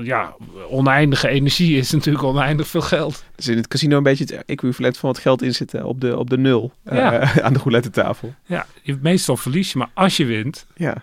ja, 0.00 0.34
oneindige 0.68 1.28
energie 1.28 1.76
is 1.76 1.90
natuurlijk 1.90 2.24
oneindig 2.24 2.66
veel 2.66 2.80
geld. 2.80 3.24
Dus 3.34 3.48
in 3.48 3.56
het 3.56 3.68
casino 3.68 3.96
een 3.96 4.02
beetje 4.02 4.24
het 4.24 4.44
equivalent 4.44 4.98
van 4.98 5.08
wat 5.08 5.18
geld 5.18 5.42
inzitten 5.42 5.84
op 5.84 6.00
de, 6.00 6.18
op 6.18 6.30
de 6.30 6.38
nul 6.38 6.72
uh, 6.92 7.36
aan 7.44 7.52
de 7.52 7.58
roulette 7.58 7.90
tafel. 7.90 8.34
Ja, 8.46 8.66
meestal 9.00 9.36
verlies 9.36 9.72
je, 9.72 9.78
maar 9.78 9.90
als 9.94 10.16
je 10.16 10.24
wint. 10.24 10.66
Ja. 10.74 10.94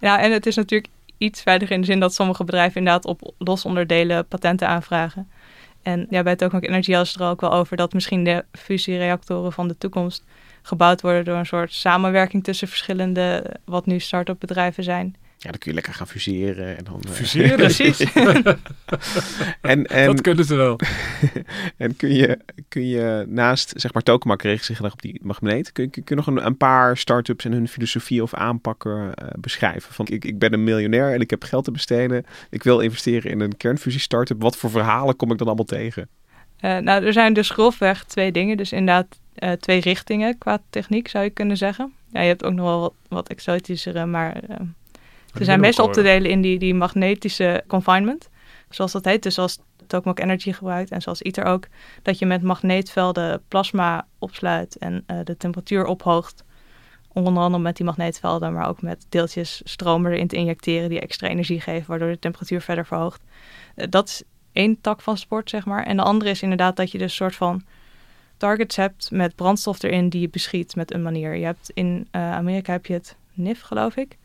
ja, 0.00 0.20
en 0.20 0.32
het 0.32 0.46
is 0.46 0.56
natuurlijk 0.56 0.92
iets 1.18 1.42
veiliger 1.42 1.74
in 1.74 1.80
de 1.80 1.86
zin 1.86 2.00
dat 2.00 2.14
sommige 2.14 2.44
bedrijven 2.44 2.78
inderdaad 2.78 3.04
op 3.04 3.32
losonderdelen 3.38 4.26
patenten 4.26 4.68
aanvragen. 4.68 5.28
En 5.82 6.06
ja, 6.10 6.22
bij 6.22 6.30
het 6.30 6.40
Tokamak 6.40 6.64
Energy 6.64 6.92
had 6.92 7.06
het 7.06 7.20
er 7.20 7.28
ook 7.28 7.40
wel 7.40 7.52
over 7.52 7.76
dat 7.76 7.92
misschien 7.92 8.24
de 8.24 8.44
fusiereactoren 8.52 9.52
van 9.52 9.68
de 9.68 9.78
toekomst 9.78 10.24
gebouwd 10.62 11.00
worden 11.00 11.24
door 11.24 11.36
een 11.36 11.46
soort 11.46 11.72
samenwerking 11.72 12.44
tussen 12.44 12.68
verschillende, 12.68 13.56
wat 13.64 13.86
nu 13.86 13.98
start-up 13.98 14.36
bedrijven 14.38 14.84
zijn. 14.84 15.16
Ja, 15.44 15.50
dan 15.50 15.58
kun 15.58 15.70
je 15.70 15.74
lekker 15.74 15.94
gaan 15.94 16.06
fuseren. 16.06 16.76
En 16.76 16.84
dan, 16.84 17.02
uh... 17.06 17.12
Fuseren? 17.12 17.56
Precies. 17.66 18.00
en, 19.60 19.86
en, 19.86 20.06
dat 20.06 20.20
kunnen 20.20 20.44
ze 20.44 20.54
wel. 20.54 20.78
en 21.76 21.96
kun 21.96 22.14
je, 22.14 22.38
kun 22.68 22.86
je 22.86 23.24
naast, 23.28 23.72
zeg 23.76 23.92
maar, 23.92 24.02
tokenmak 24.02 24.42
richt 24.42 24.64
zich 24.64 24.92
op 24.92 25.02
die 25.02 25.20
magneet. 25.22 25.72
Kun, 25.72 25.90
kun, 25.90 26.04
kun 26.04 26.16
je 26.16 26.22
nog 26.22 26.36
een, 26.36 26.46
een 26.46 26.56
paar 26.56 26.96
start-ups 26.96 27.44
en 27.44 27.52
hun 27.52 27.68
filosofie 27.68 28.22
of 28.22 28.34
aanpakken 28.34 29.00
uh, 29.00 29.28
beschrijven? 29.38 29.94
Van, 29.94 30.06
ik, 30.06 30.24
ik 30.24 30.38
ben 30.38 30.52
een 30.52 30.64
miljonair 30.64 31.12
en 31.12 31.20
ik 31.20 31.30
heb 31.30 31.42
geld 31.42 31.64
te 31.64 31.70
besteden. 31.70 32.24
Ik 32.50 32.62
wil 32.62 32.80
investeren 32.80 33.30
in 33.30 33.40
een 33.40 33.56
kernfusie-startup. 33.56 34.42
Wat 34.42 34.56
voor 34.56 34.70
verhalen 34.70 35.16
kom 35.16 35.32
ik 35.32 35.38
dan 35.38 35.46
allemaal 35.46 35.64
tegen? 35.64 36.08
Uh, 36.60 36.78
nou, 36.78 37.04
er 37.04 37.12
zijn 37.12 37.32
dus 37.32 37.50
grofweg 37.50 38.04
twee 38.04 38.32
dingen. 38.32 38.56
Dus 38.56 38.72
inderdaad 38.72 39.18
twee 39.60 39.80
richtingen 39.80 40.38
qua 40.38 40.62
techniek, 40.70 41.08
zou 41.08 41.24
je 41.24 41.30
kunnen 41.30 41.56
zeggen. 41.56 41.92
Ja, 42.12 42.20
je 42.20 42.28
hebt 42.28 42.44
ook 42.44 42.52
nog 42.52 42.66
wel 42.66 42.80
wat, 42.80 42.94
wat 43.08 43.28
exotischere, 43.28 44.06
maar 44.06 44.40
ze 45.36 45.44
zijn 45.44 45.60
meestal 45.60 45.86
op 45.86 45.92
te 45.92 46.02
delen 46.02 46.30
in 46.30 46.40
die, 46.40 46.58
die 46.58 46.74
magnetische 46.74 47.64
confinement. 47.66 48.28
zoals 48.68 48.92
dat 48.92 49.04
heet. 49.04 49.22
Dus 49.22 49.34
zoals 49.34 49.58
Tokamak 49.86 50.20
Energy 50.20 50.52
gebruikt 50.52 50.90
en 50.90 51.02
zoals 51.02 51.22
ITER 51.22 51.44
ook. 51.44 51.66
Dat 52.02 52.18
je 52.18 52.26
met 52.26 52.42
magneetvelden 52.42 53.42
plasma 53.48 54.06
opsluit 54.18 54.76
en 54.76 55.04
uh, 55.06 55.18
de 55.24 55.36
temperatuur 55.36 55.84
ophoogt. 55.86 56.44
Onder 57.12 57.42
andere 57.42 57.62
met 57.62 57.76
die 57.76 57.86
magneetvelden, 57.86 58.52
maar 58.52 58.68
ook 58.68 58.82
met 58.82 59.06
deeltjes 59.08 59.60
stroom 59.64 60.06
erin 60.06 60.26
te 60.26 60.36
injecteren 60.36 60.88
die 60.88 61.00
extra 61.00 61.28
energie 61.28 61.60
geven, 61.60 61.88
waardoor 61.88 62.08
de 62.08 62.18
temperatuur 62.18 62.60
verder 62.60 62.86
verhoogt. 62.86 63.22
Uh, 63.76 63.86
dat 63.90 64.08
is 64.08 64.22
één 64.52 64.80
tak 64.80 65.00
van 65.00 65.18
sport, 65.18 65.50
zeg 65.50 65.64
maar. 65.64 65.84
En 65.84 65.96
de 65.96 66.02
andere 66.02 66.30
is 66.30 66.42
inderdaad 66.42 66.76
dat 66.76 66.90
je 66.90 66.98
dus 66.98 67.10
een 67.10 67.16
soort 67.16 67.36
van 67.36 67.62
targets 68.36 68.76
hebt 68.76 69.10
met 69.10 69.34
brandstof 69.34 69.82
erin 69.82 70.08
die 70.08 70.20
je 70.20 70.28
beschiet 70.28 70.76
met 70.76 70.94
een 70.94 71.02
manier. 71.02 71.34
Je 71.34 71.44
hebt 71.44 71.70
in 71.74 72.08
uh, 72.12 72.32
Amerika 72.32 72.72
heb 72.72 72.86
je 72.86 72.92
het 72.92 73.16
NIF, 73.32 73.60
geloof 73.60 73.96
ik. 73.96 74.16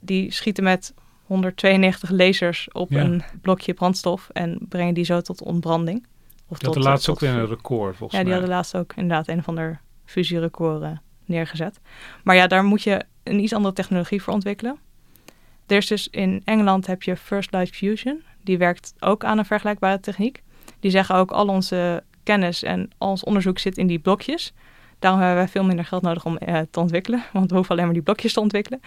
Die 0.00 0.32
schieten 0.32 0.64
met 0.64 0.94
192 1.26 2.10
lasers 2.10 2.68
op 2.72 2.90
Ja. 2.90 3.00
een 3.00 3.22
blokje 3.42 3.74
brandstof 3.74 4.28
en 4.32 4.58
brengen 4.68 4.94
die 4.94 5.04
zo 5.04 5.20
tot 5.20 5.42
ontbranding. 5.42 6.06
Of 6.48 6.58
Die 6.58 6.66
tot, 6.68 6.76
de 6.76 6.88
laatste 6.88 7.06
tot 7.12 7.14
ook 7.14 7.20
weer 7.30 7.40
een 7.40 7.46
record, 7.48 7.96
volgens 7.96 8.12
Ja, 8.12 8.18
die 8.18 8.28
mij. 8.28 8.32
hadden 8.38 8.48
laatst 8.56 8.76
ook 8.76 8.92
inderdaad 8.96 9.28
een 9.28 9.38
of 9.38 9.48
ander 9.48 9.80
fusierecord 10.04 10.82
eh, 10.82 10.90
neergezet. 11.24 11.80
Maar 12.24 12.36
ja, 12.36 12.46
daar 12.46 12.64
moet 12.64 12.82
je 12.82 13.04
een 13.22 13.40
iets 13.40 13.52
andere 13.52 13.74
technologie 13.74 14.22
voor 14.22 14.32
ontwikkelen. 14.34 14.78
Er 15.66 15.76
is 15.76 15.86
dus 15.86 16.08
in 16.08 16.42
Engeland 16.44 16.86
heb 16.86 17.02
je 17.02 17.16
First 17.16 17.52
Light 17.52 17.76
Fusion. 17.76 18.22
Die 18.42 18.58
werkt 18.58 18.94
ook 18.98 19.24
aan 19.24 19.38
een 19.38 19.44
vergelijkbare 19.44 20.00
techniek. 20.00 20.42
Die 20.80 20.90
zeggen 20.90 21.14
ook 21.14 21.30
al 21.30 21.46
onze 21.48 22.02
kennis 22.22 22.62
en 22.62 22.90
al 22.98 23.08
ons 23.10 23.24
onderzoek 23.24 23.58
zit 23.58 23.76
in 23.78 23.86
die 23.86 23.98
blokjes. 23.98 24.52
Daarom 24.98 25.20
hebben 25.20 25.38
wij 25.38 25.48
veel 25.48 25.64
minder 25.64 25.84
geld 25.84 26.02
nodig 26.02 26.24
om 26.24 26.36
eh, 26.36 26.60
te 26.70 26.80
ontwikkelen. 26.80 27.22
Want 27.32 27.48
we 27.50 27.54
hoeven 27.54 27.72
alleen 27.72 27.84
maar 27.84 27.94
die 27.94 28.02
blokjes 28.02 28.32
te 28.32 28.40
ontwikkelen. 28.40 28.80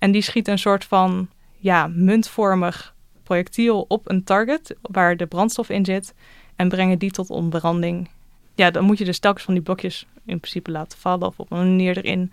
En 0.00 0.10
die 0.10 0.22
schieten 0.22 0.52
een 0.52 0.58
soort 0.58 0.84
van 0.84 1.28
ja, 1.58 1.86
muntvormig 1.86 2.94
projectiel 3.22 3.84
op 3.88 4.10
een 4.10 4.24
target 4.24 4.76
waar 4.82 5.16
de 5.16 5.26
brandstof 5.26 5.68
in 5.68 5.84
zit. 5.84 6.14
En 6.56 6.68
brengen 6.68 6.98
die 6.98 7.10
tot 7.10 7.30
ontbranding. 7.30 8.08
Ja, 8.54 8.70
dan 8.70 8.84
moet 8.84 8.98
je 8.98 9.04
dus 9.04 9.18
telkens 9.18 9.44
van 9.44 9.54
die 9.54 9.62
blokjes 9.62 10.06
in 10.24 10.38
principe 10.40 10.70
laten 10.70 10.98
vallen 10.98 11.26
of 11.26 11.38
op 11.38 11.50
een 11.50 11.58
manier 11.58 11.96
erin 11.96 12.32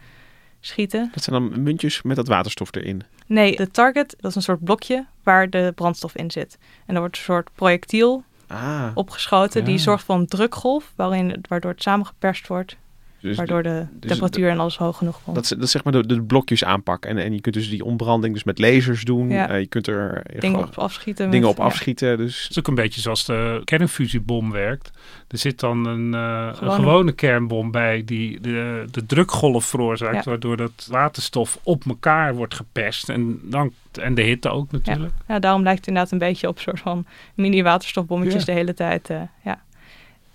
schieten. 0.60 1.10
Dat 1.14 1.24
zijn 1.24 1.42
dan 1.50 1.64
muntjes 1.64 2.02
met 2.02 2.16
dat 2.16 2.28
waterstof 2.28 2.76
erin. 2.76 3.02
Nee, 3.26 3.56
de 3.56 3.72
target, 3.72 4.16
dat 4.20 4.30
is 4.30 4.36
een 4.36 4.42
soort 4.42 4.64
blokje 4.64 5.06
waar 5.24 5.50
de 5.50 5.72
brandstof 5.76 6.16
in 6.16 6.32
zit. 6.32 6.58
En 6.86 6.94
er 6.94 7.00
wordt 7.00 7.18
een 7.18 7.24
soort 7.24 7.50
projectiel 7.56 8.24
Ah, 8.48 8.88
opgeschoten. 8.94 9.64
Die 9.66 9.74
Ja. 9.74 9.80
zorgt 9.80 10.04
voor 10.04 10.16
een 10.16 10.28
drukgolf, 10.28 10.94
waarin, 10.96 11.44
waardoor 11.48 11.72
het 11.72 11.82
samengeperst 11.82 12.48
wordt. 12.48 12.78
Dus 13.22 13.38
waardoor 13.38 13.64
de 13.64 13.86
dus 13.92 14.10
temperatuur 14.10 14.50
en 14.50 14.60
alles 14.60 14.78
hoog 14.78 14.98
genoeg 14.98 15.20
komt. 15.24 15.36
dat, 15.36 15.44
is, 15.44 15.50
dat 15.50 15.62
is 15.64 15.72
zeg 15.72 15.84
maar 15.84 15.94
de, 15.94 16.06
de 16.06 16.22
blokjes 16.22 16.64
aanpakken. 16.64 17.10
En, 17.10 17.18
en 17.18 17.34
je 17.34 17.42
kunt 17.42 17.56
dus 17.56 17.70
die 17.70 17.84
ontbranding 17.84 18.34
dus 18.34 18.44
met 18.44 18.60
lasers 18.60 19.04
doen. 19.04 19.30
Ja. 19.30 19.50
Eh, 19.50 19.60
je 19.60 19.66
kunt 19.68 19.88
er 19.88 20.24
dingen 20.40 20.60
op 20.60 20.78
afschieten. 20.78 21.30
dingen 21.32 21.48
met- 21.48 21.58
op 21.60 21.66
afschieten. 21.66 22.18
Dus 22.18 22.42
Het 22.42 22.52
is 22.52 22.60
ook 22.60 22.68
een 22.68 22.76
beetje 22.76 23.02
zoals 23.02 23.26
de 23.26 23.62
kernfusiebom 23.64 24.52
werkt. 24.52 24.92
Er 25.28 25.38
zit 25.38 25.60
dan 25.60 25.86
een, 25.86 26.14
eh, 26.14 26.50
een 26.62 26.72
Gewone- 26.72 27.12
kernbom 27.12 27.72
bij 27.72 28.02
die 28.06 28.40
de, 28.42 28.86
de 28.92 29.06
drukgolf 29.06 29.66
veroorzaakt, 29.66 30.16
Ja. 30.16 30.22
waardoor 30.24 30.58
dat 30.58 30.88
waterstof 30.90 31.60
op 31.64 31.84
elkaar 31.86 32.36
wordt 32.36 32.54
geperst. 32.56 33.10
En, 33.10 33.40
dan, 33.44 33.72
en 34.02 34.14
de 34.16 34.22
hitte 34.22 34.50
ook 34.50 34.72
natuurlijk. 34.72 35.14
Ja. 35.28 35.34
Ja, 35.34 35.40
daarom 35.40 35.64
lijkt 35.64 35.80
het 35.80 35.88
inderdaad 35.88 36.12
een 36.12 36.18
beetje 36.18 36.48
op 36.48 36.56
een 36.56 36.62
soort 36.62 36.80
van 36.80 37.06
mini-waterstofbommetjes 37.36 38.40
Ja. 38.46 38.46
de 38.46 38.52
hele 38.60 38.74
tijd. 38.74 39.10
eh, 39.10 39.22
ja. 39.44 39.62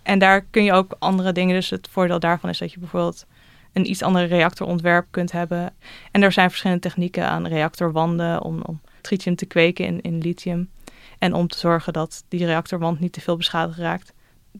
En 0.02 0.18
daar 0.18 0.40
kun 0.50 0.64
je 0.64 0.72
ook 0.72 0.96
andere 0.98 1.32
dingen. 1.32 1.54
Dus 1.54 1.70
het 1.70 1.88
voordeel 1.90 2.20
daarvan 2.20 2.50
is 2.50 2.58
dat 2.58 2.72
je 2.72 2.78
bijvoorbeeld 2.78 3.26
een 3.72 3.90
iets 3.90 4.02
ander 4.02 4.26
reactorontwerp 4.26 5.06
kunt 5.10 5.32
hebben. 5.32 5.74
En 6.10 6.22
er 6.22 6.32
zijn 6.32 6.48
verschillende 6.48 6.82
technieken 6.82 7.28
aan 7.28 7.46
reactorwanden 7.46 8.42
om, 8.42 8.62
om 8.62 8.80
tritium 9.00 9.36
te 9.36 9.46
kweken 9.46 9.84
in, 9.84 10.00
in 10.00 10.18
lithium. 10.18 10.70
En 11.18 11.34
om 11.34 11.48
te 11.48 11.58
zorgen 11.58 11.92
dat 11.92 12.24
die 12.28 12.46
reactorwand 12.46 13.00
niet 13.00 13.12
te 13.12 13.20
veel 13.20 13.36
beschadigd 13.36 13.78
raakt. 13.78 14.12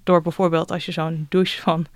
Door 0.03 0.23
bijvoorbeeld 0.23 0.71
als 0.71 0.85
je 0.85 0.93
zo'n 0.93 1.27
douche 1.29 1.61
van 1.61 1.87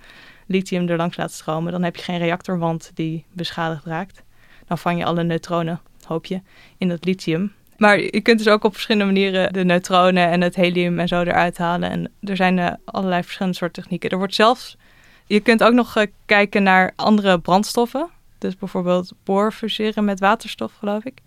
lithium 0.45 0.89
er 0.89 0.97
langs 0.97 1.17
laat 1.17 1.31
stromen, 1.31 1.71
dan 1.71 1.83
heb 1.83 1.95
je 1.95 2.03
geen 2.03 2.17
reactorwand 2.17 2.91
die 2.93 3.25
beschadigd 3.31 3.85
raakt. 3.85 4.23
Dan 4.65 4.77
vang 4.77 4.97
je 4.97 5.05
alle 5.05 5.23
neutronen, 5.23 5.81
hoop 6.03 6.25
je, 6.25 6.41
in 6.77 6.87
dat 6.87 7.05
lithium. 7.05 7.53
Maar 7.77 7.99
je 7.99 8.21
kunt 8.21 8.37
dus 8.37 8.47
ook 8.47 8.63
op 8.63 8.73
verschillende 8.73 9.13
manieren 9.13 9.53
de 9.53 9.63
neutronen 9.63 10.29
en 10.29 10.41
het 10.41 10.55
helium 10.55 10.99
en 10.99 11.07
zo 11.07 11.21
eruit 11.21 11.57
halen. 11.57 11.89
En 11.89 12.11
er 12.21 12.35
zijn 12.35 12.59
eh, 12.59 12.71
allerlei 12.85 13.23
verschillende 13.23 13.57
soorten 13.57 13.81
technieken. 13.81 14.09
Er 14.09 14.17
wordt 14.17 14.35
zelfs, 14.35 14.77
je 15.25 15.39
kunt 15.39 15.63
ook 15.63 15.73
nog 15.73 15.95
eh, 15.95 16.07
kijken 16.25 16.63
naar 16.63 16.93
andere 16.95 17.39
brandstoffen. 17.39 18.09
Dus 18.37 18.57
bijvoorbeeld 18.57 19.13
boorfuseren 19.23 20.05
met 20.05 20.19
waterstof, 20.19 20.73
geloof 20.73 21.03
ik. 21.03 21.17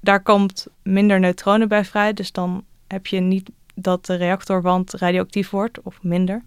Daar 0.00 0.22
komt 0.22 0.66
minder 0.82 1.20
neutronen 1.20 1.68
bij 1.68 1.84
vrij. 1.84 2.12
Dus 2.12 2.32
dan 2.32 2.64
heb 2.86 3.06
je 3.06 3.20
niet 3.20 3.50
dat 3.74 4.06
de 4.06 4.14
reactorwand 4.14 4.92
radioactief 4.92 5.50
wordt 5.50 5.82
of 5.82 6.02
minder. 6.02 6.42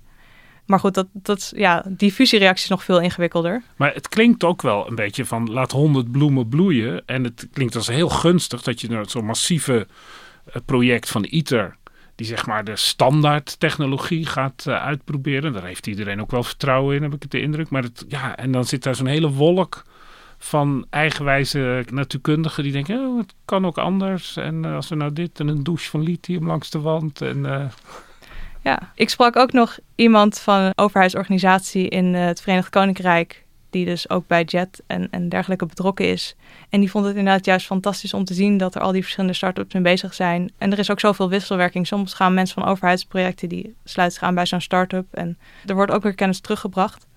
Maar 0.66 0.80
goed, 0.80 0.94
dat, 0.94 1.08
dat, 1.14 1.38
is- 1.38 1.54
ja, 1.56 1.84
die 1.88 2.12
fusiereactie 2.12 2.64
is 2.64 2.70
nog 2.70 2.84
veel 2.84 3.00
ingewikkelder. 3.00 3.64
Maar 3.76 3.94
het 3.94 4.08
klinkt 4.10 4.44
ook 4.44 4.62
wel 4.62 4.88
een 4.88 4.96
beetje 4.96 5.26
van 5.26 5.52
laat 5.52 5.72
honderd 5.72 6.12
bloemen 6.12 6.48
bloeien. 6.48 7.04
En 7.06 7.24
het 7.24 7.48
klinkt 7.54 7.76
als 7.76 7.88
heel 7.88 8.10
gunstig 8.10 8.62
dat 8.62 8.82
je 8.82 8.90
nou 8.90 9.06
zo'n 9.10 9.26
massieve 9.26 9.88
eh, 10.46 10.56
project 10.66 11.10
van 11.10 11.26
ITER, 11.30 11.76
die 12.16 12.28
zeg 12.28 12.46
maar 12.46 12.64
de 12.64 12.76
standaard 12.76 13.60
technologie 13.60 14.26
gaat 14.26 14.66
eh, 14.68 14.84
uitproberen. 14.86 15.54
Daar 15.54 15.64
heeft 15.66 15.88
iedereen 15.88 16.22
ook 16.22 16.32
wel 16.32 16.44
vertrouwen 16.44 16.96
in, 16.96 17.04
heb 17.04 17.14
ik 17.14 17.22
het 17.22 17.32
de 17.32 17.42
indruk. 17.42 17.70
Maar 17.70 17.84
het, 17.84 18.06
ja, 18.08 18.36
en 18.38 18.52
dan 18.52 18.66
zit 18.66 18.84
daar 18.84 18.96
zo'n 18.96 19.06
hele 19.06 19.30
wolk 19.32 19.84
van 20.38 20.86
eigenwijze 20.90 21.86
natuurkundigen 21.92 22.64
die 22.64 22.72
denken, 22.72 23.00
oh, 23.00 23.18
het 23.18 23.34
kan 23.46 23.66
ook 23.66 23.78
anders. 23.78 24.38
En 24.38 24.66
eh, 24.66 24.76
als 24.76 24.90
we 24.90 24.96
nou 24.96 25.14
dit 25.14 25.40
en 25.40 25.48
een 25.48 25.64
douche 25.64 25.90
van 25.90 26.04
lithium 26.04 26.48
langs 26.48 26.70
de 26.70 26.80
wand. 26.80 27.22
En, 27.22 27.72
Ja, 28.62 28.92
ik 28.96 29.10
sprak 29.10 29.36
ook 29.36 29.52
nog 29.52 29.78
iemand 29.96 30.40
van 30.40 30.60
een 30.60 30.74
overheidsorganisatie 30.76 31.90
in 31.90 32.16
eh, 32.16 32.26
het 32.26 32.42
Verenigd 32.42 32.70
Koninkrijk, 32.70 33.46
die 33.70 33.86
dus 33.86 34.10
ook 34.10 34.28
bij 34.28 34.44
JET 34.44 34.84
en, 34.88 35.08
en 35.12 35.30
dergelijke 35.30 35.66
betrokken 35.66 36.08
is. 36.08 36.36
En 36.70 36.80
die 36.80 36.92
vond 36.92 37.06
het 37.06 37.16
inderdaad 37.16 37.46
juist 37.46 37.66
fantastisch 37.66 38.14
om 38.14 38.24
te 38.24 38.34
zien 38.34 38.58
dat 38.58 38.76
er 38.76 38.82
al 38.82 38.92
die 38.92 39.02
verschillende 39.02 39.36
start-ups 39.36 39.74
mee 39.74 39.84
bezig 39.84 40.14
zijn. 40.14 40.52
En 40.58 40.72
er 40.72 40.80
is 40.80 40.92
ook 40.92 41.00
zoveel 41.00 41.30
wisselwerking. 41.30 41.88
Soms 41.88 42.14
gaan 42.14 42.34
mensen 42.34 42.62
van 42.62 42.72
overheidsprojecten 42.72 43.50
die 43.50 43.76
sluiten 43.84 44.20
zich 44.20 44.28
aan 44.28 44.36
bij 44.36 44.46
zo'n 44.46 44.62
start-up 44.62 45.06
en 45.12 45.38
er 45.66 45.76
wordt 45.76 45.92
ook 45.92 46.04
weer 46.04 46.16
kennis 46.16 46.40
teruggebracht. 46.40 47.08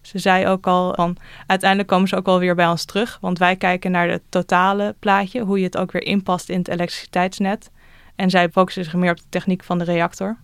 Ze 0.00 0.18
zei 0.18 0.46
ook 0.46 0.66
al 0.66 0.94
van 0.94 1.16
uiteindelijk 1.46 1.88
komen 1.88 2.08
ze 2.08 2.16
ook 2.16 2.26
wel 2.26 2.38
weer 2.38 2.54
bij 2.54 2.68
ons 2.68 2.84
terug, 2.84 3.18
want 3.20 3.38
wij 3.38 3.56
kijken 3.56 3.90
naar 3.90 4.08
het 4.08 4.22
totale 4.28 4.94
plaatje, 4.98 5.40
hoe 5.40 5.58
je 5.58 5.64
het 5.64 5.76
ook 5.76 5.92
weer 5.92 6.02
inpast 6.02 6.48
in 6.48 6.58
het 6.58 6.68
elektriciteitsnet. 6.68 7.70
En 8.16 8.30
zij 8.30 8.48
focussen 8.48 8.84
zich 8.84 8.94
meer 8.94 9.10
op 9.10 9.16
de 9.16 9.28
techniek 9.28 9.64
van 9.64 9.78
de 9.78 9.84
reactor. 9.84 10.36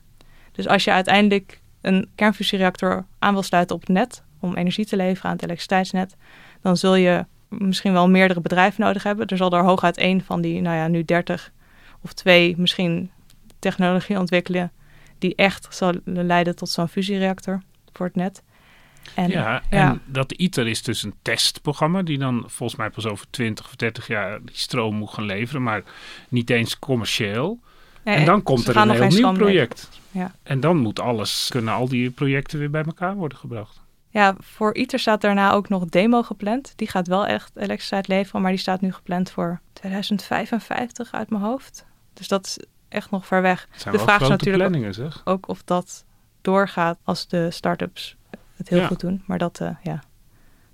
Dus 0.53 0.69
als 0.69 0.85
je 0.85 0.93
uiteindelijk 0.93 1.61
een 1.87 2.09
kernfusiereactor 2.15 3.07
aan 3.19 3.33
wil 3.33 3.43
sluiten 3.43 3.77
op 3.77 3.81
het 3.81 3.91
net 3.91 4.23
om 4.41 4.57
energie 4.57 4.87
te 4.87 4.97
leveren 4.97 5.25
aan 5.25 5.37
het 5.37 5.43
elektriciteitsnet, 5.43 6.17
dan 6.63 6.77
zul 6.77 6.95
je 6.95 7.25
misschien 7.49 7.93
wel 7.93 8.09
meerdere 8.09 8.41
bedrijven 8.41 8.83
nodig 8.83 9.03
hebben. 9.03 9.27
Er 9.27 9.37
zal 9.37 9.53
er 9.53 9.65
hooguit 9.65 9.97
één 9.97 10.21
van 10.25 10.41
die, 10.41 10.61
nou 10.61 10.77
ja, 10.77 10.89
nu 10.89 11.05
30 11.05 11.53
of 12.01 12.13
twee 12.13 12.55
misschien 12.59 13.11
technologie 13.59 14.19
ontwikkelen 14.19 14.73
die 15.19 15.35
echt 15.35 15.67
zal 15.71 15.95
leiden 16.05 16.57
tot 16.57 16.69
zo'n 16.69 16.89
fusiereactor 16.89 17.63
voor 17.93 18.07
het 18.07 18.15
net. 18.15 18.43
En, 19.15 19.31
ja, 19.31 19.63
ja. 19.71 19.91
en 19.91 20.03
dat 20.05 20.33
ITER 20.33 20.67
is 20.67 20.83
dus 20.83 21.03
een 21.03 21.15
testprogramma 21.23 22.03
die 22.03 22.19
dan 22.19 22.45
volgens 22.47 22.79
mij 22.79 22.91
pas 22.91 23.07
over 23.07 23.27
20 23.31 23.67
of 23.67 23.77
30 23.77 24.07
jaar 24.07 24.39
die 24.45 24.57
stroom 24.57 24.95
moet 24.95 25.11
gaan 25.11 25.25
leveren, 25.25 25.63
maar 25.63 25.83
niet 26.29 26.51
eens 26.51 26.79
commercieel. 26.79 27.61
En 28.15 28.25
dan 28.25 28.43
komt 28.43 28.69
er 28.69 28.77
een 28.77 28.91
heel 28.91 29.07
nieuw 29.09 29.33
project. 29.33 29.89
Ja. 30.11 30.35
En 30.43 30.61
dan 30.61 30.77
moet 30.77 31.01
alles, 31.01 31.49
kunnen 31.51 31.75
al 31.75 31.89
die 31.89 32.11
projecten 32.11 32.59
weer 32.59 32.71
bij 32.71 32.85
elkaar 32.85 33.15
worden 33.15 33.39
gebracht. 33.39 33.81
Ja, 34.11 34.35
voor 34.39 34.75
ITER 34.75 34.99
staat 34.99 35.21
daarna 35.21 35.53
ook 35.53 35.69
nog 35.69 35.85
demo 35.85 36.23
gepland. 36.23 36.73
Die 36.77 36.89
gaat 36.89 37.07
wel 37.07 37.27
echt 37.27 37.57
elektriciteit 37.57 38.09
leveren, 38.09 38.43
maar 38.43 38.51
die 38.51 38.61
staat 38.61 38.81
nu 38.81 38.93
gepland 38.93 39.31
voor 39.31 39.61
2055 39.73 41.13
uit 41.13 41.31
mijn 41.31 41.43
hoofd. 41.43 41.85
Dus 42.13 42.29
dat 42.29 42.47
is 42.47 42.59
echt 42.89 43.11
nog 43.11 43.27
ver 43.27 43.43
weg. 43.43 43.69
Zijn 43.77 43.95
De 43.95 44.01
vraag 44.01 44.21
is 44.21 44.29
natuurlijk 44.29 44.95
zeg. 44.95 45.21
Ook 45.25 45.49
of 45.49 45.63
dat 45.65 46.05
doorgaat 46.41 46.99
als 47.05 47.29
de 47.29 47.51
start-ups 47.51 48.17
het 48.57 48.69
heel 48.69 48.81
Ja. 48.81 48.87
goed 48.87 49.01
doen. 49.01 49.23
Maar 49.27 49.39
dat, 49.39 49.61
eh, 49.61 49.71
ja, 49.83 50.03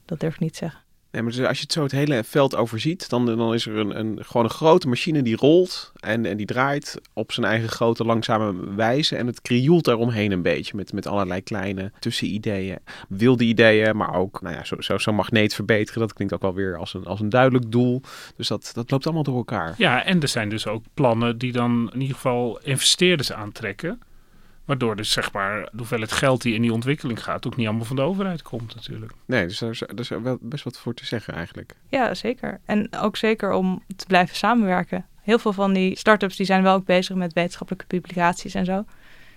dat 0.05 0.21
durf 0.21 0.35
ik 0.35 0.41
niet 0.41 0.53
te 0.53 0.59
zeggen. 0.59 0.81
Nee, 1.13 1.23
maar 1.23 1.33
dus 1.33 1.47
als 1.47 1.57
je 1.57 1.63
het 1.63 1.73
zo 1.73 1.83
het 1.83 1.93
hele 1.93 2.25
veld 2.25 2.55
overziet, 2.57 3.09
dan, 3.09 3.27
dan 3.27 3.55
is 3.55 3.67
er 3.67 3.77
een, 3.77 3.99
een, 3.99 4.19
gewoon 4.25 4.45
een 4.45 4.53
grote 4.53 4.89
machine 4.89 5.23
die 5.23 5.37
rolt 5.37 5.93
en, 6.01 6.27
en 6.27 6.37
die 6.37 6.47
draait 6.47 7.01
op 7.13 7.33
zijn 7.33 7.47
eigen 7.47 7.69
grote 7.69 8.05
langzame 8.05 8.75
wijze. 8.75 9.17
En 9.17 9.27
het 9.27 9.43
krioelt 9.43 9.85
daaromheen 9.85 10.33
een 10.33 10.43
beetje 10.43 10.77
met, 10.77 10.93
met 10.93 11.07
allerlei 11.07 11.43
kleine 11.43 11.93
tussenideeën, 11.99 12.79
wilde 13.09 13.45
ideeën, 13.45 13.97
maar 13.97 14.15
ook 14.15 14.41
nou 14.41 14.55
ja, 14.55 14.65
zo'n 14.65 14.83
zo, 14.83 14.99
zo'n 14.99 15.15
magneet 15.15 15.55
verbeteren. 15.55 16.01
Dat 16.01 16.13
klinkt 16.13 16.35
ook 16.35 16.43
wel 16.43 16.55
weer 16.55 16.79
als 16.79 16.95
een, 16.95 17.05
als 17.05 17.21
een 17.21 17.29
duidelijk 17.29 17.71
doel. 17.73 18.03
Dus 18.37 18.49
dat, 18.49 18.71
dat 18.75 18.91
loopt 18.91 19.05
allemaal 19.05 19.23
door 19.23 19.37
elkaar. 19.37 19.75
Ja, 19.79 20.05
en 20.05 20.21
er 20.21 20.29
zijn 20.29 20.49
dus 20.49 20.67
ook 20.67 20.85
plannen 20.95 21.39
die 21.39 21.53
dan 21.53 21.91
in 21.93 22.01
ieder 22.01 22.17
geval 22.17 22.61
investeerders 22.63 23.33
aantrekken. 23.33 24.01
Waardoor 24.65 24.97
dus 24.97 25.11
zeg 25.13 25.33
maar 25.33 25.61
de 25.61 25.77
hoeveelheid 25.77 26.13
geld 26.13 26.43
die 26.43 26.55
in 26.55 26.63
die 26.63 26.73
ontwikkeling 26.73 27.23
gaat 27.25 27.47
ook 27.47 27.57
niet 27.57 27.67
allemaal 27.67 27.85
van 27.87 27.97
de 27.97 28.03
overheid 28.03 28.43
komt 28.43 28.75
natuurlijk. 28.75 29.13
Nee, 29.27 29.47
dus 29.47 29.59
daar 29.59 29.71
is, 29.71 29.79
daar 29.79 29.99
is 29.99 30.09
wel 30.09 30.39
best 30.41 30.65
wat 30.65 30.79
voor 30.79 30.95
te 30.95 31.07
zeggen 31.07 31.35
eigenlijk. 31.35 31.75
Ja, 31.89 32.15
zeker. 32.15 32.61
En 32.65 32.89
ook 32.97 33.17
zeker 33.17 33.53
om 33.53 33.83
te 33.97 34.07
blijven 34.07 34.37
samenwerken. 34.37 35.07
Heel 35.23 35.39
veel 35.39 35.53
van 35.53 35.73
die 35.73 35.99
start-ups 35.99 36.37
die 36.37 36.47
zijn 36.47 36.63
wel 36.63 36.75
ook 36.75 36.85
bezig 36.85 37.17
met 37.17 37.33
wetenschappelijke 37.33 37.87
publicaties 37.87 38.55
en 38.55 38.65
zo. 38.65 38.85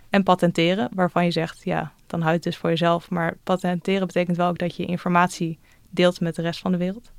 En 0.09 0.23
patenteren, 0.23 0.89
waarvan 0.93 1.25
je 1.25 1.31
zegt, 1.31 1.63
ja, 1.63 1.91
dan 2.07 2.21
houd 2.21 2.33
het 2.33 2.43
dus 2.43 2.57
voor 2.57 2.69
jezelf. 2.69 3.09
Maar 3.09 3.37
patenteren 3.43 4.07
betekent 4.07 4.37
wel 4.37 4.47
ook 4.49 4.57
dat 4.57 4.75
je 4.75 4.85
informatie 4.85 5.59
deelt 5.89 6.19
met 6.19 6.35
de 6.35 6.41
rest 6.41 6.59
van 6.59 6.71
de 6.71 6.77
wereld. 6.77 7.11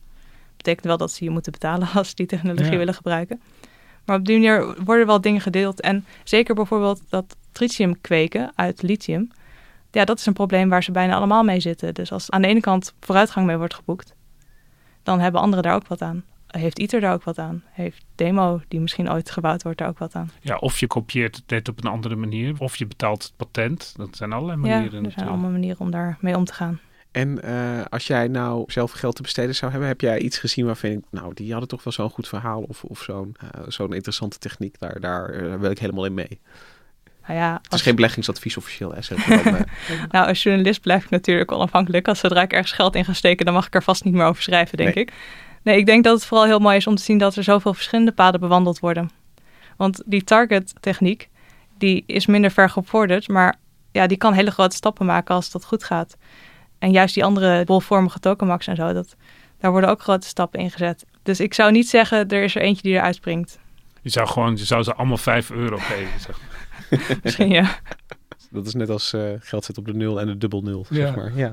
Betekent 0.56 0.84
wel 0.86 0.96
dat 0.96 1.12
ze 1.12 1.24
je 1.24 1.30
moeten 1.30 1.52
betalen 1.52 1.88
als 1.94 2.08
ze 2.08 2.14
die 2.14 2.26
technologie 2.26 2.70
Ja. 2.72 2.78
willen 2.78 2.94
gebruiken. 2.94 3.40
Maar 4.04 4.16
op 4.18 4.24
die 4.24 4.38
manier 4.38 4.82
worden 4.84 5.06
wel 5.06 5.20
dingen 5.20 5.40
gedeeld. 5.40 5.80
En 5.80 6.04
zeker 6.24 6.54
bijvoorbeeld 6.54 7.02
dat 7.08 7.36
tritium 7.56 8.00
kweken 8.00 8.52
uit 8.54 8.82
lithium. 8.82 9.30
Ja, 9.90 10.04
dat 10.04 10.18
is 10.18 10.26
een 10.26 10.32
probleem 10.32 10.68
waar 10.68 10.82
ze 10.82 10.92
bijna 10.92 11.14
allemaal 11.14 11.42
mee 11.42 11.60
zitten. 11.60 11.94
Dus 11.94 12.12
als 12.12 12.30
aan 12.30 12.42
de 12.42 12.48
ene 12.48 12.60
kant 12.60 12.94
vooruitgang 13.00 13.46
mee 13.46 13.56
wordt 13.56 13.74
geboekt, 13.74 14.14
dan 15.02 15.20
hebben 15.20 15.40
anderen 15.40 15.64
daar 15.64 15.74
ook 15.74 15.86
wat 15.86 16.02
aan. 16.02 16.24
Heeft 16.46 16.78
ITER 16.78 17.00
daar 17.00 17.12
ook 17.12 17.22
wat 17.22 17.38
aan? 17.38 17.62
Heeft 17.70 18.04
Demo, 18.14 18.60
die 18.68 18.80
misschien 18.80 19.10
ooit 19.10 19.30
gebouwd 19.30 19.62
wordt, 19.62 19.78
daar 19.78 19.88
ook 19.88 19.98
wat 19.98 20.14
aan? 20.14 20.30
Ja, 20.40 20.56
of 20.56 20.80
je 20.80 20.86
kopieert 20.86 21.36
het 21.36 21.50
net 21.50 21.68
op 21.68 21.84
een 21.84 21.90
andere 21.90 22.16
manier, 22.16 22.54
of 22.58 22.76
je 22.76 22.86
betaalt 22.86 23.22
het 23.22 23.32
patent. 23.36 23.94
Dat 23.96 24.16
zijn 24.16 24.32
allerlei 24.32 24.56
Ja, 24.56 24.62
manieren 24.62 24.84
er 24.84 24.90
zijn 24.90 25.02
natuurlijk. 25.02 25.30
allemaal 25.30 25.50
manieren 25.50 25.80
om 25.80 25.90
daarmee 25.90 26.36
om 26.36 26.44
te 26.44 26.54
gaan. 26.54 26.80
En 27.10 27.42
eh, 27.42 27.84
als 27.88 28.06
jij 28.06 28.28
nou 28.28 28.64
zelf 28.66 28.90
geld 28.92 29.16
te 29.16 29.22
besteden 29.22 29.54
zou 29.54 29.70
hebben, 29.70 29.88
heb 29.88 30.00
jij 30.00 30.18
iets 30.18 30.38
gezien 30.38 30.66
waarvan 30.66 30.90
je 30.90 30.96
denkt, 30.96 31.12
nou, 31.12 31.34
die 31.34 31.50
hadden 31.50 31.68
toch 31.68 31.84
wel 31.84 31.92
zo'n 31.92 32.10
goed 32.10 32.28
verhaal 32.28 32.62
of, 32.62 32.84
of 32.84 33.02
zo'n 33.02 33.36
eh, 33.40 33.60
zo'n 33.68 33.92
interessante 33.92 34.38
techniek. 34.38 34.78
Daar, 34.78 35.00
daar 35.00 35.28
eh, 35.28 35.54
wil 35.54 35.70
ik 35.70 35.78
helemaal 35.78 36.04
in 36.04 36.14
mee. 36.14 36.40
Nou 37.26 37.38
ja, 37.38 37.52
Het 37.52 37.64
is 37.64 37.70
als, 37.70 37.82
geen 37.82 37.94
beleggingsadvies 37.94 38.56
officieel, 38.56 38.92
hè, 38.92 39.02
zeg 39.02 39.26
maar 39.26 39.42
dan, 39.42 39.54
nou, 40.10 40.28
als 40.28 40.42
journalist 40.42 40.80
blijf 40.80 41.04
ik 41.04 41.10
natuurlijk 41.10 41.52
onafhankelijk. 41.52 42.08
Als 42.08 42.18
zodra 42.18 42.42
ik 42.42 42.52
ergens 42.52 42.72
geld 42.72 42.94
in 42.94 43.04
ga 43.04 43.12
steken, 43.12 43.44
dan 43.44 43.54
mag 43.54 43.66
ik 43.66 43.74
er 43.74 43.82
vast 43.82 44.04
niet 44.04 44.14
meer 44.14 44.24
over 44.24 44.42
schrijven, 44.42 44.76
denk 44.76 44.94
Nee. 44.94 45.04
ik. 45.04 45.12
Nee, 45.62 45.78
ik 45.78 45.86
denk 45.86 46.04
dat 46.04 46.14
het 46.14 46.26
vooral 46.26 46.46
heel 46.46 46.58
mooi 46.58 46.76
is 46.76 46.86
om 46.86 46.94
te 46.94 47.02
zien 47.02 47.18
dat 47.18 47.36
er 47.36 47.42
zoveel 47.44 47.74
verschillende 47.74 48.12
paden 48.12 48.40
bewandeld 48.40 48.78
worden. 48.78 49.10
Want 49.76 50.02
die 50.06 50.24
target-techniek, 50.24 51.28
die 51.78 52.04
is 52.06 52.26
minder 52.26 52.50
ver 52.50 52.70
gevorderd, 52.70 53.28
maar 53.28 53.54
ja, 53.92 54.06
die 54.06 54.16
kan 54.16 54.32
hele 54.32 54.50
grote 54.50 54.76
stappen 54.76 55.06
maken 55.06 55.34
als 55.34 55.50
dat 55.50 55.64
goed 55.64 55.84
gaat. 55.84 56.16
En 56.78 56.90
juist 56.90 57.14
die 57.14 57.24
andere 57.24 57.64
bolvormige 57.64 58.18
tokenmax 58.18 58.66
en 58.66 58.76
zo, 58.76 58.92
dat, 58.92 59.16
daar 59.60 59.70
worden 59.70 59.90
ook 59.90 60.02
grote 60.02 60.26
stappen 60.26 60.60
in 60.60 60.70
gezet. 60.70 61.04
Dus 61.22 61.40
ik 61.40 61.54
zou 61.54 61.72
niet 61.72 61.88
zeggen, 61.88 62.28
er 62.28 62.42
is 62.42 62.54
er 62.54 62.62
eentje 62.62 62.82
die 62.82 62.94
eruit 62.94 63.14
springt. 63.14 63.58
Je 64.02 64.10
zou 64.10 64.28
gewoon, 64.28 64.56
je 64.56 64.64
zou 64.64 64.82
ze 64.82 64.94
allemaal 64.94 65.16
5 65.16 65.50
euro 65.50 65.76
geven. 65.76 66.20
Zeg. 66.20 66.38
Misschien 67.22 67.48
ja. 67.48 67.78
Dat 68.50 68.66
is 68.66 68.74
net 68.74 68.90
als 68.90 69.12
eh, 69.12 69.22
geld 69.38 69.64
zet 69.64 69.78
op 69.78 69.86
de 69.86 69.94
nul 69.94 70.20
en 70.20 70.26
de 70.26 70.38
dubbel 70.38 70.62
nul, 70.62 70.86
Ja. 70.88 70.96
zeg 71.06 71.16
maar. 71.16 71.32
Ja. 71.36 71.52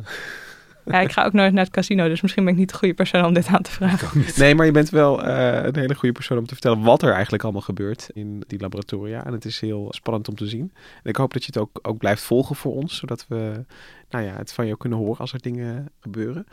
ja. 0.86 1.00
Ik 1.02 1.12
ga 1.12 1.26
ook 1.26 1.34
nooit 1.34 1.54
naar 1.54 1.64
het 1.64 1.74
casino, 1.74 2.08
dus 2.08 2.22
misschien 2.22 2.44
ben 2.44 2.54
ik 2.54 2.60
niet 2.60 2.70
de 2.70 2.78
goede 2.78 2.94
persoon 2.94 3.26
om 3.26 3.34
dit 3.34 3.48
aan 3.48 3.62
te 3.62 3.72
vragen. 3.72 4.24
Nee, 4.38 4.56
maar 4.56 4.66
je 4.66 4.72
bent 4.72 4.90
wel 4.90 5.24
eh, 5.24 5.64
een 5.66 5.76
hele 5.76 5.96
goede 5.96 6.14
persoon 6.14 6.38
om 6.38 6.46
te 6.46 6.54
vertellen 6.54 6.82
wat 6.82 7.02
er 7.02 7.12
eigenlijk 7.14 7.44
allemaal 7.44 7.62
gebeurt 7.62 8.10
in 8.14 8.44
die 8.48 8.60
laboratoria. 8.60 9.26
En 9.26 9.34
het 9.34 9.46
is 9.46 9.60
heel 9.60 9.88
spannend 9.90 10.28
om 10.30 10.36
te 10.36 10.48
zien. 10.48 10.72
En 11.04 11.10
ik 11.10 11.16
hoop 11.16 11.34
dat 11.34 11.42
je 11.44 11.52
het 11.54 11.62
ook, 11.62 11.80
ook 11.82 11.98
blijft 11.98 12.22
volgen 12.22 12.56
voor 12.56 12.74
ons, 12.74 12.98
zodat 12.98 13.26
we 13.28 13.66
nou 14.10 14.26
ja, 14.26 14.36
het 14.36 14.54
van 14.54 14.66
jou 14.66 14.78
kunnen 14.78 15.00
horen 15.00 15.18
als 15.20 15.34
er 15.34 15.42
dingen 15.42 15.90
gebeuren. 16.00 16.48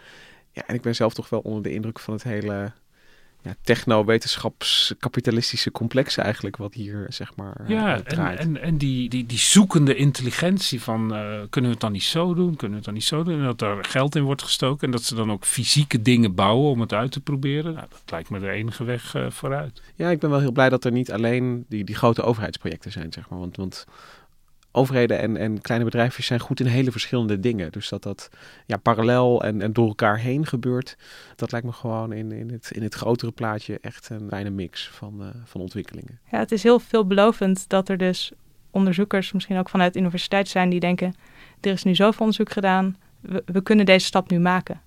Ja, 0.52 0.62
en 0.66 0.74
ik 0.74 0.82
ben 0.82 0.94
zelf 0.94 1.14
toch 1.14 1.28
wel 1.28 1.40
onder 1.40 1.62
de 1.62 1.72
indruk 1.72 1.98
van 1.98 2.14
het 2.14 2.22
hele 2.22 2.72
ja, 3.42 3.54
techno-wetenschaps-kapitalistische 3.62 5.70
complex 5.70 6.16
eigenlijk, 6.16 6.56
wat 6.56 6.74
hier 6.74 7.06
zeg 7.08 7.36
maar 7.36 7.56
eh, 7.56 7.68
Ja, 7.68 8.02
en, 8.02 8.38
en, 8.38 8.62
en 8.62 8.76
die, 8.76 9.08
die, 9.08 9.26
die 9.26 9.38
zoekende 9.38 9.94
intelligentie 9.94 10.82
van 10.82 11.14
eh, 11.14 11.40
kunnen 11.50 11.70
we 11.70 11.76
het 11.76 11.80
dan 11.80 11.92
niet 11.92 12.02
zo 12.02 12.34
doen, 12.34 12.56
kunnen 12.56 12.70
we 12.70 12.76
het 12.76 12.84
dan 12.84 12.94
niet 12.94 13.04
zo 13.04 13.22
doen. 13.22 13.38
En 13.38 13.44
dat 13.44 13.62
er 13.62 13.84
geld 13.84 14.16
in 14.16 14.22
wordt 14.22 14.42
gestoken 14.42 14.86
en 14.86 14.92
dat 14.92 15.02
ze 15.02 15.14
dan 15.14 15.32
ook 15.32 15.44
fysieke 15.44 16.02
dingen 16.02 16.34
bouwen 16.34 16.70
om 16.70 16.80
het 16.80 16.92
uit 16.92 17.12
te 17.12 17.20
proberen. 17.20 17.74
Nou, 17.74 17.86
dat 17.90 18.02
lijkt 18.06 18.30
me 18.30 18.38
de 18.38 18.50
enige 18.50 18.84
weg 18.84 19.14
eh, 19.14 19.30
vooruit. 19.30 19.82
Ja, 19.94 20.10
ik 20.10 20.18
ben 20.18 20.30
wel 20.30 20.40
heel 20.40 20.52
blij 20.52 20.68
dat 20.68 20.84
er 20.84 20.92
niet 20.92 21.12
alleen 21.12 21.64
die, 21.68 21.84
die 21.84 21.96
grote 21.96 22.22
overheidsprojecten 22.22 22.92
zijn, 22.92 23.12
zeg 23.12 23.28
maar. 23.28 23.38
Want, 23.38 23.56
want 23.56 23.86
overheden 24.72 25.18
en, 25.18 25.36
en 25.36 25.60
kleine 25.60 25.86
bedrijfjes 25.86 26.26
zijn 26.26 26.40
goed 26.40 26.60
in 26.60 26.66
hele 26.66 26.90
verschillende 26.90 27.40
dingen. 27.40 27.72
Dus 27.72 27.88
dat 27.88 28.02
dat 28.02 28.30
ja, 28.66 28.76
parallel 28.76 29.44
en, 29.44 29.62
en 29.62 29.72
door 29.72 29.88
elkaar 29.88 30.18
heen 30.18 30.46
gebeurt, 30.46 30.96
dat 31.36 31.52
lijkt 31.52 31.66
me 31.66 31.72
gewoon 31.72 32.12
in, 32.12 32.32
in, 32.32 32.50
het, 32.50 32.70
in 32.70 32.82
het 32.82 32.94
grotere 32.94 33.32
plaatje 33.32 33.78
echt 33.80 34.08
een 34.10 34.28
fijne 34.28 34.50
mix 34.50 34.88
van, 34.88 35.22
eh, 35.22 35.28
van 35.44 35.60
ontwikkelingen. 35.60 36.20
Ja, 36.30 36.38
het 36.38 36.52
is 36.52 36.62
heel 36.62 36.78
veelbelovend 36.78 37.68
dat 37.68 37.88
er 37.88 37.96
dus 37.96 38.32
onderzoekers, 38.70 39.32
misschien 39.32 39.58
ook 39.58 39.68
vanuit 39.68 39.96
universiteit 39.96 40.48
zijn, 40.48 40.70
die 40.70 40.80
denken: 40.80 41.14
er 41.60 41.72
is 41.72 41.82
nu 41.82 41.94
zoveel 41.94 42.20
onderzoek 42.20 42.50
gedaan, 42.50 42.96
we, 43.20 43.42
we 43.46 43.62
kunnen 43.62 43.86
deze 43.86 44.06
stap 44.06 44.30
nu 44.30 44.38
maken. 44.38 44.80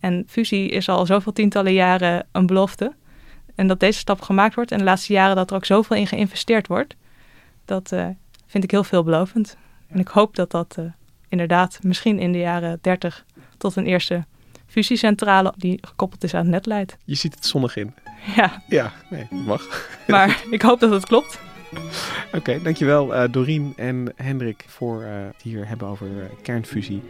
En 0.00 0.24
fusie 0.26 0.68
is 0.68 0.88
al 0.88 1.06
zoveel 1.06 1.32
tientallen 1.32 1.72
jaren 1.72 2.26
een 2.32 2.46
belofte. 2.46 2.94
En 3.54 3.66
dat 3.66 3.80
deze 3.80 3.98
stap 3.98 4.20
gemaakt 4.20 4.54
wordt 4.54 4.72
en 4.72 4.78
de 4.78 4.84
laatste 4.84 5.12
jaren 5.12 5.36
dat 5.36 5.50
er 5.50 5.56
ook 5.56 5.64
zoveel 5.64 5.96
in 5.96 6.06
geïnvesteerd 6.06 6.66
wordt, 6.66 6.96
dat 7.64 7.92
eh, 7.92 8.08
vind 8.50 8.64
ik 8.64 8.70
heel 8.70 8.84
veelbelovend. 8.84 9.56
En 9.88 9.98
ik 9.98 10.08
hoop 10.08 10.36
dat 10.36 10.50
dat 10.50 10.76
eh, 10.78 10.84
inderdaad 11.28 11.78
misschien 11.82 12.18
in 12.18 12.32
de 12.32 12.38
jaren 12.38 12.78
30 12.80 13.24
tot 13.58 13.76
een 13.76 13.86
eerste 13.86 14.24
fusiecentrale 14.66 15.54
die 15.56 15.78
gekoppeld 15.80 16.24
is 16.24 16.34
aan 16.34 16.40
het 16.40 16.50
net 16.50 16.66
leidt. 16.66 16.96
Je 17.04 17.14
ziet 17.14 17.34
het 17.34 17.46
zonnig 17.46 17.76
in. 17.76 17.94
Ja, 18.36 18.62
Ja, 18.68 18.92
nee, 19.10 19.26
dat 19.30 19.44
mag. 19.46 19.88
maar 20.06 20.42
ik 20.50 20.62
hoop 20.62 20.80
dat 20.80 20.90
het 20.90 21.06
klopt. 21.06 21.40
Oké, 22.34 22.62
dankjewel 22.62 23.14
eh 23.14 23.32
Dorien 23.32 23.72
en 23.76 24.12
Hendrik 24.16 24.64
voor 24.66 25.02
eh, 25.02 25.10
het 25.12 25.42
hier 25.42 25.68
hebben 25.68 25.88
over 25.88 26.08
kernfusie. 26.42 27.02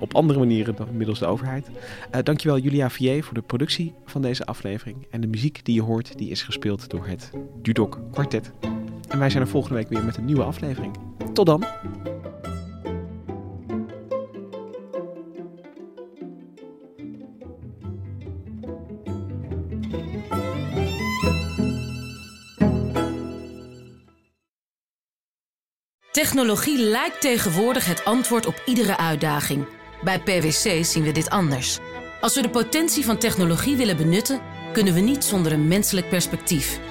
op 0.00 0.14
andere 0.14 0.38
manieren 0.38 0.76
dan 0.76 0.96
middels 0.96 1.18
de 1.18 1.26
overheid. 1.26 1.70
Eh 2.10 2.22
dankjewel 2.22 2.58
Julia 2.58 2.90
Vier 2.90 3.24
voor 3.24 3.34
de 3.34 3.42
productie 3.42 3.94
van 4.04 4.22
deze 4.22 4.44
aflevering. 4.44 5.06
En 5.10 5.20
de 5.20 5.26
muziek 5.26 5.64
die 5.64 5.74
je 5.74 5.82
hoort, 5.82 6.18
die 6.18 6.30
is 6.30 6.42
gespeeld 6.42 6.90
door 6.90 7.06
het 7.06 7.30
Dudok 7.62 8.00
Quartet. 8.12 8.52
En 9.08 9.18
wij 9.18 9.30
zijn 9.30 9.42
er 9.42 9.48
volgende 9.48 9.76
week 9.76 9.88
weer 9.88 10.04
met 10.04 10.16
een 10.16 10.24
nieuwe 10.24 10.44
aflevering. 10.44 10.96
Tot 11.32 11.46
dan! 11.46 11.64
Technologie 26.12 26.78
lijkt 26.78 27.20
tegenwoordig 27.20 27.86
het 27.86 28.04
antwoord 28.04 28.46
op 28.46 28.62
iedere 28.66 28.96
uitdaging. 28.96 29.66
Bij 30.04 30.20
PwC 30.20 30.84
zien 30.84 31.02
we 31.02 31.12
dit 31.12 31.30
anders. 31.30 31.78
Als 32.20 32.34
we 32.34 32.42
de 32.42 32.50
potentie 32.50 33.04
van 33.04 33.18
technologie 33.18 33.76
willen 33.76 33.96
benutten, 33.96 34.40
kunnen 34.72 34.94
we 34.94 35.00
niet 35.00 35.24
zonder 35.24 35.52
een 35.52 35.68
menselijk 35.68 36.08
perspectief. 36.08 36.80